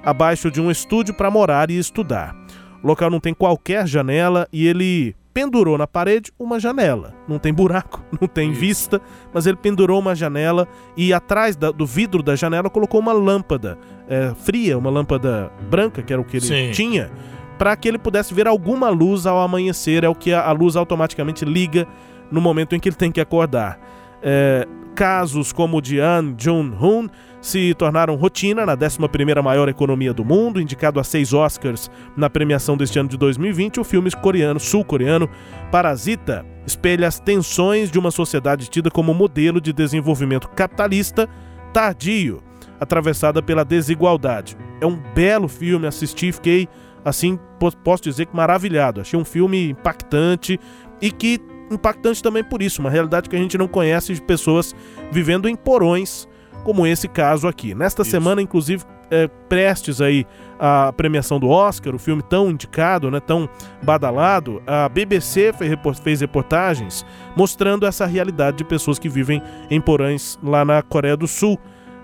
abaixo 0.03 0.51
de 0.51 0.59
um 0.59 0.69
estúdio 0.69 1.13
para 1.13 1.31
morar 1.31 1.71
e 1.71 1.77
estudar. 1.77 2.42
O 2.83 2.87
local 2.87 3.09
não 3.09 3.19
tem 3.19 3.33
qualquer 3.33 3.87
janela 3.87 4.47
e 4.51 4.67
ele 4.67 5.15
pendurou 5.33 5.77
na 5.77 5.87
parede 5.87 6.31
uma 6.37 6.59
janela. 6.59 7.13
Não 7.27 7.39
tem 7.39 7.53
buraco, 7.53 8.03
não 8.19 8.27
tem 8.27 8.51
Isso. 8.51 8.59
vista, 8.59 9.01
mas 9.33 9.47
ele 9.47 9.57
pendurou 9.57 9.99
uma 9.99 10.13
janela 10.13 10.67
e 10.95 11.13
atrás 11.13 11.55
da, 11.55 11.71
do 11.71 11.85
vidro 11.85 12.21
da 12.21 12.35
janela 12.35 12.69
colocou 12.69 12.99
uma 12.99 13.13
lâmpada 13.13 13.77
é, 14.07 14.33
fria, 14.35 14.77
uma 14.77 14.89
lâmpada 14.89 15.51
branca, 15.69 16.03
que 16.03 16.13
era 16.13 16.21
o 16.21 16.25
que 16.25 16.37
ele 16.37 16.45
Sim. 16.45 16.71
tinha, 16.71 17.09
para 17.57 17.75
que 17.75 17.87
ele 17.87 17.97
pudesse 17.97 18.33
ver 18.33 18.47
alguma 18.47 18.89
luz 18.89 19.25
ao 19.25 19.39
amanhecer. 19.39 20.03
É 20.03 20.09
o 20.09 20.15
que 20.15 20.33
a, 20.33 20.43
a 20.43 20.51
luz 20.51 20.75
automaticamente 20.75 21.45
liga 21.45 21.87
no 22.29 22.41
momento 22.41 22.75
em 22.75 22.79
que 22.79 22.89
ele 22.89 22.95
tem 22.95 23.11
que 23.11 23.21
acordar. 23.21 23.79
É, 24.21 24.67
casos 24.93 25.51
como 25.51 25.77
o 25.77 25.81
de 25.81 25.99
An 25.99 26.35
Jun-hoon 26.37 27.07
se 27.43 27.73
tornaram 27.73 28.15
rotina 28.15 28.65
na 28.65 28.75
11ª 28.75 29.43
maior 29.43 29.67
economia 29.67 30.13
do 30.13 30.23
mundo, 30.23 30.61
indicado 30.61 30.97
a 30.97 31.03
seis 31.03 31.33
Oscars 31.33 31.91
na 32.15 32.29
premiação 32.29 32.77
deste 32.77 32.97
ano 32.97 33.09
de 33.09 33.17
2020, 33.17 33.81
o 33.81 33.83
filme 33.83 34.09
coreano, 34.11 34.61
sul-coreano 34.61 35.29
Parasita 35.69 36.45
espelha 36.65 37.05
as 37.05 37.19
tensões 37.19 37.91
de 37.91 37.99
uma 37.99 38.11
sociedade 38.11 38.69
tida 38.69 38.89
como 38.89 39.13
modelo 39.13 39.59
de 39.59 39.73
desenvolvimento 39.73 40.47
capitalista 40.47 41.27
tardio, 41.73 42.41
atravessada 42.79 43.43
pela 43.43 43.65
desigualdade. 43.65 44.55
É 44.79 44.85
um 44.85 44.97
belo 45.13 45.49
filme, 45.49 45.85
assisti, 45.85 46.31
fiquei 46.31 46.69
assim, 47.03 47.37
posso 47.83 48.03
dizer 48.03 48.27
que 48.27 48.35
maravilhado. 48.35 49.01
Achei 49.01 49.19
um 49.19 49.25
filme 49.25 49.71
impactante 49.71 50.57
e 51.01 51.11
que 51.11 51.41
impactante 51.69 52.23
também 52.23 52.43
por 52.43 52.61
isso, 52.61 52.79
uma 52.79 52.89
realidade 52.89 53.29
que 53.29 53.35
a 53.35 53.39
gente 53.39 53.57
não 53.57 53.67
conhece 53.67 54.13
de 54.13 54.21
pessoas 54.21 54.73
vivendo 55.11 55.49
em 55.49 55.57
porões 55.57 56.25
como 56.63 56.87
esse 56.87 57.07
caso 57.07 57.47
aqui. 57.47 57.75
Nesta 57.75 58.01
Isso. 58.01 58.11
semana, 58.11 58.41
inclusive, 58.41 58.83
é, 59.11 59.27
prestes 59.47 60.01
aí 60.01 60.25
a 60.59 60.91
premiação 60.93 61.39
do 61.39 61.49
Oscar, 61.49 61.93
o 61.93 61.99
filme 61.99 62.23
tão 62.23 62.49
indicado, 62.49 63.11
né, 63.11 63.19
tão 63.19 63.47
badalado, 63.83 64.61
a 64.65 64.87
BBC 64.89 65.53
fez 66.01 66.21
reportagens 66.21 67.05
mostrando 67.35 67.85
essa 67.85 68.05
realidade 68.05 68.57
de 68.57 68.63
pessoas 68.63 68.97
que 68.97 69.09
vivem 69.09 69.41
em 69.69 69.79
porões 69.79 70.39
lá 70.41 70.65
na 70.65 70.81
Coreia 70.81 71.17
do 71.17 71.27
Sul. 71.27 71.59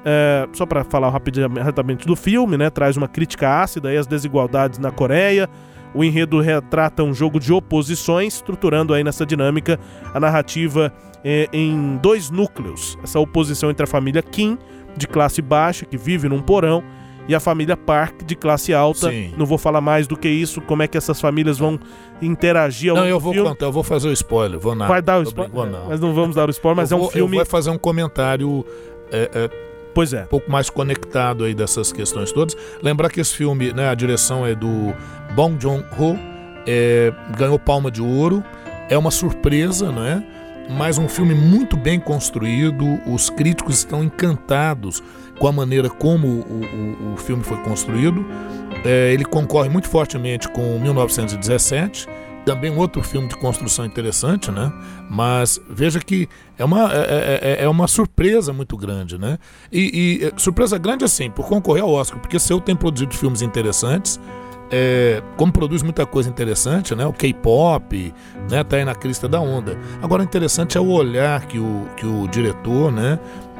É, 0.06 0.48
só 0.54 0.66
para 0.66 0.84
falar 0.84 1.10
rapidamente 1.10 2.06
do 2.06 2.16
filme, 2.16 2.58
né, 2.58 2.70
traz 2.70 2.96
uma 2.96 3.08
crítica 3.08 3.62
ácida 3.62 3.90
às 3.98 4.08
desigualdades 4.08 4.78
na 4.80 4.92
Coreia. 4.92 5.50
O 5.94 6.04
enredo 6.04 6.40
retrata 6.40 7.04
um 7.04 7.14
jogo 7.14 7.40
de 7.40 7.52
oposições, 7.52 8.36
estruturando 8.36 8.94
aí 8.94 9.04
nessa 9.04 9.26
dinâmica 9.26 9.80
a 10.14 10.20
narrativa 10.20 10.94
é, 11.24 11.48
em 11.52 11.98
dois 12.02 12.30
núcleos. 12.30 12.98
Essa 13.04 13.20
oposição 13.20 13.70
entre 13.70 13.84
a 13.84 13.88
família 13.88 14.22
Kim, 14.22 14.58
de 14.98 15.08
classe 15.08 15.42
baixa, 15.42 15.86
que 15.86 15.98
vive 15.98 16.28
num 16.28 16.42
porão, 16.42 16.84
e 17.28 17.36
a 17.36 17.40
família 17.40 17.78
Park 17.78 18.24
de 18.24 18.36
classe 18.36 18.74
alta. 18.74 19.12
Sim. 19.12 19.36
Não 19.38 19.46
vou 19.46 19.58
falar 19.58 19.82
mais 19.82 20.08
do 20.08 20.18
que 20.18 20.28
isso, 20.28 20.60
como 20.62 20.82
é 20.82 20.88
que 20.88 20.98
essas 20.98 21.22
famílias 21.22 21.60
vão 21.60 21.80
interagir 22.20 22.90
ao 22.90 22.98
Não, 22.98 23.06
eu 23.06 23.20
vou 23.20 23.32
filme. 23.34 23.48
contar, 23.48 23.68
eu 23.68 23.72
vou 23.72 23.84
fazer 23.84 24.08
o 24.08 24.14
spoiler, 24.14 24.60
vou 24.60 24.74
nada. 24.74 24.90
Vai 24.90 25.02
dar 25.02 25.20
o 25.20 25.24
spoiler? 25.24 25.72
Não. 25.72 25.90
Mas 25.90 26.00
não 26.00 26.14
vamos 26.14 26.36
dar 26.36 26.48
o 26.48 26.52
spoiler, 26.52 26.78
mas 26.78 26.92
é 26.92 26.96
um 26.96 27.08
filme... 27.08 27.38
Eu 27.38 27.44
vou 27.44 27.46
fazer 27.46 27.70
um 27.70 27.78
comentário... 27.78 28.66
É, 29.12 29.30
é, 29.32 29.50
pois 29.94 30.12
é. 30.12 30.24
Um 30.24 30.28
pouco 30.28 30.52
mais 30.52 30.72
conectado 30.72 31.44
aí 31.44 31.54
dessas 31.54 31.92
questões 31.92 32.32
todas. 32.32 32.58
Lembrar 32.82 33.10
que 33.10 33.22
esse 33.22 33.36
filme, 33.36 33.74
né, 33.74 33.90
a 33.90 33.94
direção 33.94 34.44
é 34.44 34.56
do 34.56 34.92
Bong 35.36 35.56
Joon-ho, 35.62 36.18
é, 36.66 37.14
ganhou 37.38 37.60
Palma 37.60 37.92
de 37.92 38.02
Ouro, 38.02 38.44
é 38.90 38.98
uma 38.98 39.12
surpresa, 39.12 39.92
não 39.92 40.04
é? 40.04 40.24
Mas 40.70 41.00
um 41.00 41.10
filme 41.10 41.34
muito 41.34 41.76
bem 41.76 42.00
construído, 42.00 42.86
os 43.08 43.30
críticos 43.30 43.80
estão 43.80 44.04
encantados 44.04 45.02
com 45.40 45.48
a 45.48 45.52
maneira 45.52 45.90
como 45.90 46.28
o, 46.28 47.10
o, 47.10 47.14
o 47.14 47.18
filme 47.18 47.44
foi 47.44 47.58
construído. 47.64 48.24
É, 48.86 49.12
ele 49.12 49.26
concorre 49.26 49.68
muito 49.68 49.90
fortemente 49.90 50.48
com 50.50 50.80
1917, 50.80 52.08
também 52.46 52.72
um 52.72 52.78
outro 52.78 53.02
filme 53.02 53.28
de 53.28 53.36
construção 53.38 53.86
interessante, 53.86 54.52
né? 54.52 54.72
Mas 55.10 55.60
veja 55.70 56.00
que 56.00 56.30
é 56.58 56.64
uma, 56.64 56.92
é, 56.94 56.98
é, 56.98 57.40
é, 57.42 57.64
é 57.64 57.70
uma 57.70 57.88
surpresa 57.88 58.54
muito 58.54 58.78
grande, 58.78 59.18
né? 59.18 59.38
E, 59.72 60.20
e, 60.22 60.26
é, 60.26 60.34
surpresa 60.38 60.78
grande 60.78 61.04
assim, 61.04 61.30
por 61.30 61.48
concorrer 61.48 61.84
ao 61.84 61.92
Oscar, 61.92 62.20
porque 62.20 62.40
Seu 62.40 62.62
tem 62.62 62.76
produzido 62.76 63.16
filmes 63.16 63.42
interessantes, 63.42 64.20
é, 64.72 65.22
como 65.36 65.52
produz 65.52 65.82
muita 65.82 66.06
coisa 66.06 66.30
interessante, 66.30 66.96
né? 66.96 67.06
O 67.06 67.14
K-pop, 67.14 68.14
né? 68.50 68.64
Tá 68.64 68.78
aí 68.78 68.86
na 68.86 68.96
crista 68.96 69.28
da 69.28 69.40
onda. 69.40 69.78
Agora, 70.02 70.24
interessante 70.24 70.78
é 70.78 70.82
o 70.82 70.90
olhar 70.90 71.46
que 71.46 71.58
o, 71.58 71.88
que 71.98 72.06
o 72.06 72.28
diretor, 72.28 72.92
né? 72.92 73.20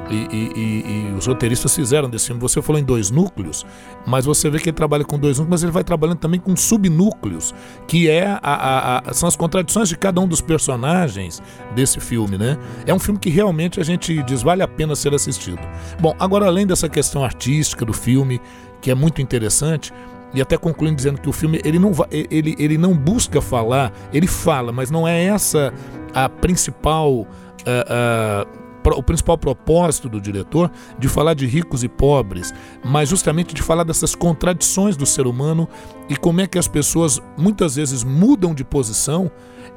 E, 0.10 0.16
e, 0.16 0.52
e, 0.56 1.12
e, 1.12 1.14
os 1.14 1.28
roteiristas 1.28 1.76
fizeram 1.76 2.10
desse 2.10 2.28
filme. 2.28 2.42
Você 2.42 2.62
falou 2.62 2.82
em 2.82 2.84
dois 2.84 3.12
núcleos, 3.12 3.66
mas 4.08 4.26
você 4.26 4.50
vê 4.50 4.58
que 4.58 4.70
ele 4.70 4.76
trabalha 4.76 5.04
com 5.04 5.20
dois 5.20 5.38
núcleos, 5.38 5.52
mas 5.52 5.64
ele 5.64 5.72
vai 5.72 5.84
trabalhando 5.84 6.18
também 6.18 6.40
com 6.40 6.56
subnúcleos, 6.56 7.54
que 7.88 8.10
é 8.10 8.26
a, 8.26 8.40
a, 8.42 9.10
a, 9.10 9.14
são 9.14 9.28
as 9.30 9.36
contradições 9.36 9.90
de 9.90 9.98
cada 9.98 10.20
um 10.20 10.28
dos 10.28 10.42
personagens 10.42 11.42
desse 11.76 12.00
filme, 12.00 12.38
né? 12.38 12.58
É 12.88 12.94
um 12.94 13.00
filme 13.00 13.20
que 13.20 13.30
realmente 13.30 13.80
a 13.80 13.84
gente 13.84 14.24
diz 14.24 14.42
vale 14.42 14.64
a 14.64 14.68
pena 14.68 14.96
ser 14.96 15.14
assistido. 15.14 15.62
Bom, 16.00 16.16
agora 16.20 16.48
além 16.48 16.66
dessa 16.66 16.90
questão 16.90 17.24
artística 17.24 17.86
do 17.86 17.94
filme, 17.94 18.42
que 18.82 18.90
é 18.90 18.96
muito 18.96 19.22
interessante, 19.22 19.94
e 20.34 20.42
até 20.42 20.58
concluindo 20.58 20.96
dizendo 20.96 21.20
que 21.20 21.30
o 21.30 21.34
filme 21.34 21.60
ele 21.64 21.80
não, 21.80 21.92
ele, 22.12 22.56
ele 22.60 22.78
não 22.78 22.94
busca 22.96 23.42
falar, 23.42 23.92
ele 24.14 24.28
fala, 24.28 24.72
mas 24.72 24.92
não 24.92 25.08
é 25.08 25.26
essa 25.26 25.74
a 26.14 26.30
principal. 26.30 27.28
Uh, 27.60 28.46
uh, 28.46 28.60
o 28.96 29.04
principal 29.04 29.38
propósito 29.38 30.10
do 30.10 30.20
diretor 30.20 30.72
de 30.98 31.08
falar 31.08 31.34
de 31.34 31.46
ricos 31.46 31.84
e 31.84 31.90
pobres, 31.90 32.54
mas 32.84 33.10
justamente 33.10 33.54
de 33.54 33.62
falar 33.62 33.84
dessas 33.84 34.16
contradições 34.16 34.96
do 34.96 35.06
ser 35.06 35.28
humano 35.28 35.68
e 36.08 36.16
como 36.16 36.42
é 36.42 36.48
que 36.48 36.58
as 36.58 36.68
pessoas 36.68 37.22
muitas 37.38 37.76
vezes 37.76 38.04
mudam 38.04 38.54
de 38.54 38.64
posição 38.64 39.30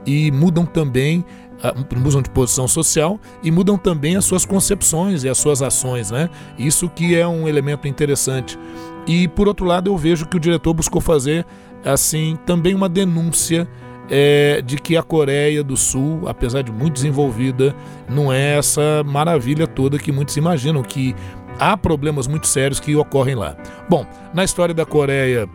e 0.07 0.31
mudam 0.31 0.65
também 0.65 1.25
ah, 1.63 1.75
mudam 1.97 2.21
de 2.21 2.29
posição 2.31 2.67
social 2.67 3.21
e 3.41 3.51
mudam 3.51 3.79
também 3.79 4.17
as 4.17 4.25
suas 4.25 4.45
concepções 4.45 5.23
e 5.23 5.29
as 5.29 5.39
suas 5.39 5.63
ações, 5.63 6.11
né? 6.11 6.29
Isso 6.59 6.89
que 6.89 7.15
é 7.15 7.27
um 7.27 7.47
elemento 7.47 7.87
interessante. 7.87 8.59
E 9.07 9.29
por 9.29 9.49
outro 9.49 9.67
lado, 9.67 9.91
eu 9.91 9.97
vejo 9.97 10.27
que 10.27 10.37
o 10.37 10.41
diretor 10.41 10.73
buscou 10.75 11.01
fazer 11.01 11.45
assim 11.85 12.39
também 12.47 12.75
uma 12.75 12.89
denúncia 12.89 13.69
é, 14.09 14.63
de 14.63 14.77
que 14.77 14.97
a 14.97 15.03
Coreia 15.03 15.63
do 15.63 15.77
Sul, 15.77 16.29
apesar 16.29 16.63
de 16.63 16.71
muito 16.71 16.95
desenvolvida, 16.95 17.75
não 18.09 18.33
é 18.33 18.57
essa 18.59 19.03
maravilha 19.05 19.67
toda 19.67 19.99
que 19.99 20.13
muitos 20.13 20.37
imaginam, 20.37 20.83
que 20.83 21.15
há 21.59 21.77
problemas 21.77 22.27
muito 22.27 22.47
sérios 22.47 22.79
que 22.79 22.95
ocorrem 22.95 23.35
lá. 23.35 23.57
Bom, 23.89 24.07
na 24.35 24.45
história 24.45 24.75
da 24.75 24.85
Coreia, 24.85 25.49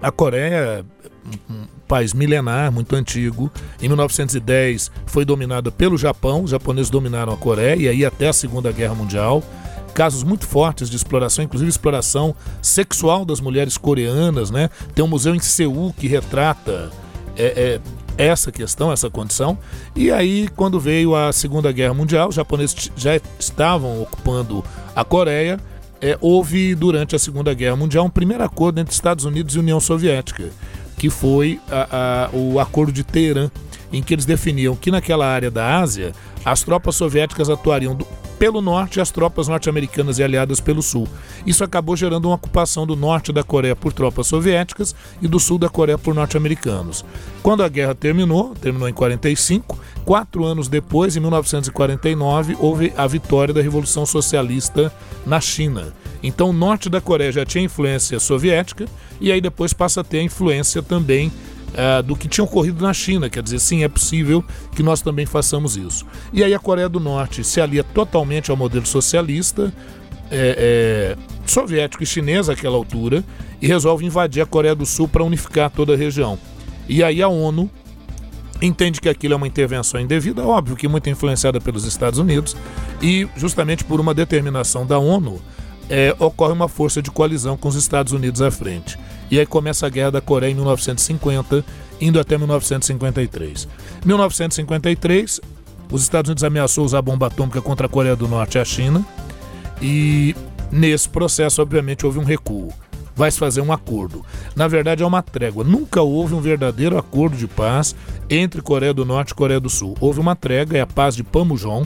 a 0.00 0.10
Coreia 0.10 0.84
um 1.48 1.66
país 1.86 2.12
milenar, 2.12 2.72
muito 2.72 2.94
antigo. 2.96 3.50
Em 3.80 3.88
1910 3.88 4.90
foi 5.06 5.24
dominada 5.24 5.70
pelo 5.70 5.96
Japão, 5.96 6.42
os 6.42 6.50
japoneses 6.50 6.90
dominaram 6.90 7.32
a 7.32 7.36
Coreia 7.36 7.76
e 7.76 7.88
aí 7.88 8.04
até 8.04 8.28
a 8.28 8.32
Segunda 8.32 8.72
Guerra 8.72 8.94
Mundial. 8.94 9.42
Casos 9.94 10.22
muito 10.22 10.46
fortes 10.46 10.88
de 10.88 10.96
exploração, 10.96 11.44
inclusive 11.44 11.68
exploração 11.68 12.34
sexual 12.60 13.24
das 13.24 13.40
mulheres 13.40 13.76
coreanas, 13.76 14.50
né? 14.50 14.70
Tem 14.94 15.04
um 15.04 15.08
museu 15.08 15.34
em 15.34 15.40
Seul 15.40 15.92
que 15.96 16.06
retrata 16.06 16.90
é, 17.36 17.80
é, 18.16 18.26
essa 18.30 18.50
questão, 18.50 18.92
essa 18.92 19.10
condição. 19.10 19.58
E 19.94 20.10
aí, 20.10 20.48
quando 20.56 20.78
veio 20.80 21.14
a 21.14 21.32
Segunda 21.32 21.70
Guerra 21.72 21.94
Mundial, 21.94 22.28
os 22.28 22.34
japoneses 22.34 22.90
já 22.96 23.20
estavam 23.38 24.02
ocupando 24.02 24.64
a 24.94 25.04
Coreia. 25.04 25.58
É, 26.00 26.18
houve, 26.20 26.74
durante 26.74 27.14
a 27.14 27.18
Segunda 27.18 27.54
Guerra 27.54 27.76
Mundial, 27.76 28.04
um 28.04 28.10
primeiro 28.10 28.42
acordo 28.42 28.80
entre 28.80 28.92
Estados 28.92 29.24
Unidos 29.24 29.54
e 29.54 29.58
União 29.58 29.78
Soviética, 29.78 30.50
que 30.98 31.08
foi 31.08 31.60
a, 31.70 32.28
a, 32.32 32.36
o 32.36 32.58
Acordo 32.58 32.92
de 32.92 33.04
Teherã, 33.04 33.50
em 33.92 34.02
que 34.02 34.14
eles 34.14 34.24
definiam 34.24 34.74
que 34.74 34.90
naquela 34.90 35.26
área 35.26 35.50
da 35.50 35.78
Ásia 35.78 36.12
as 36.44 36.62
tropas 36.62 36.96
soviéticas 36.96 37.48
atuariam 37.48 37.94
do, 37.94 38.06
pelo 38.42 38.60
norte 38.60 38.96
e 38.96 39.00
as 39.00 39.12
tropas 39.12 39.46
norte-americanas 39.46 40.18
e 40.18 40.22
aliadas 40.24 40.58
pelo 40.58 40.82
sul. 40.82 41.06
Isso 41.46 41.62
acabou 41.62 41.94
gerando 41.96 42.24
uma 42.24 42.34
ocupação 42.34 42.84
do 42.84 42.96
norte 42.96 43.32
da 43.32 43.44
Coreia 43.44 43.76
por 43.76 43.92
tropas 43.92 44.26
soviéticas 44.26 44.96
e 45.22 45.28
do 45.28 45.38
sul 45.38 45.58
da 45.58 45.68
Coreia 45.68 45.96
por 45.96 46.12
norte-americanos. 46.12 47.04
Quando 47.40 47.62
a 47.62 47.68
guerra 47.68 47.94
terminou, 47.94 48.52
terminou 48.60 48.88
em 48.88 48.92
45, 48.92 49.78
quatro 50.04 50.44
anos 50.44 50.66
depois, 50.66 51.16
em 51.16 51.20
1949, 51.20 52.56
houve 52.58 52.92
a 52.96 53.06
vitória 53.06 53.54
da 53.54 53.62
Revolução 53.62 54.04
Socialista 54.04 54.92
na 55.24 55.40
China. 55.40 55.94
Então 56.20 56.50
o 56.50 56.52
norte 56.52 56.90
da 56.90 57.00
Coreia 57.00 57.30
já 57.30 57.46
tinha 57.46 57.62
influência 57.64 58.18
soviética 58.18 58.86
e 59.20 59.30
aí 59.30 59.40
depois 59.40 59.72
passa 59.72 60.00
a 60.00 60.04
ter 60.04 60.20
influência 60.20 60.82
também 60.82 61.30
é, 61.74 62.02
do 62.02 62.16
que 62.16 62.28
tinha 62.28 62.44
ocorrido 62.44 62.82
na 62.82 62.92
China. 62.92 63.28
Quer 63.28 63.42
dizer, 63.42 63.58
sim, 63.58 63.84
é 63.84 63.88
possível 63.88 64.44
que 64.74 64.82
nós 64.82 65.00
também 65.00 65.26
façamos 65.26 65.76
isso. 65.76 66.06
E 66.32 66.42
aí 66.42 66.54
a 66.54 66.58
Coreia 66.58 66.88
do 66.88 67.00
Norte 67.00 67.42
se 67.44 67.60
alia 67.60 67.84
totalmente 67.84 68.50
ao 68.50 68.56
modelo 68.56 68.86
socialista, 68.86 69.72
é, 70.30 71.16
é, 71.16 71.16
soviético 71.46 72.02
e 72.02 72.06
chinês 72.06 72.48
àquela 72.48 72.76
altura, 72.76 73.24
e 73.60 73.66
resolve 73.66 74.04
invadir 74.04 74.42
a 74.42 74.46
Coreia 74.46 74.74
do 74.74 74.86
Sul 74.86 75.08
para 75.08 75.22
unificar 75.22 75.70
toda 75.70 75.94
a 75.94 75.96
região. 75.96 76.38
E 76.88 77.02
aí 77.02 77.22
a 77.22 77.28
ONU 77.28 77.70
entende 78.60 79.00
que 79.00 79.08
aquilo 79.08 79.34
é 79.34 79.36
uma 79.36 79.46
intervenção 79.46 80.00
indevida, 80.00 80.44
óbvio 80.44 80.76
que 80.76 80.86
muito 80.86 81.10
influenciada 81.10 81.60
pelos 81.60 81.84
Estados 81.84 82.18
Unidos, 82.18 82.56
e 83.00 83.28
justamente 83.36 83.84
por 83.84 84.00
uma 84.00 84.14
determinação 84.14 84.86
da 84.86 84.98
ONU, 84.98 85.40
é, 85.92 86.16
ocorre 86.18 86.54
uma 86.54 86.68
força 86.68 87.02
de 87.02 87.10
coalizão 87.10 87.54
com 87.54 87.68
os 87.68 87.74
Estados 87.74 88.14
Unidos 88.14 88.40
à 88.40 88.50
frente. 88.50 88.98
E 89.30 89.38
aí 89.38 89.44
começa 89.44 89.86
a 89.86 89.90
Guerra 89.90 90.12
da 90.12 90.20
Coreia 90.22 90.50
em 90.50 90.54
1950, 90.54 91.62
indo 92.00 92.18
até 92.18 92.38
1953. 92.38 93.68
1953, 94.02 95.40
os 95.90 96.02
Estados 96.02 96.30
Unidos 96.30 96.44
ameaçou 96.44 96.86
usar 96.86 97.02
bomba 97.02 97.26
atômica 97.26 97.60
contra 97.60 97.84
a 97.84 97.90
Coreia 97.90 98.16
do 98.16 98.26
Norte 98.26 98.56
e 98.56 98.58
a 98.58 98.64
China. 98.64 99.04
E 99.82 100.34
nesse 100.70 101.10
processo, 101.10 101.60
obviamente, 101.60 102.06
houve 102.06 102.18
um 102.18 102.24
recuo. 102.24 102.72
Vai 103.14 103.30
se 103.30 103.38
fazer 103.38 103.60
um 103.60 103.70
acordo. 103.70 104.24
Na 104.56 104.66
verdade, 104.66 105.02
é 105.02 105.06
uma 105.06 105.20
trégua. 105.20 105.62
Nunca 105.62 106.00
houve 106.00 106.34
um 106.34 106.40
verdadeiro 106.40 106.96
acordo 106.96 107.36
de 107.36 107.46
paz 107.46 107.94
entre 108.30 108.62
Coreia 108.62 108.94
do 108.94 109.04
Norte 109.04 109.32
e 109.32 109.34
Coreia 109.34 109.60
do 109.60 109.68
Sul. 109.68 109.94
Houve 110.00 110.20
uma 110.20 110.34
trégua, 110.34 110.78
é 110.78 110.80
a 110.80 110.86
paz 110.86 111.14
de 111.14 111.22
Panmunjom, 111.22 111.84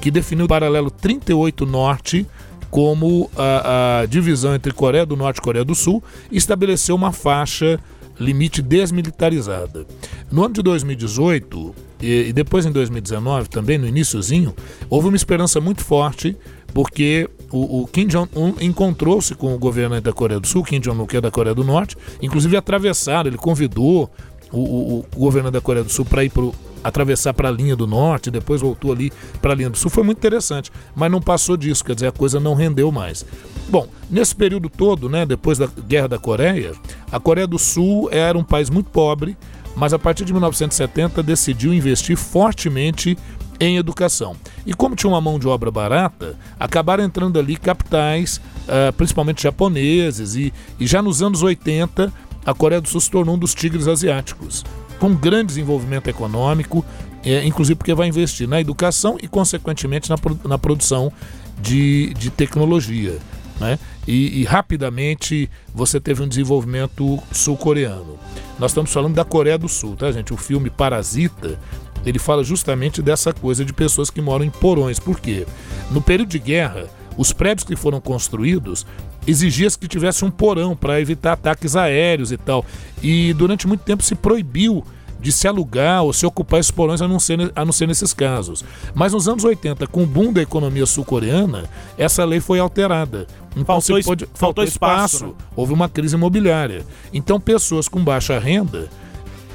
que 0.00 0.10
definiu 0.10 0.46
o 0.46 0.48
paralelo 0.48 0.90
38 0.90 1.66
Norte 1.66 2.26
como 2.72 3.30
a, 3.36 4.00
a 4.00 4.06
divisão 4.06 4.54
entre 4.54 4.72
Coreia 4.72 5.04
do 5.04 5.14
Norte 5.14 5.36
e 5.36 5.42
Coreia 5.42 5.62
do 5.62 5.74
Sul 5.74 6.02
estabeleceu 6.32 6.94
uma 6.94 7.12
faixa 7.12 7.78
limite 8.18 8.62
desmilitarizada. 8.62 9.86
No 10.30 10.42
ano 10.42 10.54
de 10.54 10.62
2018 10.62 11.74
e, 12.00 12.32
depois 12.32 12.64
em 12.64 12.72
2019 12.72 13.50
também 13.50 13.76
no 13.76 13.86
iníciozinho 13.86 14.54
houve 14.88 15.08
uma 15.08 15.16
esperança 15.16 15.60
muito 15.60 15.84
forte 15.84 16.34
porque 16.72 17.28
o, 17.50 17.82
o 17.82 17.86
Kim 17.86 18.06
Jong-un 18.06 18.54
encontrou-se 18.58 19.34
com 19.34 19.54
o 19.54 19.58
governante 19.58 20.04
da 20.04 20.12
Coreia 20.14 20.40
do 20.40 20.46
Sul, 20.46 20.64
Kim 20.64 20.80
Jong-un 20.80 21.04
que 21.04 21.18
é 21.18 21.20
da 21.20 21.30
Coreia 21.30 21.54
do 21.54 21.62
Norte, 21.62 21.98
inclusive 22.22 22.56
atravessaram, 22.56 23.28
ele 23.28 23.36
convidou 23.36 24.10
o, 24.50 25.04
o, 25.04 25.06
o 25.14 25.50
da 25.50 25.60
Coreia 25.60 25.84
do 25.84 25.92
Sul 25.92 26.06
para 26.06 26.24
ir 26.24 26.30
para 26.30 26.42
atravessar 26.82 27.32
para 27.34 27.48
a 27.48 27.52
linha 27.52 27.76
do 27.76 27.86
norte, 27.86 28.30
depois 28.30 28.60
voltou 28.60 28.92
ali 28.92 29.12
para 29.40 29.52
a 29.52 29.56
linha 29.56 29.70
do 29.70 29.76
sul. 29.76 29.90
Foi 29.90 30.02
muito 30.02 30.18
interessante, 30.18 30.70
mas 30.94 31.10
não 31.10 31.20
passou 31.20 31.56
disso, 31.56 31.84
quer 31.84 31.94
dizer, 31.94 32.08
a 32.08 32.12
coisa 32.12 32.40
não 32.40 32.54
rendeu 32.54 32.90
mais. 32.90 33.24
Bom, 33.68 33.86
nesse 34.10 34.34
período 34.34 34.68
todo, 34.68 35.08
né, 35.08 35.24
depois 35.24 35.58
da 35.58 35.66
Guerra 35.66 36.08
da 36.08 36.18
Coreia, 36.18 36.72
a 37.10 37.20
Coreia 37.20 37.46
do 37.46 37.58
Sul 37.58 38.08
era 38.10 38.36
um 38.36 38.44
país 38.44 38.68
muito 38.68 38.90
pobre, 38.90 39.36
mas 39.74 39.92
a 39.92 39.98
partir 39.98 40.24
de 40.24 40.32
1970 40.32 41.22
decidiu 41.22 41.72
investir 41.72 42.16
fortemente 42.16 43.16
em 43.58 43.76
educação. 43.76 44.36
E 44.66 44.74
como 44.74 44.96
tinha 44.96 45.10
uma 45.10 45.20
mão 45.20 45.38
de 45.38 45.46
obra 45.46 45.70
barata, 45.70 46.36
acabaram 46.58 47.04
entrando 47.04 47.38
ali 47.38 47.56
capitais, 47.56 48.38
uh, 48.66 48.92
principalmente 48.94 49.42
japoneses, 49.42 50.34
e, 50.34 50.52
e 50.80 50.86
já 50.86 51.00
nos 51.00 51.22
anos 51.22 51.42
80 51.42 52.12
a 52.44 52.52
Coreia 52.52 52.80
do 52.80 52.88
Sul 52.88 53.00
se 53.00 53.10
tornou 53.10 53.36
um 53.36 53.38
dos 53.38 53.54
tigres 53.54 53.86
asiáticos, 53.86 54.64
com 55.02 55.12
grande 55.16 55.46
desenvolvimento 55.46 56.06
econômico, 56.06 56.84
é, 57.24 57.44
inclusive 57.44 57.74
porque 57.74 57.92
vai 57.92 58.06
investir 58.06 58.46
na 58.46 58.60
educação 58.60 59.18
e, 59.20 59.26
consequentemente, 59.26 60.08
na, 60.08 60.16
na 60.44 60.56
produção 60.56 61.12
de, 61.60 62.14
de 62.14 62.30
tecnologia. 62.30 63.18
Né? 63.58 63.80
E, 64.06 64.40
e, 64.40 64.44
rapidamente 64.44 65.50
você 65.74 65.98
teve 65.98 66.22
um 66.22 66.28
desenvolvimento 66.28 67.18
sul-coreano. 67.32 68.16
Nós 68.60 68.70
estamos 68.70 68.92
falando 68.92 69.16
da 69.16 69.24
Coreia 69.24 69.58
do 69.58 69.68
Sul, 69.68 69.96
tá, 69.96 70.12
gente? 70.12 70.32
O 70.32 70.36
filme 70.36 70.70
Parasita 70.70 71.58
ele 72.06 72.20
fala 72.20 72.44
justamente 72.44 73.02
dessa 73.02 73.32
coisa 73.32 73.64
de 73.64 73.72
pessoas 73.72 74.08
que 74.08 74.22
moram 74.22 74.44
em 74.44 74.50
porões. 74.50 75.00
Por 75.00 75.18
quê? 75.18 75.44
No 75.90 76.00
período 76.00 76.28
de 76.28 76.38
guerra, 76.38 76.86
os 77.16 77.32
prédios 77.32 77.64
que 77.64 77.76
foram 77.76 78.00
construídos 78.00 78.86
exigia 79.26 79.68
que 79.70 79.86
tivesse 79.86 80.24
um 80.24 80.30
porão 80.30 80.76
para 80.76 81.00
evitar 81.00 81.32
ataques 81.32 81.76
aéreos 81.76 82.32
e 82.32 82.36
tal. 82.36 82.64
E 83.02 83.32
durante 83.34 83.66
muito 83.66 83.82
tempo 83.82 84.02
se 84.02 84.14
proibiu 84.14 84.84
de 85.20 85.30
se 85.30 85.46
alugar 85.46 86.02
ou 86.02 86.12
se 86.12 86.26
ocupar 86.26 86.58
esses 86.58 86.72
porões 86.72 87.00
a 87.00 87.06
não, 87.06 87.20
ser, 87.20 87.52
a 87.54 87.64
não 87.64 87.72
ser 87.72 87.86
nesses 87.86 88.12
casos. 88.12 88.64
Mas 88.92 89.12
nos 89.12 89.28
anos 89.28 89.44
80, 89.44 89.86
com 89.86 90.02
o 90.02 90.06
boom 90.06 90.32
da 90.32 90.42
economia 90.42 90.84
sul-coreana, 90.84 91.64
essa 91.96 92.24
lei 92.24 92.40
foi 92.40 92.58
alterada. 92.58 93.28
Então 93.52 93.80
faltou, 93.80 94.02
pode, 94.02 94.04
faltou, 94.04 94.28
faltou 94.34 94.64
espaço. 94.64 95.16
espaço 95.16 95.26
né? 95.26 95.46
Houve 95.54 95.72
uma 95.72 95.88
crise 95.88 96.16
imobiliária. 96.16 96.84
Então 97.12 97.40
pessoas 97.40 97.88
com 97.88 98.02
baixa 98.02 98.38
renda 98.40 98.90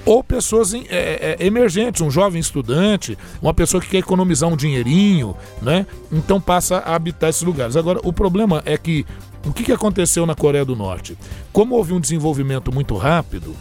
ou 0.08 0.24
pessoas 0.24 0.74
é, 0.74 0.86
é, 0.90 1.46
emergentes, 1.46 2.00
um 2.00 2.10
jovem 2.10 2.40
estudante, 2.40 3.18
uma 3.42 3.54
pessoa 3.54 3.82
que 3.82 3.90
quer 3.90 3.98
economizar 3.98 4.50
um 4.50 4.56
dinheirinho, 4.56 5.36
né? 5.62 5.86
Então 6.10 6.40
passa 6.40 6.78
a 6.78 6.96
habitar 6.96 7.30
esses 7.30 7.42
lugares. 7.42 7.76
Agora, 7.76 8.00
o 8.02 8.14
problema 8.14 8.64
é 8.66 8.78
que 8.78 9.06
o 9.46 9.52
que, 9.52 9.70
aconteceu 9.70 10.26
na 10.26 10.34
Coreia 10.34 10.64
do 10.64 10.78
Norte? 10.78 11.18
Como 11.52 11.76
houve 11.76 11.92
um 11.92 12.00
desenvolvimento 12.00 12.72
muito 12.72 12.96
rápido, 12.96 13.54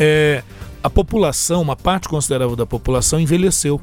é, 0.00 0.42
a 0.82 0.90
população, 0.90 1.62
uma 1.62 1.76
parte 1.76 2.08
considerável 2.08 2.56
da 2.56 2.66
população 2.66 3.20
envelheceu. 3.20 3.80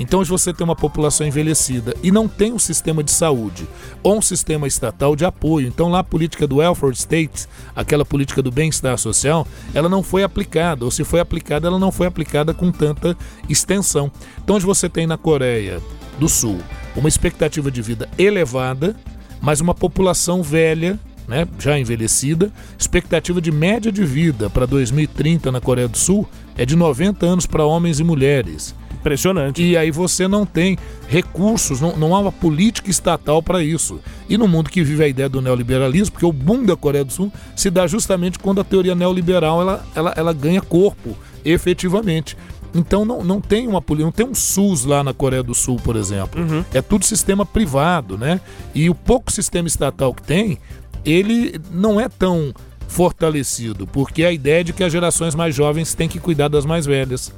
Então, 0.00 0.24
se 0.24 0.30
você 0.30 0.50
tem 0.50 0.64
uma 0.64 0.74
população 0.74 1.26
envelhecida 1.26 1.94
e 2.02 2.10
não 2.10 2.26
tem 2.26 2.54
um 2.54 2.58
sistema 2.58 3.04
de 3.04 3.10
saúde 3.10 3.68
ou 4.02 4.16
um 4.16 4.22
sistema 4.22 4.66
estatal 4.66 5.14
de 5.14 5.26
apoio, 5.26 5.68
então 5.68 5.90
lá 5.90 5.98
a 5.98 6.04
política 6.04 6.46
do 6.46 6.56
welfare 6.56 6.94
state, 6.94 7.46
aquela 7.76 8.02
política 8.02 8.40
do 8.40 8.50
bem-estar 8.50 8.96
social, 8.96 9.46
ela 9.74 9.90
não 9.90 10.02
foi 10.02 10.22
aplicada, 10.22 10.86
ou 10.86 10.90
se 10.90 11.04
foi 11.04 11.20
aplicada, 11.20 11.68
ela 11.68 11.78
não 11.78 11.92
foi 11.92 12.06
aplicada 12.06 12.54
com 12.54 12.72
tanta 12.72 13.14
extensão. 13.46 14.10
Então, 14.42 14.56
onde 14.56 14.64
você 14.64 14.88
tem 14.88 15.06
na 15.06 15.18
Coreia 15.18 15.82
do 16.18 16.30
Sul 16.30 16.58
uma 16.96 17.08
expectativa 17.08 17.70
de 17.70 17.82
vida 17.82 18.08
elevada, 18.16 18.96
mas 19.38 19.60
uma 19.60 19.74
população 19.74 20.42
velha 20.42 20.98
né, 21.28 21.46
já 21.58 21.78
envelhecida. 21.78 22.50
Expectativa 22.78 23.38
de 23.38 23.52
média 23.52 23.92
de 23.92 24.04
vida 24.04 24.48
para 24.48 24.64
2030 24.64 25.52
na 25.52 25.60
Coreia 25.60 25.86
do 25.86 25.98
Sul 25.98 26.26
é 26.56 26.64
de 26.64 26.74
90 26.74 27.26
anos 27.26 27.44
para 27.44 27.66
homens 27.66 28.00
e 28.00 28.04
mulheres. 28.04 28.74
Impressionante. 29.00 29.62
E 29.62 29.76
aí 29.76 29.90
você 29.90 30.28
não 30.28 30.44
tem 30.44 30.76
recursos, 31.08 31.80
não, 31.80 31.96
não 31.96 32.14
há 32.14 32.20
uma 32.20 32.32
política 32.32 32.90
estatal 32.90 33.42
para 33.42 33.62
isso. 33.62 33.98
E 34.28 34.36
no 34.36 34.46
mundo 34.46 34.70
que 34.70 34.84
vive 34.84 35.02
a 35.02 35.08
ideia 35.08 35.28
do 35.28 35.40
neoliberalismo, 35.40 36.12
porque 36.12 36.26
o 36.26 36.32
boom 36.32 36.64
da 36.64 36.76
Coreia 36.76 37.04
do 37.04 37.12
Sul 37.12 37.32
se 37.56 37.70
dá 37.70 37.86
justamente 37.86 38.38
quando 38.38 38.60
a 38.60 38.64
teoria 38.64 38.94
neoliberal 38.94 39.60
ela, 39.62 39.86
ela, 39.94 40.14
ela 40.16 40.32
ganha 40.32 40.60
corpo 40.60 41.16
efetivamente. 41.44 42.36
Então 42.74 43.04
não, 43.04 43.24
não 43.24 43.40
tem 43.40 43.66
uma 43.66 43.82
política, 43.82 44.04
não 44.04 44.12
tem 44.12 44.26
um 44.26 44.34
SUS 44.34 44.84
lá 44.84 45.02
na 45.02 45.12
Coreia 45.12 45.42
do 45.42 45.54
Sul, 45.54 45.76
por 45.82 45.96
exemplo. 45.96 46.40
Uhum. 46.40 46.64
É 46.72 46.80
tudo 46.80 47.04
sistema 47.04 47.44
privado, 47.44 48.16
né? 48.16 48.40
E 48.74 48.88
o 48.88 48.94
pouco 48.94 49.32
sistema 49.32 49.66
estatal 49.66 50.14
que 50.14 50.22
tem, 50.22 50.58
ele 51.04 51.60
não 51.72 52.00
é 52.00 52.08
tão 52.08 52.54
fortalecido, 52.86 53.86
porque 53.86 54.24
a 54.24 54.32
ideia 54.32 54.60
é 54.60 54.64
de 54.64 54.72
que 54.72 54.84
as 54.84 54.92
gerações 54.92 55.34
mais 55.34 55.54
jovens 55.54 55.94
têm 55.94 56.08
que 56.08 56.18
cuidar 56.18 56.48
das 56.48 56.66
mais 56.66 56.86
velhas. 56.86 57.32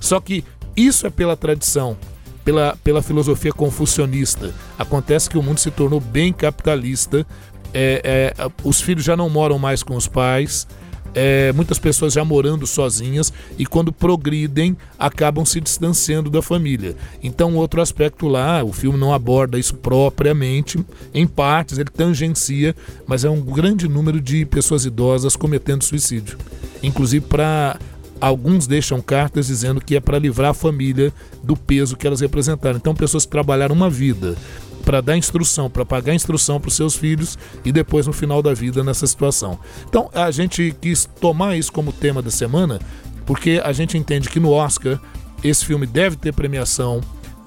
Só 0.00 0.20
que 0.20 0.44
isso 0.86 1.06
é 1.06 1.10
pela 1.10 1.36
tradição, 1.36 1.96
pela, 2.44 2.76
pela 2.82 3.02
filosofia 3.02 3.52
confucionista. 3.52 4.54
Acontece 4.78 5.28
que 5.28 5.38
o 5.38 5.42
mundo 5.42 5.58
se 5.58 5.70
tornou 5.70 6.00
bem 6.00 6.32
capitalista, 6.32 7.26
é, 7.74 8.34
é, 8.36 8.50
os 8.64 8.80
filhos 8.80 9.04
já 9.04 9.16
não 9.16 9.28
moram 9.28 9.58
mais 9.58 9.82
com 9.82 9.96
os 9.96 10.08
pais, 10.08 10.66
é, 11.14 11.52
muitas 11.52 11.78
pessoas 11.78 12.12
já 12.12 12.24
morando 12.24 12.66
sozinhas 12.66 13.32
e 13.58 13.66
quando 13.66 13.92
progridem 13.92 14.76
acabam 14.98 15.44
se 15.44 15.60
distanciando 15.60 16.30
da 16.30 16.40
família. 16.40 16.94
Então, 17.22 17.56
outro 17.56 17.80
aspecto 17.80 18.28
lá, 18.28 18.62
o 18.62 18.72
filme 18.72 18.98
não 18.98 19.12
aborda 19.12 19.58
isso 19.58 19.74
propriamente, 19.74 20.78
em 21.12 21.26
partes, 21.26 21.78
ele 21.78 21.90
tangencia, 21.90 22.74
mas 23.06 23.24
é 23.24 23.30
um 23.30 23.40
grande 23.40 23.88
número 23.88 24.20
de 24.20 24.44
pessoas 24.44 24.84
idosas 24.84 25.36
cometendo 25.36 25.82
suicídio. 25.82 26.38
Inclusive 26.82 27.26
para 27.26 27.78
Alguns 28.20 28.66
deixam 28.66 29.00
cartas 29.00 29.46
dizendo 29.46 29.80
que 29.80 29.96
é 29.96 30.00
para 30.00 30.18
livrar 30.18 30.50
a 30.50 30.54
família 30.54 31.12
do 31.42 31.56
peso 31.56 31.96
que 31.96 32.06
elas 32.06 32.20
representaram. 32.20 32.76
Então, 32.76 32.94
pessoas 32.94 33.24
que 33.24 33.30
trabalharam 33.30 33.74
uma 33.74 33.88
vida 33.88 34.36
para 34.84 35.00
dar 35.00 35.16
instrução, 35.16 35.68
para 35.68 35.84
pagar 35.84 36.14
instrução 36.14 36.58
para 36.58 36.68
os 36.68 36.74
seus 36.74 36.96
filhos 36.96 37.38
e 37.64 37.70
depois 37.70 38.06
no 38.06 38.12
final 38.12 38.42
da 38.42 38.54
vida 38.54 38.82
nessa 38.82 39.06
situação. 39.06 39.58
Então, 39.88 40.10
a 40.14 40.30
gente 40.30 40.74
quis 40.80 41.08
tomar 41.20 41.56
isso 41.56 41.72
como 41.72 41.92
tema 41.92 42.22
da 42.22 42.30
semana 42.30 42.80
porque 43.26 43.60
a 43.62 43.72
gente 43.72 43.98
entende 43.98 44.30
que 44.30 44.40
no 44.40 44.50
Oscar 44.50 44.98
esse 45.44 45.62
filme 45.64 45.86
deve 45.86 46.16
ter 46.16 46.32
premiação 46.32 47.02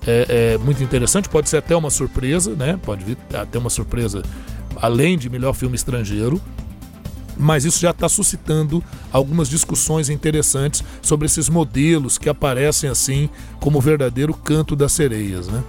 é, 0.06 0.54
é, 0.54 0.58
muito 0.60 0.84
interessante, 0.84 1.28
pode 1.28 1.50
ser 1.50 1.58
até 1.58 1.76
uma 1.76 1.90
surpresa, 1.90 2.56
né? 2.56 2.80
Pode 2.84 3.04
vir 3.04 3.18
até 3.34 3.58
uma 3.58 3.70
surpresa 3.70 4.22
além 4.76 5.18
de 5.18 5.30
melhor 5.30 5.54
filme 5.54 5.76
estrangeiro 5.76 6.40
mas 7.42 7.66
isso 7.66 7.80
já 7.80 7.90
está 7.90 8.08
suscitando 8.08 8.84
algumas 9.12 9.50
discussões 9.50 10.10
interessantes 10.10 10.84
sobre 11.02 11.26
esses 11.26 11.50
modelos 11.50 12.18
que 12.18 12.30
aparecem 12.30 12.90
assim 12.90 13.30
como 13.60 13.80
o 13.80 13.82
verdadeiro 13.82 14.34
canto 14.34 14.76
das 14.76 14.92
sereias, 14.92 15.48
né? 15.48 15.64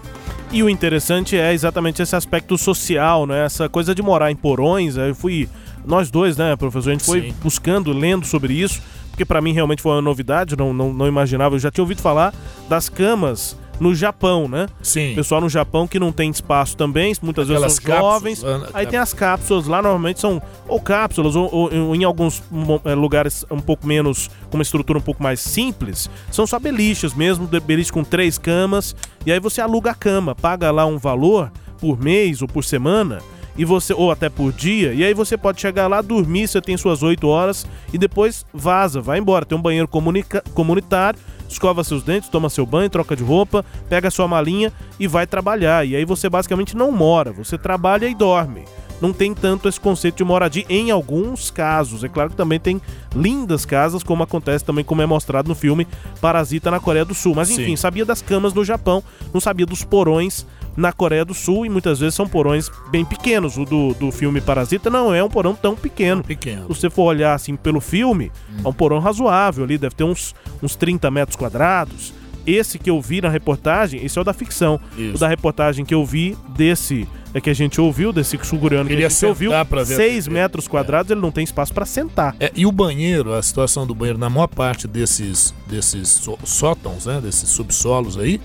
E 0.52 0.62
o 0.62 0.68
interessante 0.68 1.36
é 1.36 1.54
exatamente 1.54 2.02
esse 2.02 2.14
aspecto 2.14 2.58
social, 2.58 3.26
né? 3.26 3.46
Essa 3.46 3.70
coisa 3.70 3.94
de 3.94 4.02
morar 4.02 4.30
em 4.30 4.36
porões. 4.36 4.96
Eu 4.96 5.14
fui, 5.14 5.48
nós 5.84 6.10
dois, 6.10 6.36
né, 6.36 6.54
professor, 6.56 6.90
a 6.90 6.92
gente 6.92 7.04
foi 7.04 7.22
Sim. 7.22 7.34
buscando, 7.42 7.90
lendo 7.90 8.26
sobre 8.26 8.52
isso, 8.52 8.82
porque 9.08 9.24
para 9.24 9.40
mim 9.40 9.54
realmente 9.54 9.80
foi 9.80 9.92
uma 9.92 10.02
novidade, 10.02 10.54
não, 10.54 10.74
não, 10.74 10.92
não 10.92 11.08
imaginava. 11.08 11.54
Eu 11.54 11.58
já 11.58 11.70
tinha 11.70 11.82
ouvido 11.82 12.02
falar 12.02 12.34
das 12.68 12.90
camas 12.90 13.56
no 13.80 13.94
Japão, 13.94 14.48
né? 14.48 14.66
Sim. 14.82 15.14
Pessoal 15.14 15.40
no 15.40 15.48
Japão 15.48 15.86
que 15.88 15.98
não 15.98 16.12
tem 16.12 16.30
espaço 16.30 16.76
também, 16.76 17.14
muitas 17.22 17.50
Aquelas 17.50 17.78
vezes 17.78 17.82
são 17.82 17.96
jovens. 17.96 18.42
Cápsulas, 18.42 18.70
aí 18.74 18.86
tem 18.86 18.98
as 18.98 19.12
cápsulas 19.12 19.66
lá, 19.66 19.82
normalmente 19.82 20.20
são 20.20 20.40
ou 20.68 20.80
cápsulas, 20.80 21.34
ou, 21.36 21.52
ou, 21.52 21.94
em 21.94 22.04
alguns 22.04 22.42
é, 22.84 22.94
lugares 22.94 23.44
um 23.50 23.60
pouco 23.60 23.86
menos, 23.86 24.28
com 24.50 24.56
uma 24.56 24.62
estrutura 24.62 24.98
um 24.98 25.02
pouco 25.02 25.22
mais 25.22 25.40
simples, 25.40 26.08
são 26.30 26.46
só 26.46 26.58
beliches 26.58 27.14
mesmo, 27.14 27.46
beliche 27.46 27.92
com 27.92 28.04
três 28.04 28.38
camas, 28.38 28.94
e 29.26 29.32
aí 29.32 29.40
você 29.40 29.60
aluga 29.60 29.90
a 29.90 29.94
cama, 29.94 30.34
paga 30.34 30.70
lá 30.70 30.86
um 30.86 30.98
valor 30.98 31.50
por 31.80 31.98
mês 31.98 32.42
ou 32.42 32.48
por 32.48 32.62
semana 32.62 33.18
e 33.56 33.64
você 33.64 33.92
ou 33.92 34.10
até 34.10 34.28
por 34.28 34.52
dia, 34.52 34.94
e 34.94 35.04
aí 35.04 35.14
você 35.14 35.36
pode 35.36 35.60
chegar 35.60 35.86
lá, 35.86 36.00
dormir, 36.00 36.48
você 36.48 36.60
tem 36.60 36.76
suas 36.76 37.02
8 37.02 37.26
horas 37.26 37.66
e 37.92 37.98
depois 37.98 38.46
vaza, 38.52 39.00
vai 39.00 39.18
embora. 39.18 39.44
Tem 39.44 39.56
um 39.56 39.62
banheiro 39.62 39.88
comunitário, 40.54 41.18
escova 41.52 41.84
seus 41.84 42.02
dentes, 42.02 42.28
toma 42.28 42.50
seu 42.50 42.66
banho, 42.66 42.90
troca 42.90 43.14
de 43.14 43.22
roupa, 43.22 43.64
pega 43.88 44.10
sua 44.10 44.26
malinha 44.26 44.72
e 44.98 45.06
vai 45.06 45.26
trabalhar. 45.26 45.86
E 45.86 45.94
aí 45.96 46.04
você 46.04 46.28
basicamente 46.28 46.76
não 46.76 46.90
mora, 46.90 47.32
você 47.32 47.56
trabalha 47.56 48.06
e 48.06 48.14
dorme. 48.14 48.64
Não 49.00 49.12
tem 49.12 49.34
tanto 49.34 49.68
esse 49.68 49.80
conceito 49.80 50.18
de 50.18 50.24
moradia 50.24 50.64
em 50.68 50.92
alguns 50.92 51.50
casos. 51.50 52.04
É 52.04 52.08
claro 52.08 52.30
que 52.30 52.36
também 52.36 52.60
tem 52.60 52.80
lindas 53.12 53.66
casas, 53.66 54.04
como 54.04 54.22
acontece 54.22 54.64
também, 54.64 54.84
como 54.84 55.02
é 55.02 55.06
mostrado 55.06 55.48
no 55.48 55.56
filme 55.56 55.88
Parasita 56.20 56.70
na 56.70 56.78
Coreia 56.78 57.04
do 57.04 57.12
Sul. 57.12 57.34
Mas 57.34 57.50
enfim, 57.50 57.64
Sim. 57.64 57.76
sabia 57.76 58.04
das 58.04 58.22
camas 58.22 58.54
no 58.54 58.64
Japão, 58.64 59.02
não 59.34 59.40
sabia 59.40 59.66
dos 59.66 59.82
porões 59.82 60.46
na 60.76 60.92
Coreia 60.92 61.24
do 61.24 61.34
Sul 61.34 61.66
e 61.66 61.68
muitas 61.68 62.00
vezes 62.00 62.14
são 62.14 62.28
porões 62.28 62.70
bem 62.90 63.04
pequenos. 63.04 63.56
O 63.56 63.64
do, 63.64 63.94
do 63.94 64.10
filme 64.10 64.40
Parasita 64.40 64.88
não 64.90 65.14
é 65.14 65.22
um 65.22 65.28
porão 65.28 65.54
tão 65.54 65.74
pequeno. 65.76 66.22
pequeno. 66.22 66.62
Se 66.74 66.80
você 66.80 66.90
for 66.90 67.04
olhar 67.04 67.34
assim 67.34 67.56
pelo 67.56 67.80
filme, 67.80 68.30
hum. 68.50 68.62
é 68.64 68.68
um 68.68 68.72
porão 68.72 68.98
razoável 68.98 69.64
ali, 69.64 69.76
deve 69.78 69.94
ter 69.94 70.04
uns, 70.04 70.34
uns 70.62 70.74
30 70.76 71.10
metros 71.10 71.36
quadrados. 71.36 72.12
Esse 72.44 72.76
que 72.76 72.90
eu 72.90 73.00
vi 73.00 73.20
na 73.20 73.28
reportagem, 73.28 74.04
esse 74.04 74.18
é 74.18 74.20
o 74.20 74.24
da 74.24 74.32
ficção. 74.32 74.80
Isso. 74.98 75.14
O 75.14 75.18
da 75.18 75.28
reportagem 75.28 75.84
que 75.84 75.94
eu 75.94 76.04
vi 76.04 76.36
desse 76.48 77.06
é 77.32 77.40
que 77.40 77.48
a 77.48 77.54
gente 77.54 77.80
ouviu, 77.80 78.12
desse 78.12 78.36
sul-coreano 78.42 78.88
que 78.88 78.94
a 78.96 79.08
gente 79.08 79.24
ouviu, 79.26 79.50
sentar 79.52 79.64
pra 79.64 79.84
ver- 79.84 79.94
6 79.94 80.26
metros 80.28 80.66
quadrados, 80.68 81.10
ele 81.10 81.20
não 81.20 81.30
tem 81.30 81.44
espaço 81.44 81.72
para 81.72 81.86
sentar. 81.86 82.34
É, 82.40 82.50
e 82.54 82.66
o 82.66 82.72
banheiro, 82.72 83.32
a 83.32 83.40
situação 83.42 83.86
do 83.86 83.94
banheiro, 83.94 84.18
na 84.18 84.28
maior 84.28 84.48
parte 84.48 84.88
desses, 84.88 85.54
desses 85.68 86.08
só- 86.08 86.36
sótãos, 86.44 87.06
né? 87.06 87.20
Desses 87.22 87.48
subsolos 87.48 88.18
aí, 88.18 88.40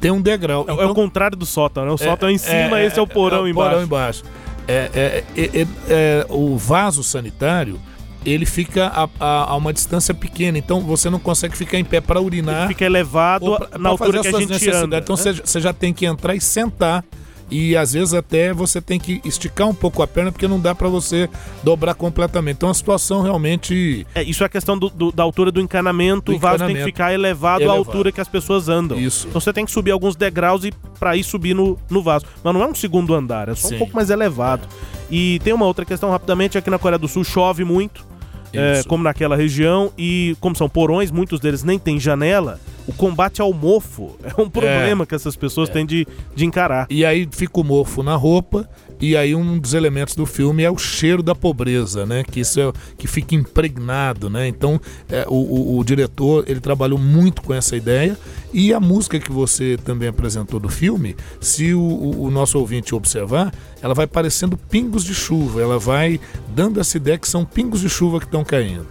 tem 0.00 0.10
um 0.10 0.20
degrau. 0.20 0.64
É- 0.68 0.72
é 0.72 0.86
o 0.86 0.94
contrário 0.94 1.36
do 1.36 1.46
sótão, 1.46 1.84
né? 1.84 1.90
O 1.90 1.98
sótão 1.98 2.28
é 2.28 2.32
em 2.32 2.38
cima, 2.38 2.80
esse 2.82 2.98
é 2.98 3.02
o 3.02 3.06
porão 3.06 3.46
é 3.46 3.50
embaixo. 3.50 3.70
porão 3.70 3.82
embaixo. 3.84 4.24
É, 4.68 4.90
é, 4.94 5.24
é, 5.40 5.60
é, 5.62 5.66
é, 5.88 6.26
o 6.28 6.56
vaso 6.56 7.02
sanitário, 7.04 7.80
ele 8.24 8.44
fica 8.44 8.86
a, 8.88 9.08
a- 9.20 9.50
a 9.52 9.56
uma 9.56 9.72
distância 9.72 10.12
pequena, 10.12 10.58
então 10.58 10.80
você 10.80 11.08
não 11.08 11.20
consegue 11.20 11.56
ficar 11.56 11.78
em 11.78 11.84
pé 11.84 12.00
para 12.00 12.20
urinar. 12.20 12.58
Ele 12.62 12.68
fica 12.68 12.84
elevado 12.84 13.56
pra- 13.56 13.68
na 13.72 13.78
pra 13.78 13.90
altura 13.90 14.24
fazer 14.24 14.30
que 14.46 14.52
a 14.54 14.58
gente 14.58 14.70
anda. 14.70 14.98
Então 14.98 15.14
né? 15.16 15.22
você, 15.22 15.32
você 15.34 15.60
já 15.60 15.72
tem 15.72 15.92
que 15.94 16.04
entrar 16.06 16.34
e 16.34 16.40
sentar. 16.40 17.04
E 17.50 17.76
às 17.76 17.92
vezes 17.92 18.12
até 18.12 18.52
você 18.52 18.80
tem 18.80 18.98
que 18.98 19.20
esticar 19.24 19.68
um 19.68 19.74
pouco 19.74 20.02
a 20.02 20.06
perna 20.06 20.32
porque 20.32 20.48
não 20.48 20.58
dá 20.58 20.74
para 20.74 20.88
você 20.88 21.28
dobrar 21.62 21.94
completamente. 21.94 22.56
Então 22.56 22.68
a 22.70 22.74
situação 22.74 23.22
realmente 23.22 24.04
É, 24.14 24.22
isso 24.22 24.42
é 24.42 24.46
a 24.46 24.48
questão 24.48 24.76
do- 24.76 24.90
do- 24.90 25.12
da 25.12 25.22
altura 25.22 25.52
do 25.52 25.60
encanamento, 25.60 26.32
Do 26.32 26.36
o 26.36 26.40
vaso 26.40 26.66
tem 26.66 26.74
que 26.74 26.82
ficar 26.84 27.12
elevado, 27.14 27.60
à 27.62 27.64
Elevado. 27.66 27.78
altura 27.78 28.10
que 28.10 28.20
as 28.20 28.26
pessoas 28.28 28.68
andam. 28.68 28.98
Isso. 28.98 29.28
Então 29.28 29.40
você 29.40 29.52
tem 29.52 29.64
que 29.64 29.70
subir 29.70 29.92
alguns 29.92 30.16
degraus 30.16 30.64
e 30.64 30.72
para 30.98 31.16
ir 31.16 31.22
subir 31.22 31.54
no, 31.54 31.78
no 31.88 32.02
vaso. 32.02 32.24
Mas 32.42 32.52
não 32.52 32.62
é 32.62 32.66
um 32.66 32.74
segundo 32.74 33.14
andar, 33.14 33.48
é 33.48 33.54
só 33.54 33.68
Sim. 33.68 33.76
um 33.76 33.78
pouco 33.78 33.94
mais 33.94 34.10
elevado. 34.10 34.66
E 35.10 35.38
tem 35.44 35.52
uma 35.52 35.66
outra 35.66 35.84
questão 35.84 36.10
rapidamente, 36.10 36.58
aqui 36.58 36.68
na 36.68 36.78
Coreia 36.80 36.98
do 36.98 37.06
Sul 37.06 37.22
chove 37.22 37.64
muito, 37.64 38.04
é, 38.52 38.82
como 38.88 39.04
naquela 39.04 39.36
região, 39.36 39.92
e 39.96 40.36
como 40.40 40.56
são 40.56 40.68
porões, 40.68 41.10
muitos 41.12 41.38
deles 41.38 41.62
nem 41.62 41.78
têm 41.78 42.00
janela, 42.00 42.58
o 42.86 42.92
combate 42.92 43.40
ao 43.40 43.52
mofo 43.52 44.16
é 44.22 44.40
um 44.40 44.48
problema 44.48 45.04
que 45.06 45.14
essas 45.14 45.34
pessoas 45.36 45.68
têm 45.68 45.84
de, 45.84 46.06
de 46.34 46.44
encarar. 46.44 46.86
E 46.90 47.04
aí 47.04 47.28
fica 47.30 47.60
o 47.60 47.64
mofo 47.64 48.02
na 48.02 48.14
roupa, 48.16 48.68
e 49.00 49.16
aí 49.16 49.34
um 49.34 49.58
dos 49.58 49.74
elementos 49.74 50.14
do 50.14 50.24
filme 50.24 50.62
é 50.62 50.70
o 50.70 50.78
cheiro 50.78 51.22
da 51.22 51.34
pobreza, 51.34 52.06
né? 52.06 52.24
Que 52.24 52.40
isso 52.40 52.58
é 52.60 52.72
que 52.96 53.06
fica 53.06 53.34
impregnado, 53.34 54.30
né? 54.30 54.46
Então 54.48 54.80
é, 55.10 55.26
o, 55.28 55.34
o- 55.34 55.78
o 55.78 55.84
diretor 55.84 56.44
ele 56.46 56.60
trabalhou 56.60 56.98
muito 56.98 57.42
com 57.42 57.52
essa 57.52 57.76
ideia 57.76 58.16
e 58.52 58.72
a 58.72 58.80
música 58.80 59.18
que 59.18 59.30
você 59.30 59.76
também 59.84 60.08
apresentou 60.08 60.58
do 60.60 60.68
filme, 60.68 61.14
se 61.40 61.74
o, 61.74 61.80
o- 61.80 62.22
o 62.24 62.30
nosso 62.30 62.58
ouvinte 62.58 62.94
observar, 62.94 63.52
ela 63.82 63.92
vai 63.94 64.06
parecendo 64.06 64.56
pingos 64.56 65.04
de 65.04 65.14
chuva, 65.14 65.60
ela 65.60 65.78
vai 65.78 66.18
dando 66.54 66.80
essa 66.80 66.96
ideia 66.96 67.18
que 67.18 67.28
são 67.28 67.44
pingos 67.44 67.80
de 67.80 67.88
chuva 67.90 68.18
que 68.18 68.24
estão 68.26 68.44
caindo. 68.44 68.86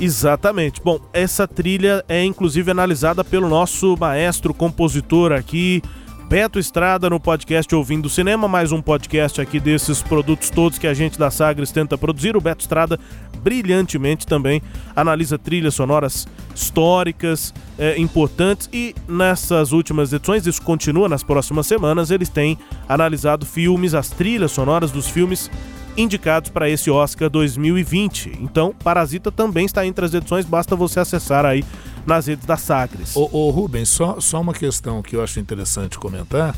Exatamente. 0.00 0.80
Bom, 0.80 1.00
essa 1.12 1.46
trilha 1.48 2.04
é 2.08 2.24
inclusive 2.24 2.70
analisada 2.70 3.24
pelo 3.24 3.48
nosso 3.48 3.96
maestro 3.98 4.54
compositor 4.54 5.32
aqui, 5.32 5.82
Beto 6.28 6.58
Estrada, 6.58 7.10
no 7.10 7.18
podcast 7.18 7.74
Ouvindo 7.74 8.08
Cinema, 8.08 8.46
mais 8.46 8.70
um 8.70 8.80
podcast 8.80 9.40
aqui 9.40 9.58
desses 9.58 10.00
produtos 10.00 10.50
todos 10.50 10.78
que 10.78 10.86
a 10.86 10.94
gente 10.94 11.18
da 11.18 11.30
Sagres 11.30 11.72
tenta 11.72 11.98
produzir. 11.98 12.36
O 12.36 12.40
Beto 12.40 12.60
Estrada 12.60 13.00
brilhantemente 13.42 14.26
também 14.26 14.62
analisa 14.94 15.36
trilhas 15.36 15.74
sonoras 15.74 16.28
históricas, 16.54 17.52
eh, 17.78 17.98
importantes 17.98 18.68
e 18.72 18.94
nessas 19.08 19.72
últimas 19.72 20.12
edições, 20.12 20.46
isso 20.46 20.62
continua 20.62 21.08
nas 21.08 21.22
próximas 21.22 21.66
semanas, 21.66 22.10
eles 22.10 22.28
têm 22.28 22.58
analisado 22.88 23.46
filmes, 23.46 23.94
as 23.94 24.10
trilhas 24.10 24.52
sonoras 24.52 24.90
dos 24.90 25.08
filmes 25.08 25.50
indicados 25.98 26.50
para 26.50 26.70
esse 26.70 26.90
Oscar 26.90 27.28
2020. 27.28 28.38
Então, 28.40 28.72
Parasita 28.72 29.30
também 29.32 29.66
está 29.66 29.84
entre 29.84 30.04
as 30.04 30.14
edições, 30.14 30.46
basta 30.46 30.76
você 30.76 31.00
acessar 31.00 31.44
aí 31.44 31.64
nas 32.06 32.26
redes 32.26 32.46
da 32.46 32.56
Sagres. 32.56 33.16
Ô, 33.16 33.28
ô 33.32 33.50
Rubens, 33.50 33.88
só, 33.88 34.20
só 34.20 34.40
uma 34.40 34.54
questão 34.54 35.02
que 35.02 35.16
eu 35.16 35.22
acho 35.22 35.40
interessante 35.40 35.98
comentar. 35.98 36.54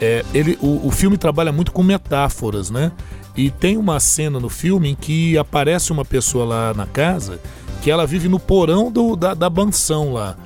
É, 0.00 0.24
ele, 0.32 0.56
o, 0.60 0.86
o 0.86 0.90
filme 0.90 1.18
trabalha 1.18 1.50
muito 1.50 1.72
com 1.72 1.82
metáforas, 1.82 2.70
né? 2.70 2.92
E 3.36 3.50
tem 3.50 3.76
uma 3.76 4.00
cena 4.00 4.38
no 4.38 4.48
filme 4.48 4.90
em 4.90 4.94
que 4.94 5.36
aparece 5.36 5.92
uma 5.92 6.04
pessoa 6.04 6.44
lá 6.44 6.74
na 6.74 6.86
casa 6.86 7.40
que 7.82 7.90
ela 7.90 8.06
vive 8.06 8.28
no 8.28 8.40
porão 8.40 8.90
do, 8.90 9.14
da, 9.14 9.34
da 9.34 9.50
mansão 9.50 10.12
lá. 10.12 10.36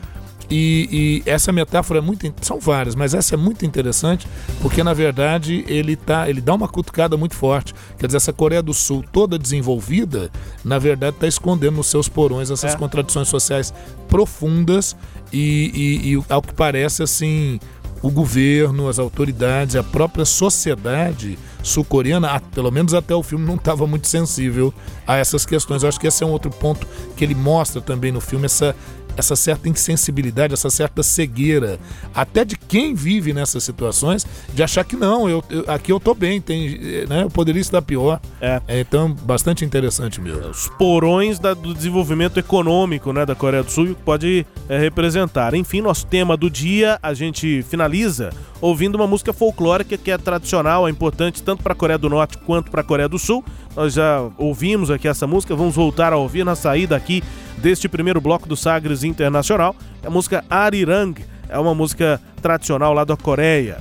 E, 0.51 1.23
e 1.25 1.31
essa 1.31 1.53
metáfora 1.53 2.01
é 2.01 2.03
muito. 2.03 2.33
São 2.43 2.59
várias, 2.59 2.95
mas 2.97 3.15
essa 3.15 3.35
é 3.35 3.39
muito 3.39 3.65
interessante 3.65 4.27
porque, 4.61 4.83
na 4.83 4.93
verdade, 4.93 5.65
ele, 5.69 5.95
tá, 5.95 6.29
ele 6.29 6.41
dá 6.41 6.55
uma 6.55 6.67
cutucada 6.67 7.17
muito 7.17 7.37
forte. 7.37 7.73
Quer 7.99 8.07
dizer, 8.07 8.17
essa 8.17 8.33
Coreia 8.33 8.61
do 8.63 8.75
Sul 8.75 9.05
toda 9.13 9.39
desenvolvida, 9.39 10.29
na 10.65 10.79
verdade, 10.79 11.17
está 11.17 11.29
escondendo 11.29 11.77
nos 11.77 11.87
seus 11.87 12.09
porões 12.09 12.51
essas 12.51 12.75
É. 12.75 12.77
contradições 12.77 13.29
sociais 13.29 13.73
profundas 14.09 14.97
e, 15.33 15.71
e- 16.05 16.15
e, 16.15 16.25
ao 16.29 16.43
que 16.43 16.53
parece, 16.53 17.03
assim, 17.05 17.61
o 18.03 18.11
governo, 18.11 18.89
as 18.89 18.99
autoridades, 18.99 19.77
a 19.77 19.83
própria 19.85 20.25
sociedade 20.25 21.39
sul-coreana, 21.63 22.41
pelo 22.55 22.71
menos 22.71 22.95
até 22.95 23.15
o 23.15 23.23
filme, 23.23 23.45
não 23.47 23.55
estava 23.57 23.87
muito 23.87 24.09
sensível 24.09 24.73
a 25.07 25.17
essas 25.17 25.45
questões. 25.47 25.83
Eu 25.83 25.89
acho 25.91 26.01
que 26.01 26.07
esse 26.07 26.25
é 26.25 26.27
um 26.27 26.31
outro 26.31 26.51
ponto 26.51 26.87
que 27.17 27.23
ele 27.23 27.35
mostra 27.35 27.81
também 27.83 28.11
no 28.11 28.21
filme, 28.21 28.47
essa, 28.47 28.75
essa 29.21 29.37
certa 29.37 29.69
insensibilidade, 29.69 30.53
essa 30.53 30.69
certa 30.71 31.03
cegueira, 31.03 31.79
até 32.15 32.45
de 32.45 32.57
quem 32.57 32.95
vive 32.95 33.33
nessas 33.33 33.63
situações, 33.63 34.27
de 34.53 34.63
achar 34.63 34.85
que 34.85 34.97
não, 34.97 35.29
eu, 35.29 35.45
eu- 35.49 35.65
aqui 35.69 35.93
eu 35.93 36.01
tô 36.01 36.13
bem, 36.15 36.41
tem, 36.41 36.79
né, 37.09 37.23
eu 37.23 37.31
poderia 37.31 37.61
estar 37.61 37.81
pior. 37.83 38.21
É. 38.41 38.61
então, 38.81 39.13
bastante 39.13 39.65
interessante 39.65 40.21
mesmo. 40.21 40.49
Os 40.51 40.69
porões 40.79 41.39
da- 41.39 41.55
do 41.55 41.73
desenvolvimento 41.75 42.39
econômico 42.39 43.13
né, 43.13 43.25
da 43.25 43.35
Coreia 43.35 43.63
do 43.63 43.71
Sul 43.71 43.97
pode 44.05 44.45
é, 44.69 44.79
representar. 44.79 45.55
Enfim, 45.55 45.81
nosso 45.81 46.07
tema 46.07 46.37
do 46.37 46.51
dia, 46.51 46.99
a 47.03 47.15
gente 47.15 47.63
finaliza 47.69 48.31
ouvindo 48.61 48.95
uma 48.97 49.07
música 49.07 49.33
folclórica 49.33 49.97
que 49.97 50.11
é 50.11 50.19
tradicional, 50.19 50.87
é 50.87 50.91
importante 50.91 51.43
tanto 51.43 51.63
para 51.63 51.73
a 51.73 51.77
Coreia 51.77 51.99
do 51.99 52.09
Norte 52.11 52.37
quanto 52.39 52.71
para 52.71 52.81
a 52.81 52.85
Coreia 52.85 53.09
do 53.09 53.19
Sul. 53.19 53.45
Nós 53.77 53.95
já 53.95 54.29
ouvimos 54.37 54.91
aqui 54.91 55.07
essa 55.09 55.27
música, 55.27 55.55
vamos 55.55 55.75
voltar 55.75 56.13
a 56.13 56.17
ouvir 56.17 56.45
na 56.45 56.55
saída 56.55 56.97
aqui 56.97 57.23
deste 57.61 57.89
primeiro 57.89 58.21
bloco 58.21 58.49
do 58.49 58.57
Sagres 58.57 59.05
Internacional. 59.05 59.75
A 60.05 60.11
música 60.11 60.45
Arirang, 60.49 61.15
é 61.49 61.59
uma 61.59 61.75
música 61.75 62.21
tradicional 62.41 62.93
lá 62.93 63.05
da 63.05 63.17
Coreia 63.17 63.79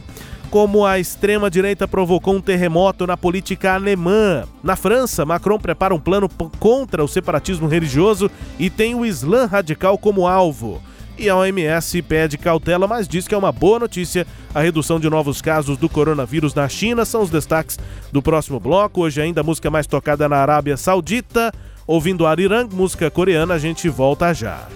como 0.50 0.84
a 0.84 0.98
extrema-direita 1.00 1.88
provocou 1.88 2.36
um 2.36 2.42
terremoto 2.42 3.06
na 3.06 3.16
política 3.16 3.74
alemã. 3.74 4.46
Na 4.64 4.76
França, 4.76 5.26
Macron 5.26 5.60
prepara 5.60 5.94
um 5.94 6.00
plano 6.00 6.28
contra 6.60 7.04
o 7.04 7.08
separatismo 7.08 7.68
religioso 7.68 8.32
e 8.58 8.70
tem 8.70 8.96
o 8.96 9.06
Islã 9.06 9.46
radical 9.46 9.98
como 9.98 10.28
alvo. 10.28 10.82
E 11.18 11.30
a 11.30 11.36
OMS 11.36 12.02
pede 12.02 12.38
cautela, 12.38 12.88
mas 12.88 13.08
diz 13.08 13.28
que 13.28 13.36
é 13.36 13.38
uma 13.38 13.52
boa 13.52 13.78
notícia 13.78 14.26
a 14.56 14.62
redução 14.62 15.00
de 15.00 15.10
novos 15.10 15.42
casos 15.42 15.78
do 15.78 15.90
coronavírus 15.90 16.54
na 16.54 16.68
China. 16.70 17.04
São 17.04 17.22
os 17.22 17.30
destaques 17.30 17.78
do 18.12 18.22
próximo 18.22 18.60
bloco. 18.60 19.02
Hoje 19.02 19.22
ainda 19.22 19.42
a 19.42 19.44
música 19.44 19.70
mais 19.70 19.86
tocada 19.86 20.30
na 20.30 20.38
Arábia 20.38 20.78
Saudita. 20.78 21.54
Ouvindo 21.92 22.28
Arirang, 22.28 22.70
música 22.72 23.10
coreana, 23.10 23.56
a 23.56 23.58
gente 23.58 23.90
volta 23.90 24.32
já. 24.32 24.68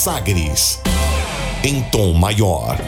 Sagres. 0.00 0.80
Em 1.62 1.82
tom 1.82 2.14
maior. 2.14 2.78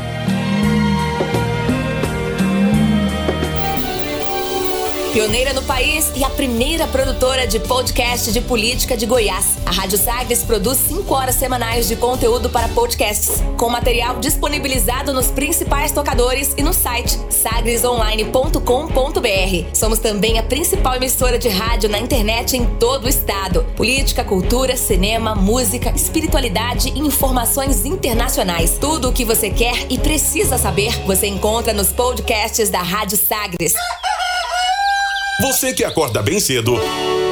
Pioneira 5.12 5.52
no 5.52 5.60
país 5.64 6.10
e 6.16 6.24
a 6.24 6.30
primeira 6.30 6.86
produtora 6.86 7.46
de 7.46 7.60
podcast 7.60 8.32
de 8.32 8.40
política 8.40 8.96
de 8.96 9.04
Goiás. 9.04 9.58
A 9.66 9.70
Rádio 9.70 9.98
Sagres 9.98 10.42
produz 10.42 10.78
5 10.78 11.14
horas 11.14 11.34
semanais 11.34 11.86
de 11.86 11.96
conteúdo 11.96 12.48
para 12.48 12.66
podcasts, 12.68 13.42
com 13.58 13.68
material 13.68 14.18
disponibilizado 14.18 15.12
nos 15.12 15.26
principais 15.26 15.92
tocadores 15.92 16.54
e 16.56 16.62
no 16.62 16.72
site 16.72 17.18
sagresonline.com.br. 17.43 19.74
Somos 19.74 19.99
também 19.99 20.38
a 20.38 20.43
principal 20.43 20.95
emissora 20.95 21.38
de 21.38 21.49
rádio 21.49 21.90
na 21.90 21.99
internet 21.99 22.57
em 22.57 22.64
todo 22.78 23.07
o 23.07 23.09
estado. 23.09 23.64
Política, 23.76 24.22
cultura, 24.22 24.76
cinema, 24.76 25.34
música, 25.34 25.90
espiritualidade 25.90 26.90
e 26.90 27.01
informações 27.01 27.84
internacionais. 27.84 28.78
Tudo 28.78 29.09
o 29.09 29.12
que 29.12 29.24
você 29.24 29.51
quer 29.51 29.86
e 29.90 29.99
precisa 29.99 30.57
saber, 30.57 31.05
você 31.05 31.26
encontra 31.26 31.72
nos 31.72 31.93
podcasts 31.93 32.70
da 32.70 32.80
Rádio 32.80 33.18
Sagres. 33.18 33.74
Você 35.40 35.72
que 35.72 35.82
acorda 35.82 36.22
bem 36.22 36.38
cedo, 36.38 36.76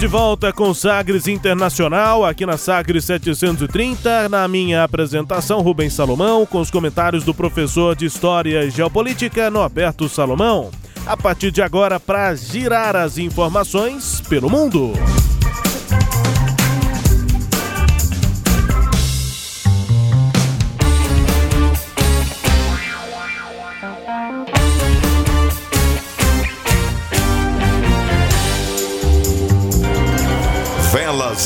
De 0.00 0.06
volta 0.06 0.50
com 0.50 0.72
Sagres 0.72 1.28
Internacional, 1.28 2.24
aqui 2.24 2.46
na 2.46 2.56
Sagres 2.56 3.04
730. 3.04 4.30
Na 4.30 4.48
minha 4.48 4.82
apresentação, 4.82 5.60
Rubens 5.60 5.92
Salomão, 5.92 6.46
com 6.46 6.58
os 6.58 6.70
comentários 6.70 7.22
do 7.22 7.34
professor 7.34 7.94
de 7.94 8.06
História 8.06 8.64
e 8.64 8.70
Geopolítica, 8.70 9.50
Norberto 9.50 10.08
Salomão. 10.08 10.70
A 11.04 11.18
partir 11.18 11.50
de 11.50 11.60
agora, 11.60 12.00
para 12.00 12.34
girar 12.34 12.96
as 12.96 13.18
informações 13.18 14.22
pelo 14.22 14.48
mundo. 14.48 14.94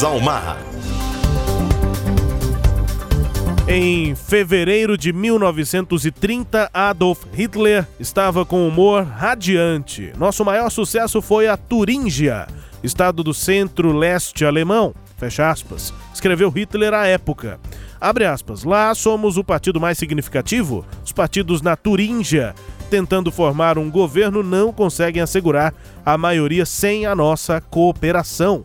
Mar. 0.05 0.59
Em 3.67 4.15
fevereiro 4.15 4.99
de 4.99 5.15
1930, 5.15 6.69
Adolf 6.75 7.25
Hitler 7.33 7.89
estava 7.99 8.45
com 8.45 8.69
humor 8.69 9.03
radiante. 9.03 10.13
Nosso 10.19 10.45
maior 10.45 10.69
sucesso 10.69 11.23
foi 11.23 11.49
a 11.49 11.57
Turíngia, 11.57 12.47
estado 12.83 13.25
do 13.25 13.33
centro-leste 13.33 14.45
alemão. 14.45 14.95
Fecha 15.17 15.51
aspas. 15.51 15.95
Escreveu 16.13 16.51
Hitler 16.51 16.93
à 16.93 17.07
época. 17.07 17.59
Abre 17.99 18.27
aspas. 18.27 18.63
Lá 18.63 18.95
somos 18.95 19.39
o 19.39 19.43
partido 19.43 19.81
mais 19.81 19.97
significativo. 19.97 20.85
Os 21.03 21.13
partidos 21.13 21.63
na 21.63 21.77
Turíngia, 21.77 22.55
tentando 22.91 23.33
formar 23.33 23.79
um 23.79 23.91
governo, 23.91 24.43
não 24.43 24.71
conseguem 24.71 25.23
assegurar 25.23 25.73
a 26.05 26.19
maioria 26.19 26.67
sem 26.67 27.07
a 27.07 27.17
nossa 27.17 27.59
cooperação. 27.59 28.63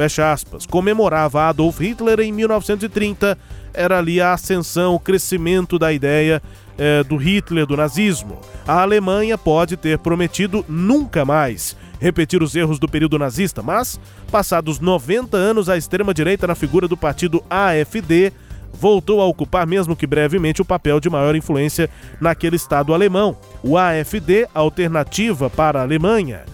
Fecha 0.00 0.32
aspas. 0.32 0.64
Comemorava 0.64 1.42
Adolf 1.42 1.78
Hitler 1.78 2.20
em 2.20 2.32
1930. 2.32 3.36
Era 3.74 3.98
ali 3.98 4.18
a 4.18 4.32
ascensão, 4.32 4.94
o 4.94 4.98
crescimento 4.98 5.78
da 5.78 5.92
ideia 5.92 6.40
eh, 6.78 7.04
do 7.04 7.16
Hitler, 7.16 7.66
do 7.66 7.76
nazismo. 7.76 8.40
A 8.66 8.80
Alemanha 8.80 9.36
pode 9.36 9.76
ter 9.76 9.98
prometido 9.98 10.64
nunca 10.66 11.22
mais 11.26 11.76
repetir 12.00 12.42
os 12.42 12.56
erros 12.56 12.78
do 12.78 12.88
período 12.88 13.18
nazista, 13.18 13.62
mas, 13.62 14.00
passados 14.32 14.80
90 14.80 15.36
anos, 15.36 15.68
a 15.68 15.76
extrema-direita, 15.76 16.46
na 16.46 16.54
figura 16.54 16.88
do 16.88 16.96
partido 16.96 17.44
AfD, 17.50 18.32
voltou 18.72 19.20
a 19.20 19.26
ocupar, 19.26 19.66
mesmo 19.66 19.94
que 19.94 20.06
brevemente, 20.06 20.62
o 20.62 20.64
papel 20.64 20.98
de 20.98 21.10
maior 21.10 21.36
influência 21.36 21.90
naquele 22.18 22.56
estado 22.56 22.94
alemão. 22.94 23.36
O 23.62 23.76
AfD, 23.76 24.48
Alternativa 24.54 25.50
para 25.50 25.80
a 25.80 25.82
Alemanha, 25.82 26.46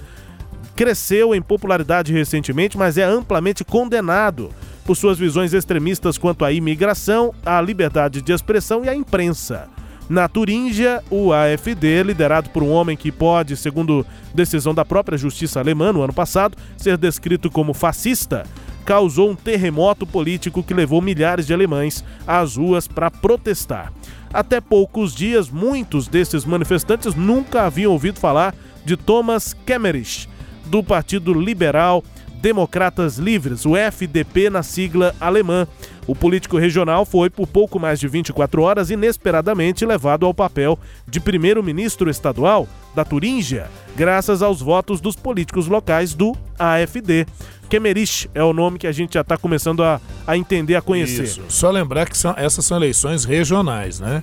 cresceu 0.77 1.35
em 1.35 1.41
popularidade 1.41 2.13
recentemente, 2.13 2.77
mas 2.77 2.99
é 2.99 3.03
amplamente 3.03 3.65
condenado 3.65 4.51
por 4.85 4.95
suas 4.95 5.19
visões 5.19 5.55
extremistas 5.55 6.19
quanto 6.19 6.45
à 6.45 6.53
imigração, 6.53 7.35
à 7.45 7.61
liberdade 7.61 8.21
de 8.21 8.31
expressão 8.31 8.85
e 8.85 8.89
à 8.89 8.95
imprensa. 8.95 9.69
Na 10.09 10.29
Turíngia, 10.29 11.03
o 11.11 11.33
AfD, 11.33 12.05
liderado 12.05 12.51
por 12.51 12.63
um 12.63 12.71
homem 12.71 12.97
que 12.97 13.11
pode, 13.11 13.57
segundo 13.57 14.07
decisão 14.33 14.73
da 14.73 14.85
própria 14.85 15.19
justiça 15.19 15.59
alemã 15.59 15.93
no 15.93 16.03
ano 16.03 16.13
passado, 16.13 16.57
ser 16.77 16.97
descrito 16.97 17.51
como 17.51 17.75
fascista, 17.75 18.45
causou 18.85 19.31
um 19.31 19.35
terremoto 19.35 20.07
político 20.07 20.63
que 20.63 20.73
levou 20.73 21.03
milhares 21.03 21.45
de 21.45 21.53
alemães 21.53 22.05
às 22.25 22.57
ruas 22.57 22.87
para 22.87 23.11
protestar. 23.11 23.93
Até 24.33 24.61
poucos 24.61 25.13
dias, 25.13 25.51
muitos 25.51 26.07
desses 26.07 26.45
manifestantes 26.45 27.15
nunca 27.17 27.63
haviam 27.63 27.91
ouvido 27.91 28.21
falar 28.21 28.55
de 28.85 28.97
Thomas 28.97 29.53
Kemmerich, 29.67 30.29
do 30.67 30.83
Partido 30.83 31.33
Liberal 31.33 32.03
Democratas 32.41 33.19
Livres, 33.19 33.65
o 33.67 33.77
FDP 33.77 34.51
na 34.51 34.63
sigla 34.63 35.15
alemã. 35.21 35.67
O 36.07 36.15
político 36.15 36.57
regional 36.59 37.05
foi, 37.05 37.29
por 37.29 37.47
pouco 37.47 37.81
mais 37.81 37.99
de 37.99 38.07
24 38.07 38.63
horas, 38.63 38.91
inesperadamente 38.91 39.85
levado 39.85 40.25
ao 40.25 40.33
papel 40.33 40.79
de 41.09 41.19
primeiro-ministro 41.19 42.09
estadual 42.09 42.69
da 42.95 43.05
Turíngia, 43.05 43.69
graças 43.97 44.43
aos 44.43 44.61
votos 44.61 45.01
dos 45.01 45.17
políticos 45.17 45.67
locais 45.67 46.15
do 46.15 46.37
AfD. 46.59 47.27
Kemmerich 47.69 48.31
é 48.33 48.45
o 48.45 48.53
nome 48.53 48.79
que 48.79 48.87
a 48.87 48.93
gente 48.93 49.15
já 49.15 49.23
está 49.23 49.37
começando 49.37 49.83
a, 49.83 50.01
a 50.25 50.37
entender, 50.37 50.77
a 50.77 50.83
conhecer. 50.83 51.25
Isso. 51.25 51.43
Só 51.49 51.71
lembrar 51.71 52.09
que 52.09 52.17
são, 52.17 52.33
essas 52.37 52.65
são 52.65 52.77
eleições 52.77 53.25
regionais, 53.25 53.99
né? 53.99 54.23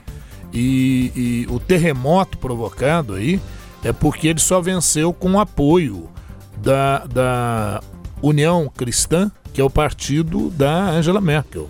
E, 0.54 1.12
e 1.16 1.48
o 1.50 1.60
terremoto 1.60 2.38
provocado 2.38 3.16
aí 3.16 3.42
é 3.84 3.92
porque 3.92 4.30
ele 4.30 4.40
só 4.40 4.62
venceu 4.62 5.12
com 5.12 5.38
apoio 5.40 6.10
da, 6.64 7.06
da 7.06 7.84
União 8.22 8.72
Cristã, 8.76 9.30
que 9.54 9.60
é 9.60 9.64
o 9.64 9.70
partido 9.70 10.50
da 10.50 10.90
Angela 10.90 11.20
Merkel. 11.20 11.70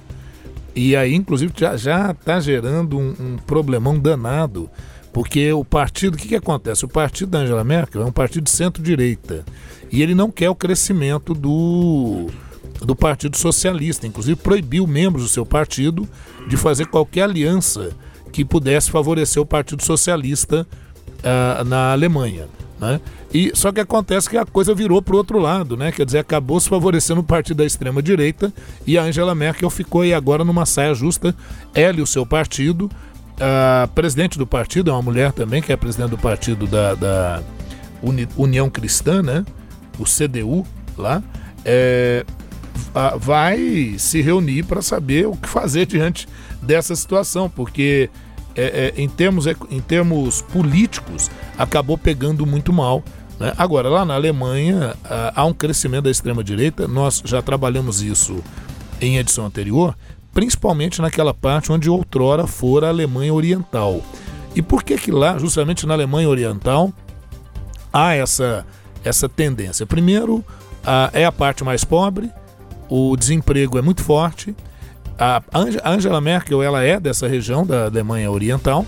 E 0.75 0.95
aí, 0.95 1.13
inclusive, 1.13 1.51
já 1.75 2.11
está 2.11 2.39
gerando 2.39 2.97
um, 2.97 3.15
um 3.19 3.37
problemão 3.37 3.99
danado, 3.99 4.69
porque 5.11 5.51
o 5.51 5.65
partido, 5.65 6.13
o 6.13 6.17
que, 6.17 6.29
que 6.29 6.35
acontece? 6.35 6.85
O 6.85 6.87
partido 6.87 7.31
da 7.31 7.39
Angela 7.39 7.63
Merkel 7.63 8.01
é 8.01 8.05
um 8.05 8.11
partido 8.11 8.43
de 8.43 8.51
centro-direita 8.51 9.43
e 9.91 10.01
ele 10.01 10.15
não 10.15 10.31
quer 10.31 10.49
o 10.49 10.55
crescimento 10.55 11.33
do, 11.33 12.27
do 12.81 12.95
Partido 12.95 13.37
Socialista, 13.37 14.07
inclusive 14.07 14.39
proibiu 14.39 14.87
membros 14.87 15.23
do 15.23 15.29
seu 15.29 15.45
partido 15.45 16.07
de 16.47 16.57
fazer 16.57 16.87
qualquer 16.87 17.23
aliança 17.23 17.91
que 18.31 18.43
pudesse 18.43 18.89
favorecer 18.89 19.41
o 19.41 19.45
Partido 19.45 19.83
Socialista 19.83 20.67
ah, 21.23 21.63
na 21.63 21.91
Alemanha. 21.91 22.47
Né? 22.83 22.99
E 23.33 23.49
só 23.55 23.71
que 23.71 23.79
acontece 23.79 24.29
que 24.29 24.35
a 24.35 24.45
coisa 24.45 24.75
virou 24.75 25.01
para 25.01 25.13
o 25.13 25.17
outro 25.17 25.39
lado, 25.39 25.77
né? 25.77 25.89
Quer 25.89 26.05
dizer, 26.05 26.17
acabou 26.19 26.59
se 26.59 26.67
favorecendo 26.67 27.21
o 27.21 27.23
partido 27.23 27.57
da 27.57 27.65
extrema 27.65 28.01
direita 28.01 28.51
e 28.85 28.97
a 28.97 29.03
Angela 29.03 29.33
Merkel 29.33 29.69
ficou 29.69 30.01
aí 30.01 30.13
agora 30.13 30.43
numa 30.43 30.65
saia 30.65 30.93
justa. 30.93 31.33
Ela 31.73 31.99
e 31.99 32.01
o 32.01 32.05
seu 32.05 32.25
partido, 32.25 32.91
a 33.39 33.87
presidente 33.95 34.37
do 34.37 34.45
partido 34.45 34.89
é 34.89 34.93
uma 34.93 35.01
mulher 35.01 35.31
também 35.31 35.61
que 35.61 35.71
é 35.71 35.77
presidente 35.77 36.09
do 36.09 36.17
partido 36.17 36.67
da, 36.67 36.93
da 36.93 37.41
Uni- 38.01 38.27
União 38.35 38.69
Cristã, 38.69 39.23
né? 39.23 39.45
O 39.97 40.03
CDU 40.03 40.65
lá, 40.97 41.23
é, 41.63 42.25
vai 43.17 43.95
se 43.97 44.21
reunir 44.21 44.63
para 44.63 44.81
saber 44.81 45.25
o 45.27 45.37
que 45.37 45.47
fazer 45.47 45.85
diante 45.85 46.27
dessa 46.61 46.95
situação, 46.95 47.49
porque 47.49 48.09
é, 48.55 48.93
é, 48.95 49.01
em, 49.01 49.07
termos, 49.09 49.45
ec- 49.47 49.65
em 49.71 49.79
termos 49.81 50.41
políticos 50.41 51.29
acabou 51.57 51.97
pegando 51.97 52.45
muito 52.45 52.71
mal. 52.73 53.03
né? 53.39 53.53
Agora, 53.57 53.89
lá 53.89 54.05
na 54.05 54.13
Alemanha 54.15 54.95
ah, 55.05 55.33
há 55.35 55.45
um 55.45 55.53
crescimento 55.53 56.03
da 56.03 56.11
extrema-direita, 56.11 56.87
nós 56.87 57.21
já 57.25 57.41
trabalhamos 57.41 58.01
isso 58.01 58.43
em 59.01 59.17
edição 59.17 59.45
anterior. 59.45 59.95
principalmente 60.33 60.99
naquela 61.01 61.31
parte 61.33 61.71
onde 61.71 61.89
outrora 61.89 62.47
fora 62.47 62.87
a 62.87 62.89
Alemanha 62.89 63.31
Oriental. 63.33 64.01
E 64.55 64.61
por 64.63 64.83
que 64.83 64.97
que 64.97 65.11
lá, 65.11 65.37
justamente 65.37 65.85
na 65.85 65.93
Alemanha 65.93 66.27
Oriental, 66.29 66.91
há 67.91 68.13
essa, 68.15 68.65
essa 69.03 69.27
tendência? 69.29 69.85
Primeiro, 69.85 70.43
a- 70.85 71.09
é 71.13 71.25
a 71.25 71.31
parte 71.31 71.63
mais 71.63 71.83
pobre, 71.83 72.31
o 72.89 73.15
desemprego 73.15 73.77
é 73.77 73.81
muito 73.81 74.03
forte. 74.03 74.55
A 75.17 75.41
Ange- 75.53 75.79
a 75.83 75.91
Angela 75.91 76.19
Merkel 76.21 76.61
ela 76.63 76.83
é 76.83 76.99
dessa 76.99 77.27
região 77.27 77.65
da 77.65 77.85
Alemanha 77.85 78.29
Oriental. 78.31 78.85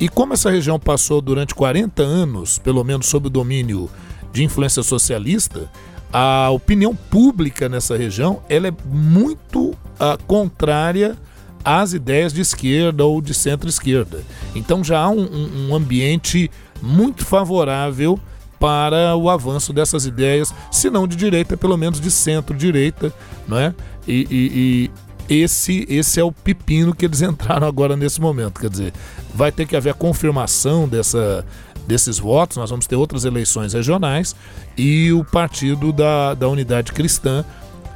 E 0.00 0.08
como 0.08 0.32
essa 0.32 0.50
região 0.50 0.78
passou 0.78 1.20
durante 1.20 1.54
40 1.54 2.02
anos, 2.02 2.58
pelo 2.58 2.82
menos 2.82 3.06
sob 3.06 3.28
o 3.28 3.30
domínio 3.30 3.88
de 4.32 4.42
influência 4.42 4.82
socialista, 4.82 5.70
a 6.12 6.50
opinião 6.50 6.94
pública 6.94 7.68
nessa 7.68 7.96
região 7.96 8.40
ela 8.48 8.68
é 8.68 8.72
muito 8.86 9.74
ah, 9.98 10.18
contrária 10.26 11.16
às 11.64 11.92
ideias 11.92 12.32
de 12.32 12.40
esquerda 12.40 13.04
ou 13.04 13.20
de 13.20 13.32
centro-esquerda. 13.34 14.22
Então 14.54 14.82
já 14.84 14.98
há 15.00 15.08
um, 15.08 15.68
um- 15.70 15.74
ambiente 15.74 16.50
muito 16.82 17.24
favorável 17.24 18.18
para 18.60 19.14
o 19.16 19.28
avanço 19.30 19.72
dessas 19.72 20.06
ideias, 20.06 20.52
se 20.70 20.90
não 20.90 21.06
de 21.06 21.16
direita, 21.16 21.56
pelo 21.56 21.76
menos 21.76 22.00
de 22.00 22.10
centro-direita, 22.10 23.12
não 23.46 23.58
é? 23.58 23.74
E- 24.06 24.26
e 24.30 24.90
esse, 25.28 25.86
esse 25.88 26.20
é 26.20 26.24
o 26.24 26.32
pepino 26.32 26.94
que 26.94 27.04
eles 27.04 27.22
entraram 27.22 27.66
agora 27.66 27.96
nesse 27.96 28.20
momento. 28.20 28.60
Quer 28.60 28.70
dizer, 28.70 28.92
vai 29.34 29.50
ter 29.50 29.66
que 29.66 29.76
haver 29.76 29.90
a 29.90 29.94
confirmação 29.94 30.88
dessa, 30.88 31.44
desses 31.86 32.18
votos, 32.18 32.56
nós 32.56 32.70
vamos 32.70 32.86
ter 32.86 32.96
outras 32.96 33.24
eleições 33.24 33.72
regionais 33.72 34.34
e 34.76 35.12
o 35.12 35.24
Partido 35.24 35.92
da, 35.92 36.34
da 36.34 36.48
Unidade 36.48 36.92
Cristã 36.92 37.44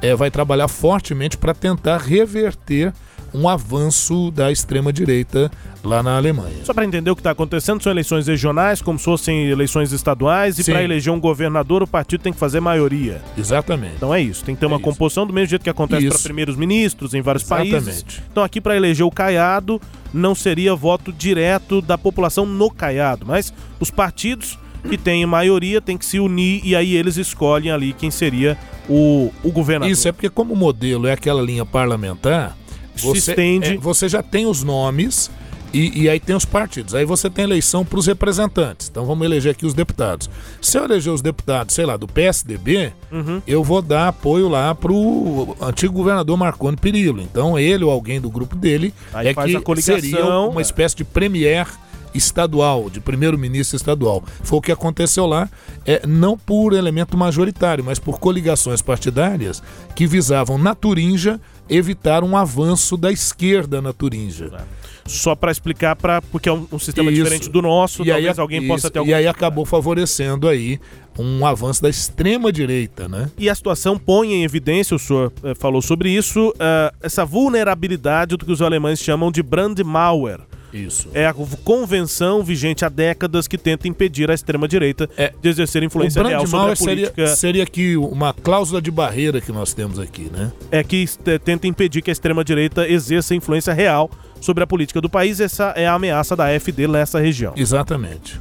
eh, 0.01 0.15
vai 0.15 0.31
trabalhar 0.31 0.67
fortemente 0.67 1.37
para 1.37 1.53
tentar 1.53 1.97
reverter 1.97 2.93
um 3.33 3.47
avanço 3.47 4.31
da 4.31 4.51
extrema-direita 4.51 5.51
lá 5.83 6.03
na 6.03 6.17
Alemanha. 6.17 6.63
Só 6.63 6.73
para 6.73 6.85
entender 6.85 7.09
o 7.09 7.15
que 7.15 7.21
está 7.21 7.31
acontecendo, 7.31 7.81
são 7.81 7.91
eleições 7.91 8.27
regionais, 8.27 8.81
como 8.81 8.99
se 8.99 9.05
fossem 9.05 9.49
eleições 9.49 9.91
estaduais, 9.91 10.59
e 10.59 10.63
para 10.63 10.83
eleger 10.83 11.13
um 11.13 11.19
governador, 11.19 11.83
o 11.83 11.87
partido 11.87 12.21
tem 12.21 12.33
que 12.33 12.39
fazer 12.39 12.59
maioria. 12.59 13.21
Exatamente. 13.37 13.95
Então 13.95 14.13
é 14.13 14.21
isso, 14.21 14.43
tem 14.43 14.55
que 14.55 14.59
ter 14.59 14.67
uma 14.67 14.77
isso. 14.77 14.83
composição 14.83 15.25
do 15.25 15.33
mesmo 15.33 15.49
jeito 15.49 15.63
que 15.63 15.69
acontece 15.69 16.07
para 16.07 16.19
primeiros 16.19 16.55
ministros 16.55 17.13
em 17.13 17.21
vários 17.21 17.43
países. 17.43 17.87
Exatamente. 17.87 18.23
Então 18.31 18.43
aqui 18.43 18.59
para 18.59 18.75
eleger 18.75 19.05
o 19.05 19.11
Caiado 19.11 19.81
não 20.13 20.33
seria 20.33 20.75
voto 20.75 21.11
direto 21.13 21.81
da 21.81 21.97
população 21.97 22.45
no 22.45 22.69
Caiado, 22.69 23.25
mas 23.25 23.53
os 23.79 23.91
partidos 23.91 24.57
que 24.87 24.97
têm 24.97 25.25
maioria 25.25 25.81
têm 25.81 25.97
que 25.97 26.05
se 26.05 26.19
unir 26.19 26.61
e 26.63 26.75
aí 26.75 26.95
eles 26.95 27.17
escolhem 27.17 27.71
ali 27.71 27.93
quem 27.93 28.09
seria 28.09 28.57
o, 28.87 29.31
o 29.43 29.51
governador. 29.51 29.91
Isso 29.91 30.07
é 30.07 30.11
porque 30.11 30.29
como 30.29 30.53
o 30.53 30.57
modelo 30.57 31.07
é 31.07 31.13
aquela 31.13 31.41
linha 31.41 31.65
parlamentar, 31.65 32.57
Se 32.99 33.07
você, 33.07 33.31
estende. 33.31 33.73
é, 33.73 33.77
você 33.77 34.07
já 34.09 34.21
tem 34.23 34.45
os 34.45 34.63
nomes 34.63 35.29
e, 35.73 36.03
e 36.03 36.09
aí 36.09 36.19
tem 36.19 36.35
os 36.35 36.45
partidos. 36.45 36.95
Aí 36.95 37.05
você 37.05 37.29
tem 37.29 37.43
eleição 37.43 37.85
para 37.85 37.99
os 37.99 38.07
representantes. 38.07 38.89
Então 38.89 39.05
vamos 39.05 39.23
eleger 39.25 39.51
aqui 39.51 39.65
os 39.65 39.73
deputados. 39.73 40.29
Se 40.61 40.77
eu 40.79 40.83
eleger 40.85 41.13
os 41.13 41.21
deputados, 41.21 41.75
sei 41.75 41.85
lá, 41.85 41.95
do 41.95 42.07
PSDB, 42.07 42.91
Uhum. 43.11 43.41
eu 43.45 43.63
vou 43.63 43.81
dar 43.81 44.07
apoio 44.07 44.47
lá 44.49 44.73
pro 44.73 45.55
antigo 45.61 45.93
governador 45.93 46.35
Marconi 46.37 46.75
Perillo. 46.77 47.21
Então 47.21 47.57
ele 47.57 47.83
ou 47.83 47.91
alguém 47.91 48.19
do 48.19 48.29
grupo 48.29 48.55
dele 48.55 48.93
Aí 49.13 49.27
é 49.27 49.33
que 49.33 49.55
a 49.55 49.61
coligação, 49.61 49.99
seria 50.01 50.25
uma 50.25 50.59
é. 50.59 50.63
espécie 50.63 50.95
de 50.95 51.03
premier 51.03 51.67
estadual, 52.13 52.89
de 52.89 52.99
primeiro-ministro 52.99 53.75
estadual. 53.75 54.23
Foi 54.43 54.57
o 54.57 54.61
que 54.61 54.71
aconteceu 54.71 55.25
lá, 55.27 55.47
é, 55.85 56.01
não 56.07 56.37
por 56.37 56.73
elemento 56.73 57.15
majoritário, 57.15 57.83
mas 57.83 57.99
por 57.99 58.19
coligações 58.19 58.81
partidárias 58.81 59.61
que 59.95 60.07
visavam 60.07 60.57
na 60.57 60.73
Turinja 60.73 61.39
evitar 61.69 62.23
um 62.23 62.35
avanço 62.35 62.97
da 62.97 63.11
esquerda 63.11 63.81
na 63.81 63.93
Turinja. 63.93 64.51
Só 65.05 65.35
para 65.35 65.51
explicar, 65.51 65.95
pra, 65.95 66.21
porque 66.21 66.47
é 66.47 66.53
um, 66.53 66.67
um 66.71 66.77
sistema 66.77 67.11
Isso. 67.11 67.23
diferente 67.23 67.49
do 67.49 67.61
nosso, 67.61 68.03
E 68.03 68.11
aí, 68.11 68.17
talvez 68.25 68.39
alguém 68.39 68.67
possa 68.67 68.87
isso, 68.87 68.91
ter 68.91 68.99
algum 68.99 69.11
e 69.11 69.13
aí 69.13 69.27
acabou 69.27 69.65
favorecendo 69.65 70.47
aí 70.47 70.79
um 71.17 71.45
avanço 71.45 71.81
da 71.81 71.89
extrema 71.89 72.51
direita, 72.51 73.07
né? 73.09 73.29
E 73.37 73.49
a 73.49 73.55
situação 73.55 73.97
põe 73.97 74.33
em 74.33 74.43
evidência, 74.43 74.95
o 74.95 74.99
senhor 74.99 75.33
eh, 75.43 75.55
falou 75.55 75.81
sobre 75.81 76.09
isso, 76.09 76.53
eh, 76.59 76.93
essa 77.01 77.25
vulnerabilidade 77.25 78.37
do 78.37 78.45
que 78.45 78.51
os 78.51 78.61
alemães 78.61 78.99
chamam 78.99 79.31
de 79.31 79.41
Brandmauer. 79.43 80.39
Isso. 80.73 81.09
É 81.13 81.25
a 81.25 81.33
convenção 81.33 82.43
vigente 82.43 82.85
há 82.85 82.89
décadas 82.89 83.47
que 83.47 83.57
tenta 83.57 83.87
impedir 83.87 84.29
a 84.29 84.33
extrema-direita 84.33 85.09
É. 85.17 85.33
de 85.41 85.49
exercer 85.49 85.81
influência 85.83 86.21
real 86.23 86.45
sobre 86.45 86.71
a 86.71 86.75
seria, 86.75 86.95
política. 87.11 87.27
seria 87.35 87.63
aqui 87.63 87.97
uma 87.97 88.33
cláusula 88.33 88.81
de 88.81 88.91
barreira 88.91 89.41
que 89.41 89.51
nós 89.51 89.73
temos 89.73 89.99
aqui, 89.99 90.29
né? 90.31 90.51
É 90.71 90.83
que 90.83 91.05
tenta 91.43 91.67
impedir 91.67 92.01
que 92.01 92.11
a 92.11 92.13
extrema-direita 92.13 92.87
exerça 92.87 93.33
influência 93.35 93.73
real 93.73 94.09
sobre 94.41 94.63
a 94.63 94.67
política 94.67 95.01
do 95.01 95.09
país. 95.09 95.39
Essa 95.39 95.73
é 95.75 95.87
a 95.87 95.93
ameaça 95.93 96.35
da 96.35 96.45
AfD 96.45 96.87
nessa 96.87 97.19
região. 97.19 97.53
Exatamente. 97.55 98.39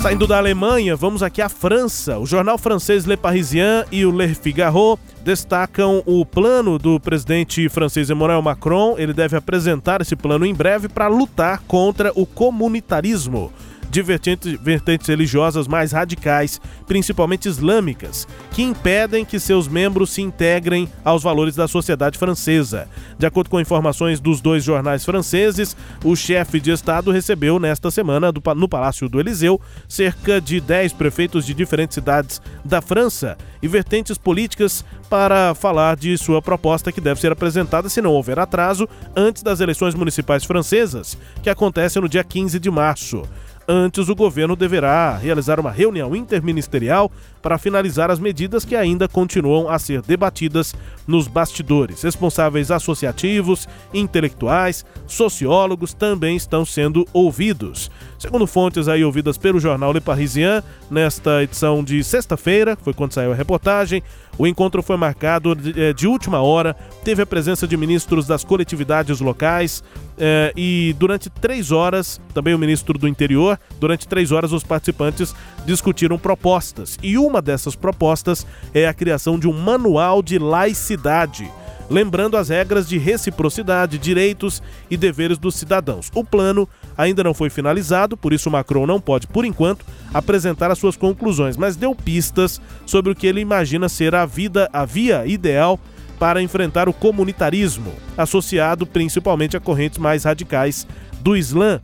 Saindo 0.00 0.28
da 0.28 0.38
Alemanha, 0.38 0.94
vamos 0.94 1.24
aqui 1.24 1.42
à 1.42 1.48
França. 1.48 2.18
O 2.18 2.24
jornal 2.24 2.56
francês 2.56 3.04
Le 3.04 3.16
Parisien 3.16 3.84
e 3.90 4.06
o 4.06 4.12
Le 4.12 4.32
Figaro 4.32 4.96
destacam 5.24 6.02
o 6.06 6.24
plano 6.24 6.78
do 6.78 7.00
presidente 7.00 7.68
francês 7.68 8.08
Emmanuel 8.08 8.40
Macron. 8.40 8.94
Ele 8.96 9.12
deve 9.12 9.36
apresentar 9.36 10.00
esse 10.00 10.14
plano 10.14 10.46
em 10.46 10.54
breve 10.54 10.88
para 10.88 11.08
lutar 11.08 11.62
contra 11.66 12.12
o 12.14 12.24
comunitarismo 12.24 13.52
de 13.90 14.02
vertentes, 14.02 15.08
religiosas 15.08 15.66
mais 15.66 15.92
radicais, 15.92 16.60
principalmente 16.86 17.48
islâmicas, 17.48 18.26
que 18.52 18.62
impedem 18.62 19.24
que 19.24 19.40
seus 19.40 19.66
membros 19.66 20.10
se 20.10 20.22
integrem 20.22 20.88
aos 21.04 21.22
valores 21.22 21.54
da 21.54 21.66
sociedade 21.66 22.18
francesa. 22.18 22.88
De 23.18 23.26
acordo 23.26 23.50
com 23.50 23.60
informações 23.60 24.20
dos 24.20 24.40
dois 24.40 24.62
jornais 24.62 25.04
franceses, 25.04 25.76
o 26.04 26.14
chefe 26.14 26.60
de 26.60 26.70
Estado 26.70 27.10
recebeu 27.10 27.58
nesta 27.58 27.90
semana 27.90 28.32
no 28.56 28.68
Palácio 28.68 29.08
do 29.08 29.20
Eliseu 29.20 29.60
cerca 29.88 30.40
de 30.40 30.60
10 30.60 30.92
prefeitos 30.92 31.46
de 31.46 31.54
diferentes 31.54 31.94
cidades 31.94 32.40
da 32.64 32.80
França 32.80 33.36
e 33.62 33.68
vertentes 33.68 34.18
políticas 34.18 34.84
para 35.08 35.54
falar 35.54 35.96
de 35.96 36.16
sua 36.18 36.42
proposta 36.42 36.92
que 36.92 37.00
deve 37.00 37.20
ser 37.20 37.32
apresentada, 37.32 37.88
se 37.88 38.02
não 38.02 38.12
houver 38.12 38.38
atraso, 38.38 38.88
antes 39.16 39.42
das 39.42 39.60
eleições 39.60 39.94
municipais 39.94 40.44
francesas, 40.44 41.16
que 41.42 41.50
acontecem 41.50 42.02
no 42.02 42.08
dia 42.08 42.22
15 42.22 42.58
de 42.58 42.70
março. 42.70 43.22
Antes, 43.70 44.08
o 44.08 44.14
governo 44.14 44.56
deverá 44.56 45.14
realizar 45.18 45.60
uma 45.60 45.70
reunião 45.70 46.16
interministerial 46.16 47.12
para 47.42 47.58
finalizar 47.58 48.10
as 48.10 48.18
medidas 48.18 48.64
que 48.64 48.74
ainda 48.74 49.06
continuam 49.06 49.68
a 49.68 49.78
ser 49.78 50.00
debatidas 50.00 50.74
nos 51.06 51.28
bastidores. 51.28 52.00
Responsáveis 52.02 52.70
associativos, 52.70 53.68
intelectuais, 53.92 54.86
sociólogos 55.06 55.92
também 55.92 56.34
estão 56.34 56.64
sendo 56.64 57.06
ouvidos. 57.12 57.90
Segundo 58.18 58.46
fontes 58.46 58.88
aí 58.88 59.04
ouvidas 59.04 59.36
pelo 59.36 59.60
jornal 59.60 59.92
Le 59.92 60.00
Parisien, 60.00 60.62
nesta 60.90 61.42
edição 61.42 61.84
de 61.84 62.02
sexta-feira, 62.02 62.74
foi 62.80 62.94
quando 62.94 63.12
saiu 63.12 63.32
a 63.32 63.34
reportagem, 63.34 64.02
o 64.38 64.46
encontro 64.46 64.82
foi 64.82 64.96
marcado 64.96 65.54
de, 65.54 65.78
eh, 65.78 65.92
de 65.92 66.06
última 66.06 66.40
hora, 66.40 66.76
teve 67.02 67.20
a 67.20 67.26
presença 67.26 67.66
de 67.66 67.76
ministros 67.76 68.26
das 68.26 68.44
coletividades 68.44 69.20
locais 69.20 69.82
eh, 70.16 70.52
e 70.56 70.94
durante 70.98 71.28
três 71.28 71.72
horas, 71.72 72.20
também 72.32 72.54
o 72.54 72.58
ministro 72.58 72.96
do 72.96 73.08
interior, 73.08 73.58
durante 73.80 74.06
três 74.06 74.30
horas 74.30 74.52
os 74.52 74.62
participantes 74.62 75.34
discutiram 75.66 76.18
propostas. 76.18 76.96
E 77.02 77.18
uma 77.18 77.42
dessas 77.42 77.74
propostas 77.74 78.46
é 78.72 78.86
a 78.86 78.94
criação 78.94 79.38
de 79.38 79.48
um 79.48 79.52
manual 79.52 80.22
de 80.22 80.38
laicidade 80.38 81.50
lembrando 81.90 82.36
as 82.36 82.48
regras 82.48 82.88
de 82.88 82.98
reciprocidade, 82.98 83.98
direitos 83.98 84.62
e 84.90 84.96
deveres 84.96 85.38
dos 85.38 85.54
cidadãos. 85.54 86.10
O 86.14 86.24
plano 86.24 86.68
ainda 86.96 87.24
não 87.24 87.34
foi 87.34 87.50
finalizado, 87.50 88.16
por 88.16 88.32
isso 88.32 88.50
Macron 88.50 88.86
não 88.86 89.00
pode, 89.00 89.26
por 89.26 89.44
enquanto, 89.44 89.84
apresentar 90.12 90.70
as 90.70 90.78
suas 90.78 90.96
conclusões, 90.96 91.56
mas 91.56 91.76
deu 91.76 91.94
pistas 91.94 92.60
sobre 92.86 93.12
o 93.12 93.14
que 93.14 93.26
ele 93.26 93.40
imagina 93.40 93.88
ser 93.88 94.14
a 94.14 94.26
vida, 94.26 94.68
a 94.72 94.84
via 94.84 95.26
ideal 95.26 95.78
para 96.18 96.42
enfrentar 96.42 96.88
o 96.88 96.92
comunitarismo, 96.92 97.92
associado 98.16 98.86
principalmente 98.86 99.56
a 99.56 99.60
correntes 99.60 99.98
mais 99.98 100.24
radicais 100.24 100.86
do 101.20 101.36
Islã. 101.36 101.80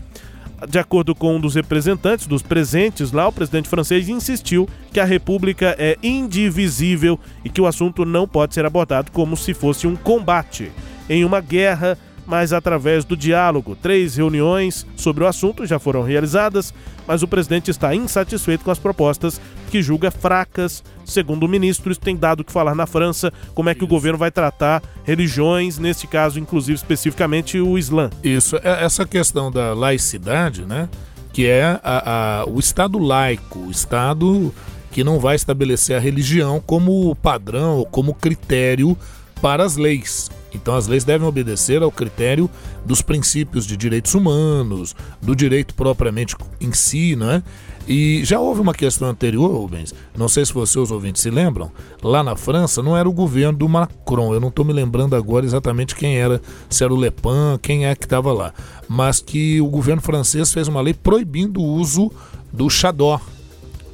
De 0.69 0.79
acordo 0.79 1.15
com 1.15 1.37
um 1.37 1.41
dos 1.41 1.55
representantes 1.55 2.27
dos 2.27 2.43
presentes 2.43 3.13
lá, 3.13 3.29
o 3.29 3.33
presidente 3.33 3.69
francês 3.69 4.09
insistiu 4.09 4.69
que 4.93 5.01
a 5.01 5.05
república 5.05 5.75
é 5.79 5.97
indivisível 6.03 7.19
e 7.45 7.49
que 7.49 7.61
o 7.61 7.67
assunto 7.67 8.05
não 8.05 8.27
pode 8.27 8.55
ser 8.55 8.65
abordado 8.65 9.11
como 9.13 9.37
se 9.37 9.53
fosse 9.53 9.87
um 9.87 9.97
combate. 9.97 10.73
Em 11.09 11.25
uma 11.25 11.41
guerra, 11.41 11.99
mas 12.27 12.53
através 12.53 13.05
do 13.05 13.17
diálogo. 13.17 13.77
Três 13.77 14.17
reuniões 14.17 14.87
sobre 14.97 15.25
o 15.25 15.27
assunto 15.27 15.67
já 15.67 15.79
foram 15.79 16.03
realizadas, 16.03 16.73
mas 17.07 17.23
o 17.23 17.29
presidente 17.29 17.71
está 17.71 17.95
insatisfeito 17.95 18.65
com 18.65 18.71
as 18.71 18.79
propostas 18.79 19.41
que 19.71 19.83
julga 19.83 20.11
fracas. 20.11 20.83
Segundo 21.05 21.45
o 21.45 21.49
ministro, 21.49 21.93
isso 21.93 22.01
tem 22.01 22.17
dado 22.17 22.41
o 22.41 22.45
que 22.45 22.53
falar 22.53 22.75
na 22.75 22.87
França, 22.87 23.33
como 23.55 23.69
é 23.69 23.75
que 23.75 23.85
o 23.85 23.87
governo 23.87 24.19
vai 24.19 24.31
tratar 24.31 24.83
religiões, 25.05 25.79
neste 25.79 26.07
caso, 26.07 26.39
inclusive 26.39 26.77
especificamente 26.77 27.61
o 27.61 27.77
Islã. 27.79 28.11
Isso, 28.23 28.57
é- 28.57 28.85
essa 28.85 29.05
questão 29.05 29.51
da 29.51 29.75
laicidade, 29.75 30.65
né? 30.65 30.89
Que 31.33 31.47
é 31.47 31.65
a- 31.83 32.43
a- 32.43 32.45
o 32.49 32.59
Estado 32.59 32.99
laico, 32.99 33.59
o 33.59 33.71
Estado 33.71 34.55
que 34.91 35.03
não 35.03 35.19
vai 35.19 35.35
estabelecer 35.35 35.97
a 35.97 35.99
religião 35.99 36.63
como 36.65 37.15
padrão 37.17 37.79
ou 37.79 37.85
como 37.87 38.15
critério 38.15 38.97
para 39.43 39.65
as 39.65 39.77
leis. 39.77 40.31
Então 40.55 40.77
as 40.77 40.87
leis 40.87 41.05
devem 41.05 41.27
obedecer 41.27 41.83
ao 41.83 41.91
critério 41.91 42.49
dos 42.85 43.03
princípios 43.03 43.67
de 43.67 43.77
direitos 43.77 44.15
humanos, 44.15 44.95
do 45.21 45.35
direito 45.35 45.75
propriamente 45.75 46.37
em 46.61 46.73
si, 46.73 47.17
não 47.17 47.31
é? 47.31 47.43
E 47.87 48.25
já 48.25 48.41
houve 48.41 48.63
uma 48.63 48.73
questão 48.73 49.09
anterior, 49.09 49.51
Rubens, 49.51 49.95
não 50.17 50.27
sei 50.27 50.45
se 50.47 50.55
você 50.55 50.79
os 50.79 50.91
ouvintes 50.91 51.21
se 51.21 51.29
lembram, 51.29 51.71
lá 52.03 52.23
na 52.23 52.35
França 52.35 52.83
não 52.83 52.97
era 52.97 53.07
o 53.07 53.13
governo 53.13 53.59
do 53.59 53.69
Macron, 53.69 54.33
eu 54.33 54.41
não 54.41 54.49
estou 54.49 54.65
me 54.65 54.73
lembrando 54.73 55.15
agora 55.15 55.45
exatamente 55.45 55.95
quem 55.95 56.17
era, 56.17 56.41
se 56.71 56.83
era 56.83 56.95
o 56.95 56.99
Le 56.99 57.11
Pen, 57.11 57.59
quem 57.61 57.87
é 57.87 57.95
que 57.95 58.07
estava 58.07 58.33
lá, 58.33 58.55
mas 58.89 59.21
que 59.21 59.61
o 59.61 59.67
governo 59.67 60.01
francês 60.01 60.51
fez 60.51 60.67
uma 60.67 60.81
lei 60.81 60.95
proibindo 60.95 61.61
o 61.61 61.75
uso 61.75 62.11
do 62.51 62.71
chador, 62.71 63.21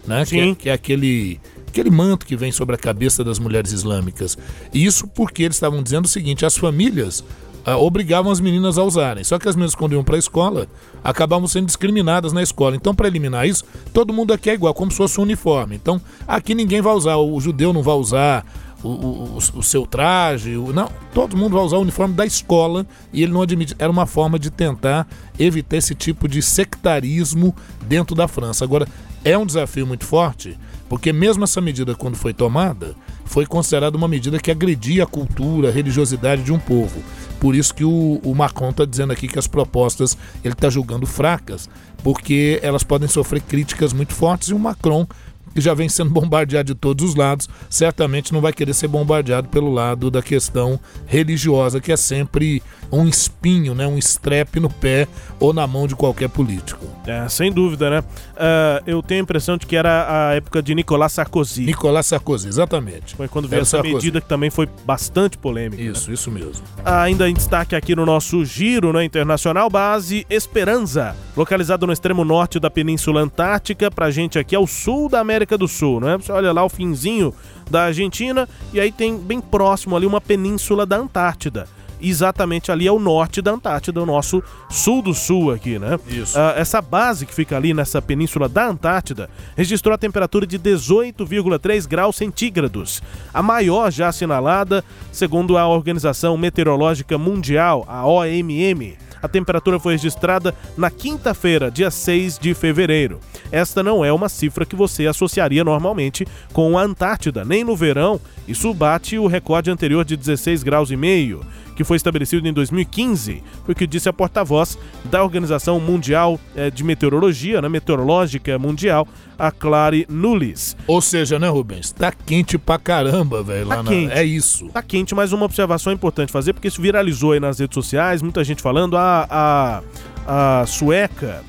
né? 0.06 0.24
Que, 0.24 0.38
é, 0.38 0.54
que 0.54 0.68
é 0.68 0.72
aquele 0.72 1.40
aquele 1.70 1.90
manto 1.90 2.26
que 2.26 2.36
vem 2.36 2.52
sobre 2.52 2.74
a 2.74 2.78
cabeça 2.78 3.24
das 3.24 3.38
mulheres 3.38 3.72
islâmicas. 3.72 4.36
Isso 4.74 5.06
porque 5.06 5.42
eles 5.44 5.56
estavam 5.56 5.82
dizendo 5.82 6.04
o 6.04 6.08
seguinte: 6.08 6.44
as 6.44 6.56
famílias 6.56 7.24
ah, 7.64 7.76
obrigavam 7.76 8.30
as 8.32 8.40
meninas 8.40 8.76
a 8.78 8.82
usarem. 8.84 9.22
Só 9.24 9.38
que 9.38 9.48
as 9.48 9.54
meninas, 9.56 9.74
quando 9.74 9.92
iam 9.92 10.02
para 10.04 10.16
a 10.16 10.18
escola, 10.18 10.66
acabavam 11.04 11.46
sendo 11.46 11.66
discriminadas 11.66 12.32
na 12.32 12.42
escola. 12.42 12.74
Então, 12.76 12.94
para 12.94 13.06
eliminar 13.08 13.46
isso, 13.46 13.64
todo 13.92 14.12
mundo 14.12 14.32
aqui 14.32 14.50
é 14.50 14.54
igual, 14.54 14.74
como 14.74 14.90
se 14.90 14.96
fosse 14.96 15.18
um 15.20 15.22
uniforme. 15.22 15.76
Então, 15.76 16.00
aqui 16.26 16.54
ninguém 16.54 16.80
vai 16.80 16.92
usar, 16.94 17.16
o 17.16 17.40
judeu 17.40 17.72
não 17.72 17.82
vai 17.82 17.94
usar. 17.94 18.44
O, 18.82 18.88
o- 18.88 19.24
o- 19.54 19.58
o 19.58 19.62
seu 19.62 19.84
traje, 19.86 20.56
o- 20.56 20.72
não, 20.72 20.90
todo 21.12 21.36
mundo 21.36 21.54
vai 21.54 21.62
usar 21.62 21.76
o 21.76 21.82
uniforme 21.82 22.14
da 22.14 22.24
escola 22.24 22.86
e 23.12 23.22
ele 23.22 23.30
não 23.30 23.42
admite. 23.42 23.74
Era 23.78 23.92
uma 23.92 24.06
forma 24.06 24.38
de 24.38 24.48
tentar 24.50 25.06
evitar 25.38 25.76
esse 25.76 25.94
tipo 25.94 26.26
de 26.26 26.40
sectarismo 26.40 27.54
dentro 27.86 28.16
da 28.16 28.26
França. 28.26 28.64
Agora, 28.64 28.88
é 29.22 29.36
um 29.36 29.44
desafio 29.44 29.86
muito 29.86 30.06
forte, 30.06 30.58
porque 30.90 31.12
mesmo 31.12 31.44
essa 31.44 31.60
medida, 31.60 31.94
quando 31.94 32.16
foi 32.16 32.34
tomada, 32.34 32.96
foi 33.24 33.46
considerada 33.46 33.96
uma 33.96 34.08
medida 34.08 34.40
que 34.40 34.50
agredia 34.50 35.04
a 35.04 35.06
cultura, 35.06 35.68
a 35.68 35.72
religiosidade 35.72 36.42
de 36.42 36.52
um 36.52 36.58
povo. 36.58 37.00
Por 37.38 37.54
isso 37.54 37.72
que 37.72 37.84
o, 37.84 38.20
o 38.24 38.34
Macron 38.34 38.70
está 38.70 38.84
dizendo 38.84 39.12
aqui 39.12 39.28
que 39.28 39.38
as 39.38 39.46
propostas 39.46 40.18
ele 40.44 40.52
está 40.52 40.68
julgando 40.68 41.06
fracas, 41.06 41.70
porque 42.02 42.58
elas 42.60 42.82
podem 42.82 43.08
sofrer 43.08 43.40
críticas 43.40 43.92
muito 43.92 44.12
fortes 44.12 44.48
e 44.48 44.52
o 44.52 44.58
Macron 44.58 45.06
que 45.54 45.60
já 45.60 45.74
vem 45.74 45.88
sendo 45.88 46.10
bombardeado 46.14 46.74
de 46.74 46.74
todos 46.74 47.10
os 47.10 47.14
lados, 47.14 47.48
certamente 47.68 48.32
não 48.32 48.40
vai 48.40 48.52
querer 48.52 48.74
ser 48.74 48.88
bombardeado 48.88 49.48
pelo 49.48 49.72
lado 49.72 50.10
da 50.10 50.20
questão 50.20 50.78
religiosa, 51.06 51.80
que 51.80 51.92
é 51.92 51.96
sempre 51.96 52.62
um 52.92 53.06
espinho, 53.06 53.74
né, 53.74 53.86
um 53.86 53.96
estrepe 53.98 54.58
no 54.60 54.68
pé 54.68 55.06
ou 55.38 55.52
na 55.52 55.66
mão 55.66 55.86
de 55.86 55.94
qualquer 55.94 56.28
político. 56.28 56.84
É, 57.06 57.28
sem 57.28 57.50
dúvida, 57.52 57.88
né? 57.90 58.04
Ah, 58.36 58.82
eu 58.86 59.02
tenho 59.02 59.20
a 59.20 59.22
impressão 59.22 59.56
de 59.56 59.66
que 59.66 59.76
era 59.76 60.28
a 60.28 60.34
época 60.34 60.62
de 60.62 60.74
Nicolas 60.74 61.12
Sarkozy. 61.12 61.64
Nicolas 61.64 62.06
Sarkozy, 62.06 62.48
exatamente. 62.48 63.14
Foi 63.16 63.28
quando 63.28 63.48
veio 63.48 63.58
Era 63.58 63.62
essa 63.62 63.76
Sarkozy. 63.78 63.94
medida 63.94 64.20
que 64.20 64.28
também 64.28 64.50
foi 64.50 64.68
bastante 64.84 65.38
polêmica. 65.38 65.82
né? 65.82 65.90
Isso, 65.90 66.12
isso 66.12 66.30
mesmo. 66.30 66.62
Ainda 66.84 67.28
em 67.28 67.34
destaque 67.34 67.74
aqui 67.74 67.94
no 67.94 68.04
nosso 68.04 68.44
giro 68.44 68.92
né, 68.92 69.04
internacional, 69.04 69.68
base 69.70 70.26
Esperança, 70.28 71.16
localizado 71.36 71.86
no 71.86 71.92
extremo 71.92 72.24
norte 72.24 72.58
da 72.60 72.70
Península 72.70 73.20
Antártica, 73.20 73.90
pra 73.90 74.10
gente 74.10 74.38
aqui 74.38 74.54
ao 74.54 74.66
sul 74.66 75.08
da 75.08 75.20
América 75.20 75.56
do 75.56 75.66
Sul, 75.68 76.00
né? 76.00 76.16
Você 76.18 76.30
olha 76.32 76.52
lá 76.52 76.64
o 76.64 76.68
finzinho 76.68 77.32
da 77.70 77.84
Argentina 77.84 78.48
e 78.72 78.80
aí 78.80 78.90
tem 78.92 79.16
bem 79.16 79.40
próximo 79.40 79.96
ali 79.96 80.06
uma 80.06 80.20
península 80.20 80.84
da 80.84 80.96
Antártida. 80.96 81.66
Exatamente 82.00 82.72
ali 82.72 82.86
é 82.86 82.92
o 82.92 82.98
norte 82.98 83.42
da 83.42 83.52
Antártida, 83.52 84.02
o 84.02 84.06
nosso 84.06 84.42
sul 84.68 85.02
do 85.02 85.14
sul 85.14 85.52
aqui, 85.52 85.78
né? 85.78 85.98
Isso. 86.08 86.38
Ah, 86.38 86.54
essa 86.56 86.80
base 86.80 87.26
que 87.26 87.34
fica 87.34 87.56
ali 87.56 87.74
nessa 87.74 88.00
península 88.00 88.48
da 88.48 88.68
Antártida 88.68 89.28
registrou 89.56 89.94
a 89.94 89.98
temperatura 89.98 90.46
de 90.46 90.58
18,3 90.58 91.86
graus 91.86 92.16
centígrados, 92.16 93.02
a 93.32 93.42
maior 93.42 93.90
já 93.90 94.08
assinalada, 94.08 94.84
segundo 95.12 95.56
a 95.58 95.66
Organização 95.68 96.36
Meteorológica 96.36 97.18
Mundial, 97.18 97.84
a 97.88 98.06
OMM. 98.06 98.96
A 99.22 99.28
temperatura 99.28 99.78
foi 99.78 99.94
registrada 99.94 100.54
na 100.76 100.90
quinta-feira, 100.90 101.70
dia 101.70 101.90
6 101.90 102.38
de 102.38 102.54
fevereiro. 102.54 103.20
Esta 103.52 103.82
não 103.82 104.04
é 104.04 104.12
uma 104.12 104.28
cifra 104.28 104.64
que 104.64 104.76
você 104.76 105.06
associaria 105.06 105.62
normalmente 105.62 106.26
com 106.52 106.78
a 106.78 106.82
Antártida, 106.82 107.44
nem 107.44 107.64
no 107.64 107.76
verão. 107.76 108.20
Isso 108.48 108.72
bate 108.72 109.18
o 109.18 109.26
recorde 109.26 109.70
anterior 109.70 110.04
de 110.04 110.16
16 110.16 110.62
graus 110.62 110.90
e 110.90 110.96
meio, 110.96 111.44
que 111.80 111.84
foi 111.84 111.96
estabelecido 111.96 112.46
em 112.46 112.52
2015, 112.52 113.42
foi 113.64 113.72
o 113.72 113.74
que 113.74 113.86
disse 113.86 114.06
a 114.06 114.12
porta-voz 114.12 114.78
da 115.06 115.24
Organização 115.24 115.80
Mundial 115.80 116.38
eh, 116.54 116.68
de 116.68 116.84
Meteorologia, 116.84 117.62
né, 117.62 117.70
Meteorológica 117.70 118.58
Mundial, 118.58 119.08
a 119.38 119.50
Clary 119.50 120.04
Nulis. 120.06 120.76
Ou 120.86 121.00
seja, 121.00 121.38
né, 121.38 121.48
Rubens? 121.48 121.90
Tá 121.90 122.12
quente 122.12 122.58
pra 122.58 122.76
caramba, 122.78 123.42
velho. 123.42 123.66
Tá 123.66 123.76
lá 123.76 123.82
na- 123.82 123.90
quente. 123.90 124.12
É 124.12 124.22
isso. 124.22 124.66
Tá 124.68 124.82
quente, 124.82 125.14
mas 125.14 125.32
uma 125.32 125.46
observação 125.46 125.90
importante 125.90 126.30
fazer, 126.30 126.52
porque 126.52 126.68
isso 126.68 126.82
viralizou 126.82 127.32
aí 127.32 127.40
nas 127.40 127.58
redes 127.58 127.72
sociais, 127.74 128.20
muita 128.20 128.44
gente 128.44 128.60
falando, 128.60 128.94
a, 128.98 129.82
a, 130.26 130.60
a 130.60 130.66
sueca, 130.66 131.42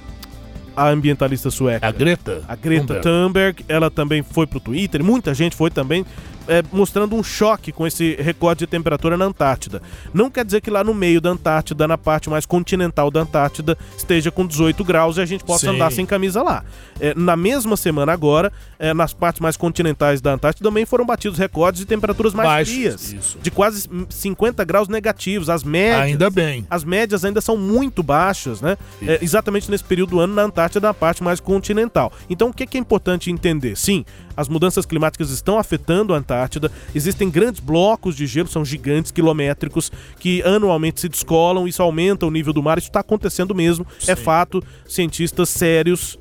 a 0.74 0.88
ambientalista 0.88 1.52
sueca. 1.52 1.86
A 1.86 1.92
Greta? 1.92 2.42
A 2.48 2.56
Greta 2.56 3.02
Thunberg. 3.02 3.04
Thunberg, 3.04 3.66
ela 3.68 3.92
também 3.92 4.24
foi 4.24 4.48
pro 4.48 4.62
Twitter, 4.62 5.04
muita 5.04 5.34
gente 5.34 5.58
foi 5.58 5.70
também, 5.70 6.06
é, 6.48 6.64
mostrando 6.72 7.16
um 7.16 7.24
choque 7.24 7.72
com 7.72 7.86
esse 7.86 8.16
recorde 8.16 8.60
de 8.60 8.68
temperatura 8.68 9.18
na 9.18 9.26
Antártida. 9.26 9.82
Não 10.14 10.30
quer 10.30 10.46
dizer 10.46 10.62
que 10.62 10.70
lá 10.70 10.84
no 10.84 10.94
meio 10.94 11.20
da 11.22 11.30
Antártida, 11.30 11.88
na 11.88 11.98
parte 11.98 12.30
mais 12.30 12.46
continental 12.46 13.10
da 13.10 13.22
Antártida, 13.22 13.78
esteja 13.98 14.32
com 14.32 14.46
18 14.46 14.84
graus 14.84 15.18
e 15.18 15.22
a 15.22 15.26
gente 15.26 15.44
possa 15.44 15.68
Sim. 15.68 15.76
andar 15.76 15.92
sem 15.92 16.06
camisa 16.06 16.42
lá. 16.42 16.64
É, 17.00 17.14
na 17.16 17.36
mesma 17.36 17.76
semana 17.76 18.12
agora, 18.14 18.52
é, 18.78 18.94
nas 18.94 19.14
partes 19.14 19.40
mais 19.40 19.58
continentais 19.58 20.22
da 20.22 20.34
Antártida 20.34 20.68
também 20.68 20.86
foram 20.86 21.06
batidos 21.06 21.38
recordes 21.40 21.82
de 21.82 21.88
temperaturas 21.88 22.34
mais 22.34 22.48
Baixos, 22.48 22.74
frias, 22.74 23.14
isso. 23.14 23.40
de 23.42 23.50
quase 23.50 23.90
50 24.10 24.64
graus 24.64 24.88
negativos. 24.88 25.50
As 25.50 25.64
médias 25.64 26.02
Ainda 26.02 26.30
bem. 26.30 26.66
as 26.70 26.84
médias 26.84 27.26
ainda 27.26 27.42
são 27.42 27.58
muito 27.58 28.04
baixas, 28.04 28.62
né? 28.62 28.78
É, 29.02 29.20
exatamente 29.22 29.70
nesse 29.70 29.84
período 29.84 30.12
do 30.12 30.20
ano 30.20 30.34
na 30.34 30.44
Antártida, 30.44 30.88
na 30.88 30.94
parte 30.94 31.24
mais 31.24 31.40
continental. 31.40 32.12
Então, 32.30 32.50
o 32.50 32.54
que, 32.54 32.68
que 32.68 32.78
é 32.78 32.80
importante 32.80 33.32
entender? 33.32 33.78
Sim, 33.78 34.06
as 34.36 34.48
mudanças 34.48 34.86
climáticas 34.86 35.30
estão 35.30 35.58
afetando 35.58 36.14
a 36.14 36.18
Antártida. 36.18 36.72
Existem 36.96 37.30
grandes 37.30 37.60
blocos 37.60 38.16
de 38.16 38.26
gelo, 38.28 38.48
são 38.48 38.64
gigantes 38.66 39.12
quilométricos, 39.12 39.92
que 40.20 40.42
anualmente 40.44 41.02
se 41.02 41.10
descolam. 41.10 41.68
Isso 41.68 41.82
aumenta 41.82 42.26
o 42.26 42.32
nível 42.32 42.54
do 42.54 42.62
mar. 42.64 42.78
Isso 42.78 42.88
está 42.88 43.00
acontecendo 43.02 43.54
mesmo. 43.56 43.86
É 44.08 44.16
fato. 44.16 44.64
Cientistas 44.88 45.50
sérios 45.50 46.18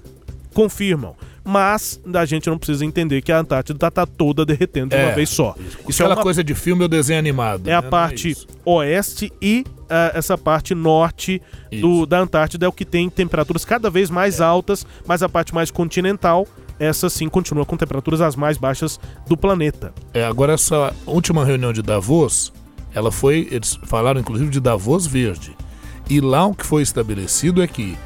confirmam. 0.55 1.15
Mas 1.43 1.99
a 2.15 2.25
gente 2.27 2.49
não 2.51 2.59
precisa 2.59 2.85
entender 2.85 3.23
que 3.23 3.33
a 3.33 3.39
Antártida 3.39 3.87
está 3.89 4.05
toda 4.05 4.45
derretendo 4.45 4.91
de 4.95 4.97
uma 5.03 5.11
É, 5.11 5.15
vez 5.15 5.31
só. 5.31 5.55
Isso 5.89 6.03
é 6.03 6.05
Aquela 6.05 6.17
uma 6.17 6.23
coisa 6.23 6.45
de 6.45 6.55
filme 6.55 6.83
ou 6.83 6.89
desenho 6.89 7.19
animado. 7.19 7.67
é 7.69 7.73
a 7.73 7.77
né? 7.79 7.83
Não 7.83 7.91
parte 7.91 8.31
isso. 8.31 8.47
oeste 8.65 9.33
e 9.41 9.65
ah, 9.89 10.13
essa 10.15 10.37
parte 10.37 10.75
norte 10.75 11.41
do- 11.81 12.05
da 12.07 12.21
Antártida 12.21 12.67
é 12.67 12.69
o 12.69 12.73
que 12.73 12.85
tem 12.85 13.09
temperaturas 13.09 13.65
cada 13.65 13.89
vez 13.91 14.11
mais 14.11 14.41
altas, 14.41 14.87
mas 15.07 15.23
a 15.23 15.29
parte 15.29 15.55
mais 15.55 15.71
continental, 15.71 16.47
essa 16.81 17.11
sim 17.11 17.29
continua 17.29 17.67
com 17.67 17.77
temperaturas 17.77 18.23
as 18.23 18.35
mais 18.35 18.57
baixas 18.57 18.99
do 19.29 19.37
planeta. 19.37 19.93
É, 20.15 20.25
agora 20.25 20.55
essa 20.55 20.93
última 21.07 21.45
reunião 21.45 21.73
de 21.73 21.83
Davos, 21.83 22.53
ela 22.95 23.13
foi, 23.13 23.47
eles 23.51 23.79
falaram 23.85 24.21
inclusive 24.21 24.51
de 24.51 24.59
Davos 24.59 25.07
Verde. 25.07 25.55
E 26.09 26.21
lá 26.21 26.47
o 26.47 26.55
que 26.55 26.67
foi 26.67 26.83
estabelecido 26.83 27.63
é 27.63 27.67
que 27.67 27.97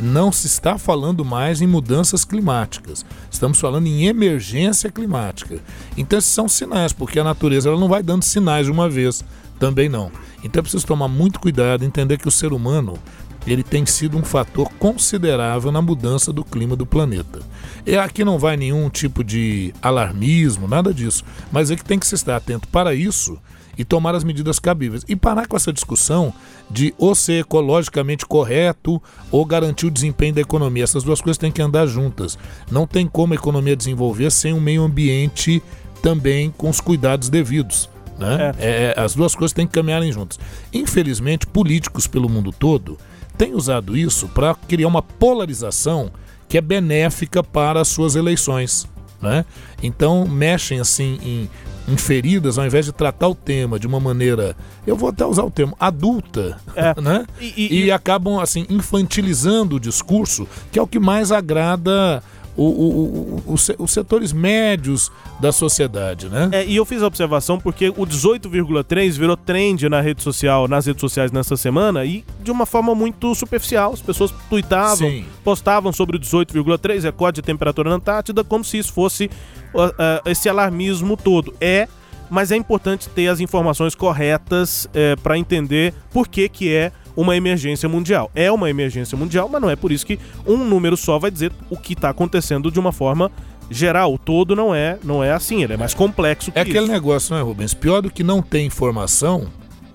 não 0.00 0.32
se 0.32 0.46
está 0.46 0.78
falando 0.78 1.24
mais 1.24 1.60
em 1.60 1.66
mudanças 1.66 2.24
climáticas. 2.24 3.04
Estamos 3.30 3.58
falando 3.60 3.86
em 3.86 4.06
emergência 4.06 4.90
climática. 4.90 5.58
Então 5.96 6.18
esses 6.18 6.30
são 6.30 6.48
sinais, 6.48 6.92
porque 6.92 7.18
a 7.18 7.24
natureza 7.24 7.68
ela 7.68 7.78
não 7.78 7.88
vai 7.88 8.02
dando 8.02 8.22
sinais 8.22 8.66
de 8.66 8.72
uma 8.72 8.88
vez, 8.88 9.24
também 9.58 9.88
não. 9.88 10.10
Então 10.42 10.60
é 10.60 10.62
preciso 10.62 10.86
tomar 10.86 11.08
muito 11.08 11.40
cuidado, 11.40 11.84
entender 11.84 12.18
que 12.18 12.28
o 12.28 12.32
ser 12.32 12.52
humano 12.52 12.98
ele 13.46 13.62
tem 13.62 13.84
sido 13.84 14.16
um 14.16 14.24
fator 14.24 14.68
considerável 14.78 15.72
na 15.72 15.82
mudança 15.82 16.32
do 16.32 16.44
clima 16.44 16.76
do 16.76 16.86
planeta. 16.86 17.40
E 17.84 17.96
aqui 17.96 18.24
não 18.24 18.38
vai 18.38 18.56
nenhum 18.56 18.88
tipo 18.88 19.24
de 19.24 19.74
alarmismo, 19.82 20.68
nada 20.68 20.94
disso, 20.94 21.24
mas 21.50 21.70
é 21.70 21.76
que 21.76 21.84
tem 21.84 21.98
que 21.98 22.06
se 22.06 22.14
estar 22.14 22.36
atento 22.36 22.68
para 22.68 22.94
isso 22.94 23.38
e 23.76 23.84
tomar 23.84 24.14
as 24.14 24.24
medidas 24.24 24.58
cabíveis. 24.58 25.04
E 25.08 25.16
parar 25.16 25.46
com 25.46 25.56
essa 25.56 25.72
discussão 25.72 26.32
de 26.70 26.94
ou 26.98 27.14
ser 27.14 27.40
ecologicamente 27.40 28.26
correto 28.26 29.02
ou 29.30 29.44
garantir 29.44 29.86
o 29.86 29.90
desempenho 29.90 30.34
da 30.34 30.40
economia. 30.40 30.84
Essas 30.84 31.02
duas 31.02 31.20
coisas 31.20 31.38
têm 31.38 31.50
que 31.50 31.62
andar 31.62 31.86
juntas. 31.86 32.38
Não 32.70 32.86
tem 32.86 33.06
como 33.06 33.32
a 33.32 33.36
economia 33.36 33.76
desenvolver 33.76 34.30
sem 34.30 34.52
um 34.52 34.60
meio 34.60 34.82
ambiente 34.82 35.62
também 36.02 36.52
com 36.56 36.68
os 36.68 36.80
cuidados 36.80 37.28
devidos. 37.28 37.88
Né? 38.18 38.52
É, 38.58 38.94
as 38.96 39.14
duas 39.14 39.34
coisas 39.34 39.54
têm 39.54 39.66
que 39.66 39.72
caminharem 39.72 40.12
juntas. 40.12 40.38
Infelizmente, 40.72 41.46
políticos 41.46 42.06
pelo 42.06 42.28
mundo 42.28 42.52
todo 42.52 42.98
têm 43.36 43.54
usado 43.54 43.96
isso 43.96 44.28
para 44.28 44.54
criar 44.54 44.88
uma 44.88 45.02
polarização 45.02 46.10
que 46.48 46.58
é 46.58 46.60
benéfica 46.60 47.42
para 47.42 47.80
as 47.80 47.88
suas 47.88 48.14
eleições. 48.14 48.86
Né? 49.20 49.44
Então 49.82 50.26
mexem 50.26 50.80
assim 50.80 51.18
em, 51.22 51.50
em 51.92 51.96
feridas 51.96 52.58
ao 52.58 52.66
invés 52.66 52.84
de 52.86 52.92
tratar 52.92 53.28
o 53.28 53.34
tema 53.36 53.78
de 53.78 53.86
uma 53.86 54.00
maneira, 54.00 54.56
eu 54.86 54.96
vou 54.96 55.10
até 55.10 55.24
usar 55.24 55.44
o 55.44 55.50
termo, 55.50 55.76
adulta, 55.78 56.58
É. 56.74 56.92
né? 57.00 57.24
E- 57.40 57.54
e- 57.56 57.84
e 57.84 57.90
acabam 57.92 58.40
assim 58.40 58.66
infantilizando 58.68 59.76
o 59.76 59.80
discurso, 59.80 60.46
que 60.72 60.78
é 60.78 60.82
o 60.82 60.86
que 60.88 60.98
mais 60.98 61.30
agrada 61.30 62.20
o- 62.56 62.62
o- 62.64 63.42
o- 63.46 63.82
os 63.82 63.90
setores 63.92 64.32
médios 64.32 65.10
da 65.40 65.50
sociedade, 65.52 66.28
né? 66.28 66.48
É, 66.52 66.64
e 66.66 66.76
eu 66.76 66.84
fiz 66.84 67.02
a 67.02 67.06
observação 67.06 67.58
porque 67.58 67.92
o 67.96 68.04
18,3 68.06 69.16
virou 69.16 69.36
trend 69.36 69.88
na 69.88 70.00
rede 70.00 70.22
social, 70.22 70.68
nas 70.68 70.86
redes 70.86 71.00
sociais 71.00 71.32
nessa 71.32 71.56
semana 71.56 72.04
e 72.04 72.24
de 72.42 72.50
uma 72.50 72.66
forma 72.66 72.94
muito 72.94 73.34
superficial. 73.34 73.92
As 73.92 74.02
pessoas 74.02 74.32
tuitavam, 74.50 75.08
Sim. 75.08 75.24
postavam 75.42 75.92
sobre 75.92 76.16
o 76.16 76.20
18,3, 76.20 77.04
recorde 77.04 77.36
de 77.40 77.46
temperatura 77.46 77.88
na 77.90 77.96
Antártida, 77.96 78.44
como 78.44 78.62
se 78.64 78.78
isso 78.78 78.92
fosse 78.92 79.30
ah, 79.74 79.94
ah, 79.98 80.30
esse 80.30 80.48
alarmismo 80.48 81.16
todo. 81.16 81.54
É, 81.60 81.88
mas 82.30 82.50
é 82.52 82.56
importante 82.56 83.08
ter 83.08 83.28
as 83.28 83.40
informações 83.40 83.94
corretas 83.94 84.88
para 85.22 85.36
entender 85.38 85.92
por 86.12 86.28
que, 86.28 86.48
que 86.48 86.72
é 86.72 86.90
uma 87.16 87.36
emergência 87.36 87.88
mundial. 87.88 88.30
É 88.34 88.50
uma 88.50 88.68
emergência 88.70 89.16
mundial, 89.16 89.48
mas 89.50 89.60
não 89.60 89.70
é 89.70 89.76
por 89.76 89.92
isso 89.92 90.06
que 90.06 90.18
um 90.46 90.56
número 90.56 90.96
só 90.96 91.18
vai 91.18 91.30
dizer 91.30 91.52
o 91.70 91.76
que 91.76 91.92
está 91.92 92.10
acontecendo 92.10 92.70
de 92.70 92.78
uma 92.78 92.92
forma 92.92 93.30
geral. 93.70 94.14
O 94.14 94.18
todo 94.18 94.54
não 94.54 94.74
é, 94.74 94.98
não 95.02 95.22
é 95.22 95.32
assim, 95.32 95.62
ele 95.62 95.74
é 95.74 95.76
mais 95.76 95.94
complexo 95.94 96.52
que 96.52 96.58
É 96.58 96.62
aquele 96.62 96.80
isso. 96.80 96.92
negócio, 96.92 97.34
né, 97.34 97.42
Rubens? 97.42 97.74
Pior 97.74 98.02
do 98.02 98.10
que 98.10 98.22
não 98.22 98.42
ter 98.42 98.62
informação 98.62 99.48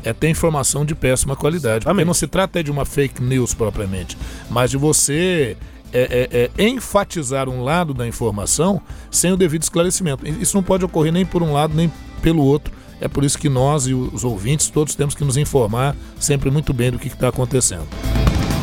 é 0.04 0.14
ter 0.14 0.30
informação 0.30 0.86
de 0.86 0.96
péssima 0.96 1.36
qualidade. 1.36 1.80
Porque 1.80 1.90
Exatamente. 1.90 2.06
não 2.08 2.14
se 2.14 2.28
trata 2.28 2.64
de 2.64 2.72
uma 2.72 2.86
fake 2.86 3.22
news 3.22 3.54
propriamente, 3.54 4.18
mas 4.50 4.72
de 4.72 4.78
você 4.78 5.58
é, 5.92 6.50
é, 6.58 6.64
é, 6.64 6.70
enfatizar 6.70 7.50
um 7.50 7.64
lado 7.64 7.94
da 7.94 8.08
informação 8.08 8.82
sem 9.10 9.32
o 9.32 9.38
devido 9.38 9.64
esclarecimento. 9.64 10.28
Isso 10.28 10.56
não 10.56 10.64
pode 10.64 10.86
ocorrer 10.86 11.12
nem 11.12 11.26
por 11.26 11.42
um 11.42 11.52
lado 11.52 11.74
nem 11.74 11.92
pelo 12.22 12.44
outro. 12.44 12.74
É 13.00 13.08
por 13.08 13.24
isso 13.24 13.38
que 13.38 13.50
nós 13.50 13.88
e 13.88 13.94
os 13.94 14.24
ouvintes 14.24 14.70
todos 14.70 14.96
temos 14.96 15.16
que 15.16 15.24
nos 15.24 15.38
informar 15.38 15.96
sempre 16.20 16.50
muito 16.50 16.74
bem 16.74 16.92
do 16.92 17.00
que 17.00 17.08
está 17.08 17.30
acontecendo. 17.30 17.88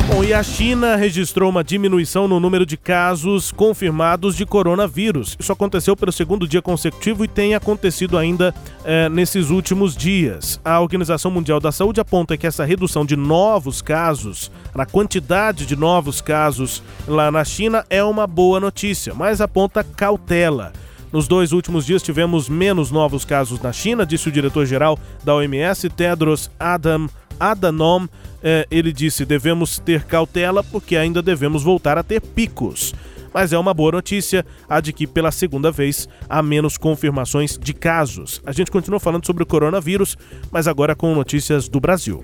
Bom, 0.07 0.23
e 0.23 0.35
a 0.35 0.43
China 0.43 0.95
registrou 0.95 1.49
uma 1.49 1.63
diminuição 1.63 2.27
no 2.27 2.39
número 2.39 2.63
de 2.63 2.77
casos 2.77 3.51
confirmados 3.51 4.35
de 4.35 4.45
coronavírus. 4.45 5.35
Isso 5.39 5.51
aconteceu 5.51 5.97
pelo 5.97 6.11
segundo 6.11 6.47
dia 6.47 6.61
consecutivo 6.61 7.25
e 7.25 7.27
tem 7.27 7.55
acontecido 7.55 8.15
ainda 8.15 8.53
eh, 8.83 9.09
nesses 9.09 9.49
últimos 9.49 9.97
dias. 9.97 10.61
A 10.63 10.79
Organização 10.79 11.31
Mundial 11.31 11.59
da 11.59 11.71
Saúde 11.71 11.99
aponta 11.99 12.37
que 12.37 12.45
essa 12.45 12.63
redução 12.63 13.03
de 13.03 13.15
novos 13.15 13.81
casos, 13.81 14.51
na 14.75 14.85
quantidade 14.85 15.65
de 15.65 15.75
novos 15.75 16.21
casos 16.21 16.83
lá 17.07 17.31
na 17.31 17.43
China, 17.43 17.83
é 17.89 18.03
uma 18.03 18.27
boa 18.27 18.59
notícia, 18.59 19.11
mas 19.15 19.41
aponta 19.41 19.83
cautela. 19.83 20.71
Nos 21.11 21.27
dois 21.27 21.51
últimos 21.51 21.85
dias 21.85 22.03
tivemos 22.03 22.49
menos 22.49 22.91
novos 22.91 23.23
casos 23.23 23.61
na 23.61 23.71
China, 23.71 24.05
disse 24.05 24.27
o 24.27 24.31
diretor-geral 24.31 24.99
da 25.23 25.35
OMS, 25.35 25.89
Tedros 25.89 26.51
Adam 26.59 27.09
Adhanom. 27.39 28.07
Eh, 28.43 28.67
ele 28.69 28.91
disse: 28.91 29.25
devemos 29.25 29.79
ter 29.79 30.03
cautela 30.03 30.63
porque 30.63 30.95
ainda 30.95 31.21
devemos 31.21 31.63
voltar 31.63 31.97
a 31.97 32.03
ter 32.03 32.21
picos. 32.21 32.93
Mas 33.33 33.51
é 33.51 33.57
uma 33.57 33.73
boa 33.73 33.91
notícia 33.91 34.45
a 34.69 34.79
de 34.79 34.93
que, 34.93 35.05
pela 35.05 35.29
segunda 35.29 35.69
vez, 35.69 36.07
há 36.29 36.41
menos 36.41 36.77
confirmações 36.77 37.57
de 37.61 37.73
casos. 37.73 38.41
A 38.45 38.53
gente 38.53 38.71
continua 38.71 38.97
falando 38.97 39.25
sobre 39.25 39.43
o 39.43 39.45
coronavírus, 39.45 40.17
mas 40.49 40.69
agora 40.69 40.95
com 40.95 41.13
notícias 41.13 41.67
do 41.67 41.81
Brasil. 41.81 42.21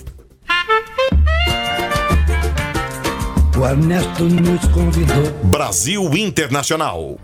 O 3.59 3.65
Ernesto 3.65 4.23
nos 4.23 4.65
convidou. 4.69 5.34
Brasil 5.51 6.15
Internacional. 6.15 7.19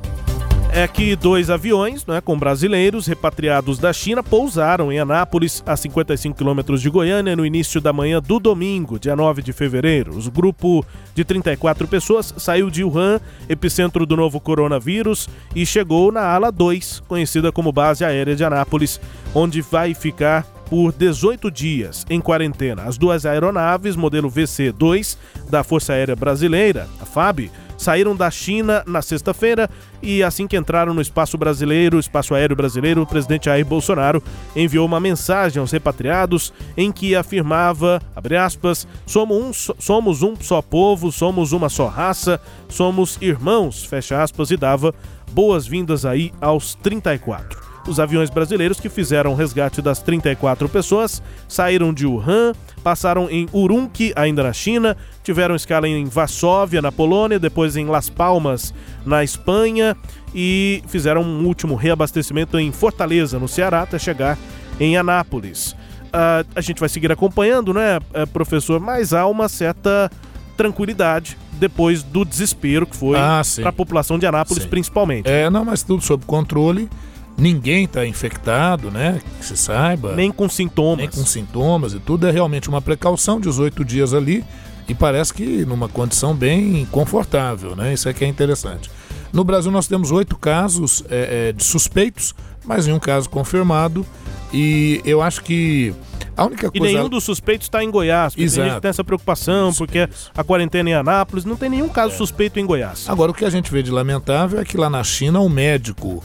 É 0.73 0.87
que 0.87 1.15
dois 1.15 1.49
aviões, 1.49 2.05
né, 2.05 2.21
com 2.21 2.37
brasileiros 2.37 3.07
repatriados 3.07 3.79
da 3.79 3.91
China, 3.91 4.21
pousaram 4.21 4.91
em 4.91 4.99
Anápolis, 4.99 5.63
a 5.65 5.75
55 5.75 6.37
quilômetros 6.37 6.81
de 6.81 6.89
Goiânia, 6.89 7.35
no 7.35 7.45
início 7.45 7.81
da 7.81 7.91
manhã 7.91 8.21
do 8.21 8.39
domingo, 8.39 8.99
dia 8.99 9.15
9 9.15 9.41
de 9.41 9.53
fevereiro. 9.53 10.17
O 10.17 10.31
grupo 10.31 10.85
de 11.15 11.23
34 11.23 11.87
pessoas 11.87 12.33
saiu 12.37 12.69
de 12.69 12.83
Wuhan, 12.83 13.19
epicentro 13.49 14.05
do 14.05 14.15
novo 14.15 14.39
coronavírus, 14.39 15.27
e 15.55 15.65
chegou 15.65 16.11
na 16.11 16.21
ala 16.21 16.51
2, 16.51 17.03
conhecida 17.07 17.51
como 17.51 17.71
Base 17.71 18.05
Aérea 18.05 18.35
de 18.35 18.43
Anápolis, 18.43 18.99
onde 19.33 19.61
vai 19.61 19.93
ficar 19.93 20.45
por 20.69 20.91
18 20.91 21.49
dias 21.49 22.05
em 22.09 22.19
quarentena. 22.19 22.83
As 22.83 22.97
duas 22.97 23.25
aeronaves, 23.25 23.95
modelo 23.95 24.29
VC-2 24.29 25.17
da 25.49 25.63
Força 25.63 25.93
Aérea 25.93 26.15
Brasileira, 26.15 26.87
a 27.01 27.05
FAB, 27.05 27.49
saíram 27.77 28.15
da 28.15 28.29
China 28.31 28.83
na 28.85 29.01
sexta-feira 29.01 29.69
e 30.01 30.23
assim 30.23 30.47
que 30.47 30.57
entraram 30.57 30.93
no 30.93 31.01
espaço 31.01 31.37
brasileiro, 31.37 31.99
espaço 31.99 32.33
aéreo 32.33 32.55
brasileiro, 32.55 33.01
o 33.01 33.07
presidente 33.07 33.45
Jair 33.45 33.65
Bolsonaro 33.65 34.21
enviou 34.55 34.85
uma 34.85 34.99
mensagem 34.99 35.59
aos 35.59 35.71
repatriados 35.71 36.53
em 36.75 36.91
que 36.91 37.15
afirmava, 37.15 38.01
aspas, 38.39 38.87
somos 39.05 39.69
um, 39.69 39.73
somos 39.79 40.21
um 40.23 40.35
só 40.39 40.61
povo, 40.61 41.11
somos 41.11 41.51
uma 41.51 41.69
só 41.69 41.87
raça, 41.87 42.41
somos 42.67 43.17
irmãos, 43.21 43.85
fecha 43.85 44.21
aspas, 44.21 44.51
e 44.51 44.57
dava 44.57 44.93
boas-vindas 45.31 46.05
aí 46.05 46.31
aos 46.41 46.75
34. 46.75 47.66
Os 47.87 47.99
aviões 48.01 48.29
brasileiros 48.29 48.79
que 48.81 48.89
fizeram 48.89 49.31
o 49.31 49.35
resgate 49.35 49.81
das 49.81 49.99
34 50.01 50.67
pessoas 50.67 51.23
saíram 51.47 51.93
de 51.93 52.05
Wuhan, 52.05 52.53
passaram 52.83 53.29
em 53.29 53.47
Urumqi, 53.53 54.11
ainda 54.15 54.43
na 54.43 54.51
China, 54.51 54.97
tiveram 55.23 55.55
escala 55.55 55.87
em 55.87 56.03
Varsóvia, 56.05 56.81
na 56.81 56.91
Polônia, 56.91 57.39
depois 57.39 57.77
em 57.77 57.85
Las 57.85 58.09
Palmas, 58.09 58.73
na 59.05 59.23
Espanha, 59.23 59.95
e 60.35 60.83
fizeram 60.87 61.21
um 61.21 61.45
último 61.45 61.75
reabastecimento 61.75 62.59
em 62.59 62.71
Fortaleza, 62.73 63.39
no 63.39 63.47
Ceará, 63.47 63.83
até 63.83 63.97
chegar 63.97 64.37
em 64.79 64.97
Anápolis. 64.97 65.73
Ah, 66.11 66.43
a 66.55 66.61
gente 66.61 66.79
vai 66.81 66.89
seguir 66.89 67.11
acompanhando, 67.11 67.73
né, 67.73 67.99
eh, 68.13 68.25
professor? 68.25 68.79
Mas 68.81 69.13
há 69.13 69.25
uma 69.27 69.47
certa 69.47 70.11
tranquilidade 70.57 71.37
depois 71.53 72.03
do 72.03 72.25
desespero 72.25 72.85
que 72.85 72.95
foi 72.95 73.17
Ah, 73.17 73.41
para 73.57 73.69
a 73.69 73.73
população 73.73 74.19
de 74.19 74.25
Anápolis, 74.25 74.63
Sim. 74.63 74.69
principalmente. 74.69 75.29
É, 75.29 75.49
não, 75.49 75.63
mas 75.63 75.83
tudo 75.83 76.03
sob 76.03 76.25
controle. 76.25 76.89
Ninguém 77.37 77.83
está 77.85 78.05
infectado, 78.05 78.89
né? 78.89 79.21
Que 79.39 79.45
se 79.45 79.55
saiba. 79.55 80.15
Nem 80.15 80.31
com 80.31 80.49
sintomas. 80.49 80.97
nem 80.97 81.07
com 81.09 81.23
sintomas 81.25 81.93
e 81.93 81.99
tudo. 81.99 82.27
É 82.27 82.31
realmente 82.31 82.67
uma 82.67 82.81
precaução, 82.81 83.39
18 83.39 83.85
dias 83.85 84.13
ali. 84.13 84.43
E 84.89 84.95
parece 84.95 85.33
que 85.33 85.65
numa 85.65 85.87
condição 85.87 86.33
bem 86.33 86.87
confortável, 86.91 87.75
né? 87.75 87.93
Isso 87.93 88.09
é 88.09 88.13
que 88.13 88.23
é 88.25 88.27
interessante. 88.27 88.89
No 89.31 89.43
Brasil 89.43 89.69
nós 89.71 89.87
temos 89.87 90.09
oito 90.11 90.37
casos 90.37 91.03
é, 91.09 91.49
é, 91.49 91.53
de 91.53 91.63
suspeitos, 91.63 92.33
mas 92.65 92.87
nenhum 92.87 92.99
caso 92.99 93.29
confirmado. 93.29 94.05
E 94.53 95.01
eu 95.05 95.21
acho 95.21 95.43
que 95.43 95.93
a 96.35 96.45
única 96.45 96.67
E 96.73 96.79
coisa. 96.79 96.93
nenhum 96.93 97.09
dos 97.09 97.23
suspeitos 97.25 97.67
está 97.67 97.83
em 97.83 97.91
Goiás, 97.91 98.33
porque 98.33 98.37
tem 98.39 98.45
Exato. 98.45 98.65
gente 98.67 98.75
que 98.75 98.81
tem 98.81 98.89
essa 98.89 99.03
preocupação, 99.03 99.73
porque 99.73 100.07
a 100.35 100.43
quarentena 100.43 100.89
em 100.89 100.93
Anápolis, 100.93 101.43
não 101.43 101.57
tem 101.57 101.69
nenhum 101.69 101.89
caso 101.89 102.13
É. 102.13 102.17
suspeito 102.17 102.57
em 102.59 102.65
Goiás. 102.65 103.05
Agora, 103.09 103.29
o 103.31 103.33
que 103.33 103.43
a 103.43 103.49
gente 103.49 103.69
vê 103.69 103.83
de 103.83 103.91
lamentável 103.91 104.59
é 104.59 104.63
que 104.65 104.77
lá 104.77 104.89
na 104.89 105.03
China, 105.03 105.41
o 105.41 105.49
médico 105.49 106.23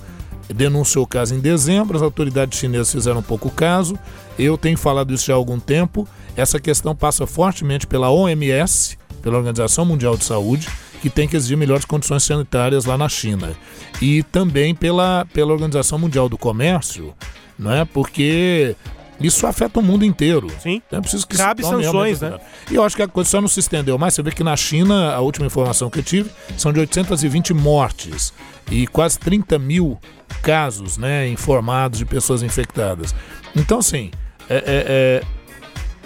denunciou 0.53 1.05
o 1.05 1.07
caso 1.07 1.35
em 1.35 1.41
dezembro, 1.41 1.97
as 1.97 2.03
autoridades 2.03 2.59
chinesas 2.59 2.93
fizeram 2.93 3.23
pouco 3.23 3.51
caso. 3.51 3.99
Eu 4.39 4.57
tenho 4.57 4.77
falado 4.77 5.13
isso 5.13 5.27
já 5.27 5.35
há 5.35 5.37
algum 5.37 5.59
tempo. 5.59 6.07
Essa 6.37 6.59
questão 6.59 6.95
passa 6.95 7.27
fortemente 7.27 7.87
pela 7.87 8.11
OMS, 8.11 8.99
pela 9.23 9.37
Organização 9.37 9.85
Mundial 9.85 10.17
de 10.17 10.25
Saúde, 10.25 10.69
que 11.01 11.11
tem 11.11 11.29
que 11.29 11.37
exigir 11.37 11.57
melhores 11.57 11.85
condições 11.85 12.23
sanitárias 12.23 12.85
lá 12.85 12.97
na 12.97 13.09
China. 13.09 13.55
E 14.01 14.23
também 14.25 14.75
pela, 14.75 15.27
pela 15.33 15.53
Organização 15.53 15.99
Mundial 15.99 16.29
do 16.29 16.39
Comércio, 16.39 17.15
né? 17.59 17.87
porque 17.93 18.77
isso 19.21 19.47
afeta 19.47 19.79
o 19.79 19.83
mundo 19.83 20.05
inteiro. 20.05 20.49
Sim. 20.61 20.83
Então 20.87 20.99
é 20.99 21.03
preciso 21.03 21.27
que 21.27 21.37
Cabe 21.37 21.63
sanções, 21.63 22.21
né? 22.21 22.39
E 22.71 22.75
eu 22.75 22.83
acho 22.83 22.97
que 22.97 23.03
a 23.03 23.09
coisa 23.09 23.31
só 23.31 23.41
não 23.41 23.49
se 23.49 23.61
estendeu 23.61 23.97
mais. 23.99 24.15
Você 24.15 24.23
vê 24.23 24.31
que 24.31 24.43
na 24.43 24.57
China, 24.57 25.13
a 25.13 25.21
última 25.21 25.47
informação 25.47 25.89
que 25.89 25.99
eu 26.01 26.03
tive, 26.03 26.31
são 26.57 26.73
de 26.73 26.81
820 26.81 27.55
mortes 27.55 28.33
e 28.71 28.87
quase 28.87 29.19
30 29.19 29.59
mil 29.59 29.99
casos 30.33 30.97
né, 30.99 31.29
informados 31.29 31.99
de 31.99 32.05
pessoas 32.05 32.43
infectadas. 32.43 33.15
Então, 33.57 33.79
assim, 33.79 34.11
é- 34.49 34.57
é- 34.57 34.63
é, 34.67 35.23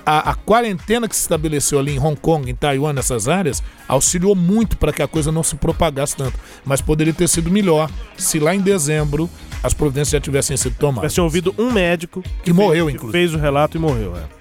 a, 0.04 0.30
a 0.30 0.34
quarentena 0.34 1.08
que 1.08 1.14
se 1.16 1.22
estabeleceu 1.22 1.78
ali 1.78 1.96
em 1.96 1.98
Hong 1.98 2.16
Kong, 2.20 2.48
em 2.50 2.54
Taiwan, 2.54 2.92
nessas 2.92 3.26
áreas, 3.28 3.62
auxiliou 3.88 4.34
muito 4.36 4.76
para 4.76 4.92
que 4.92 5.02
a 5.02 5.08
coisa 5.08 5.32
não 5.32 5.42
se 5.42 5.56
propagasse 5.56 6.16
tanto. 6.16 6.38
Mas 6.64 6.80
poderia 6.80 7.12
ter 7.12 7.28
sido 7.28 7.50
melhor 7.50 7.90
se 8.16 8.38
lá 8.38 8.54
em 8.54 8.60
dezembro 8.60 9.28
as 9.62 9.74
providências 9.74 10.10
já 10.12 10.20
tivessem 10.20 10.56
sido 10.56 10.76
tomadas. 10.78 11.12
Tivesse 11.12 11.20
ouvido 11.20 11.52
um 11.58 11.72
médico 11.72 12.22
Que 12.44 12.52
morreu, 12.52 12.86
fez, 12.86 12.92
que 12.92 12.96
inclusive. 13.04 13.18
fez 13.18 13.34
o 13.34 13.38
relato 13.38 13.76
e 13.76 13.80
morreu. 13.80 14.14
É. 14.16 14.36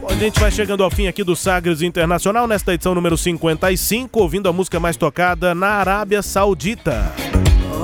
Bom, 0.00 0.08
a 0.10 0.14
gente 0.14 0.38
vai 0.38 0.50
chegando 0.50 0.84
ao 0.84 0.90
fim 0.90 1.06
aqui 1.06 1.24
do 1.24 1.34
Sagres 1.34 1.80
Internacional, 1.80 2.46
nesta 2.46 2.74
edição 2.74 2.94
número 2.94 3.16
55, 3.16 4.20
ouvindo 4.20 4.48
a 4.48 4.52
música 4.52 4.78
mais 4.78 4.96
tocada 4.98 5.54
na 5.54 5.68
Arábia 5.68 6.20
Saudita. 6.20 7.10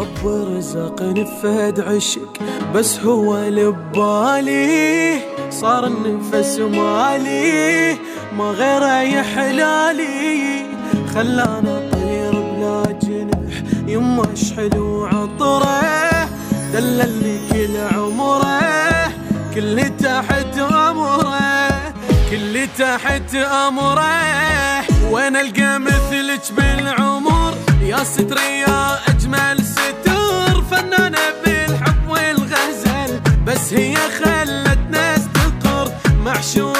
رب 0.03 0.27
رزقني 0.57 1.25
بفهد 1.25 1.81
عشق 1.81 2.33
بس 2.75 2.99
هو 2.99 3.37
اللي 3.37 3.67
ببالي. 3.67 5.21
صار 5.51 5.87
النفس 5.87 6.59
مالي 6.59 7.97
ما 8.39 8.45
غيره 8.45 9.01
يحلالي. 9.03 10.67
خلاني 11.15 11.71
اطير 11.71 12.33
بلا 12.33 12.99
جنح 13.03 13.63
يما 13.87 14.27
حلو 14.57 15.07
عطره 15.07 16.29
دللني 16.73 17.39
كل 17.53 17.97
عمره 17.97 18.61
كل 19.55 19.83
تحت 19.99 20.59
أمره 20.59 21.69
كل 22.31 22.69
تحت 22.79 23.35
أمره. 23.35 24.13
وين 25.11 25.37
ألقى 25.37 25.79
مثلك 25.79 26.43
بالعمر؟ 26.57 27.55
يا 27.83 28.05
ستر 28.05 28.37
يا 28.37 28.99
أجمل 29.09 29.62
بس 33.47 33.72
هي 33.72 33.97
خلت 33.97 34.78
ناس 34.90 35.20
تنقر 35.34 35.93
محشوق 36.24 36.76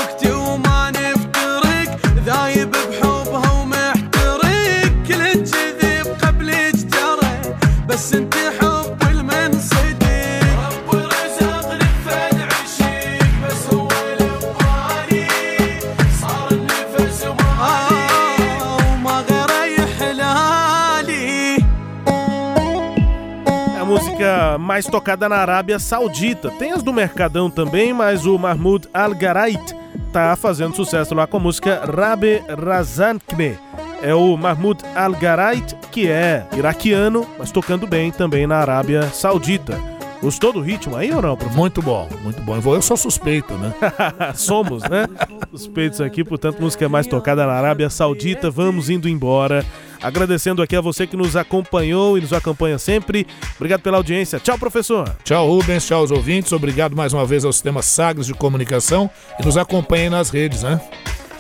mais 24.83 24.87
tocada 24.87 25.29
na 25.29 25.37
Arábia 25.37 25.79
Saudita. 25.79 26.51
Tem 26.59 26.73
as 26.73 26.83
do 26.83 26.93
Mercadão 26.93 27.49
também, 27.49 27.93
mas 27.93 28.27
o 28.27 28.37
Mahmoud 28.37 28.89
Al-Garait 28.93 29.77
tá 30.13 30.35
fazendo 30.35 30.75
sucesso 30.75 31.15
lá 31.15 31.25
com 31.25 31.37
a 31.37 31.41
música 31.41 31.83
Rabe 31.85 32.43
Razankne. 32.49 33.57
É 34.03 34.13
o 34.13 34.37
Mahmoud 34.37 34.83
Al-Garait, 34.97 35.77
que 35.93 36.09
é 36.09 36.45
iraquiano, 36.57 37.25
mas 37.39 37.53
tocando 37.53 37.87
bem 37.87 38.11
também 38.11 38.45
na 38.45 38.57
Arábia 38.57 39.03
Saudita. 39.03 39.79
Gostou 40.23 40.53
do 40.53 40.61
ritmo 40.61 40.95
aí 40.95 41.13
ou 41.13 41.21
não, 41.21 41.37
professor? 41.37 41.59
Muito 41.59 41.83
bom, 41.83 42.09
muito 42.23 42.41
bom. 42.43 42.55
Eu 42.57 42.81
sou 42.81 42.97
suspeito, 42.97 43.55
né? 43.55 43.75
Somos, 44.37 44.85
né? 44.85 45.09
Suspeitos 45.51 46.01
aqui, 46.01 46.23
portanto, 46.23 46.61
música 46.61 46.89
mais 46.89 47.09
tocada 47.09 47.45
na 47.45 47.53
Arábia 47.55 47.91
Saudita. 47.91 48.49
Vamos 48.49 48.89
indo 48.89 49.09
embora. 49.09 49.67
Agradecendo 50.01 50.63
aqui 50.63 50.77
a 50.77 50.81
você 50.81 51.09
que 51.09 51.17
nos 51.17 51.35
acompanhou 51.35 52.17
e 52.17 52.21
nos 52.21 52.33
acompanha 52.33 52.79
sempre. 52.79 53.27
Obrigado 53.57 53.81
pela 53.81 53.97
audiência. 53.97 54.39
Tchau, 54.39 54.57
professor. 54.57 55.13
Tchau, 55.25 55.45
Rubens. 55.49 55.85
Tchau 55.85 55.99
aos 55.99 56.13
ouvintes. 56.13 56.53
Obrigado 56.53 56.95
mais 56.95 57.13
uma 57.13 57.27
vez 57.27 57.45
ao 57.45 57.53
Sistema 57.53 57.83
Sagres 57.83 58.27
de 58.29 58.35
Comunicação 58.35 59.11
e 59.41 59.45
nos 59.45 59.57
acompanhem 59.57 60.09
nas 60.09 60.31
redes, 60.31 60.63
né? 60.63 60.81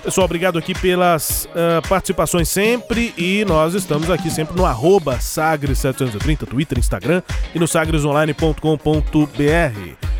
Pessoal, 0.02 0.24
obrigado 0.24 0.58
aqui 0.58 0.74
pelas 0.74 1.48
ah, 1.54 1.80
participações 1.88 2.48
sempre 2.48 3.14
e 3.16 3.44
nós 3.44 3.74
estamos 3.74 4.10
aqui 4.10 4.30
sempre 4.30 4.56
no 4.56 4.66
arroba 4.66 5.18
Sagres730, 5.18 6.46
Twitter, 6.46 6.78
Instagram 6.78 7.22
e 7.54 7.58
no 7.58 7.68
sagresonline.com.br. 7.68 10.12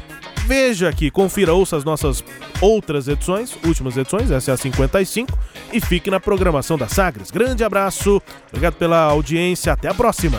Veja 0.47 0.89
aqui, 0.89 1.11
confira, 1.11 1.53
ouça 1.53 1.77
as 1.77 1.85
nossas 1.85 2.25
outras 2.61 3.09
edições, 3.09 3.57
últimas 3.65 3.97
edições, 3.97 4.31
essa 4.31 4.51
é 4.51 4.55
a 4.55 4.57
55, 4.57 5.39
e 5.73 5.81
fique 5.81 6.11
na 6.11 6.21
programação 6.21 6.77
da 6.77 6.89
Sagres. 6.89 7.31
Grande 7.31 7.65
abraço, 7.65 8.21
obrigado 8.49 8.75
pela 8.75 9.03
audiência, 9.03 9.73
até 9.73 9.89
a 9.89 9.95
próxima. 9.95 10.39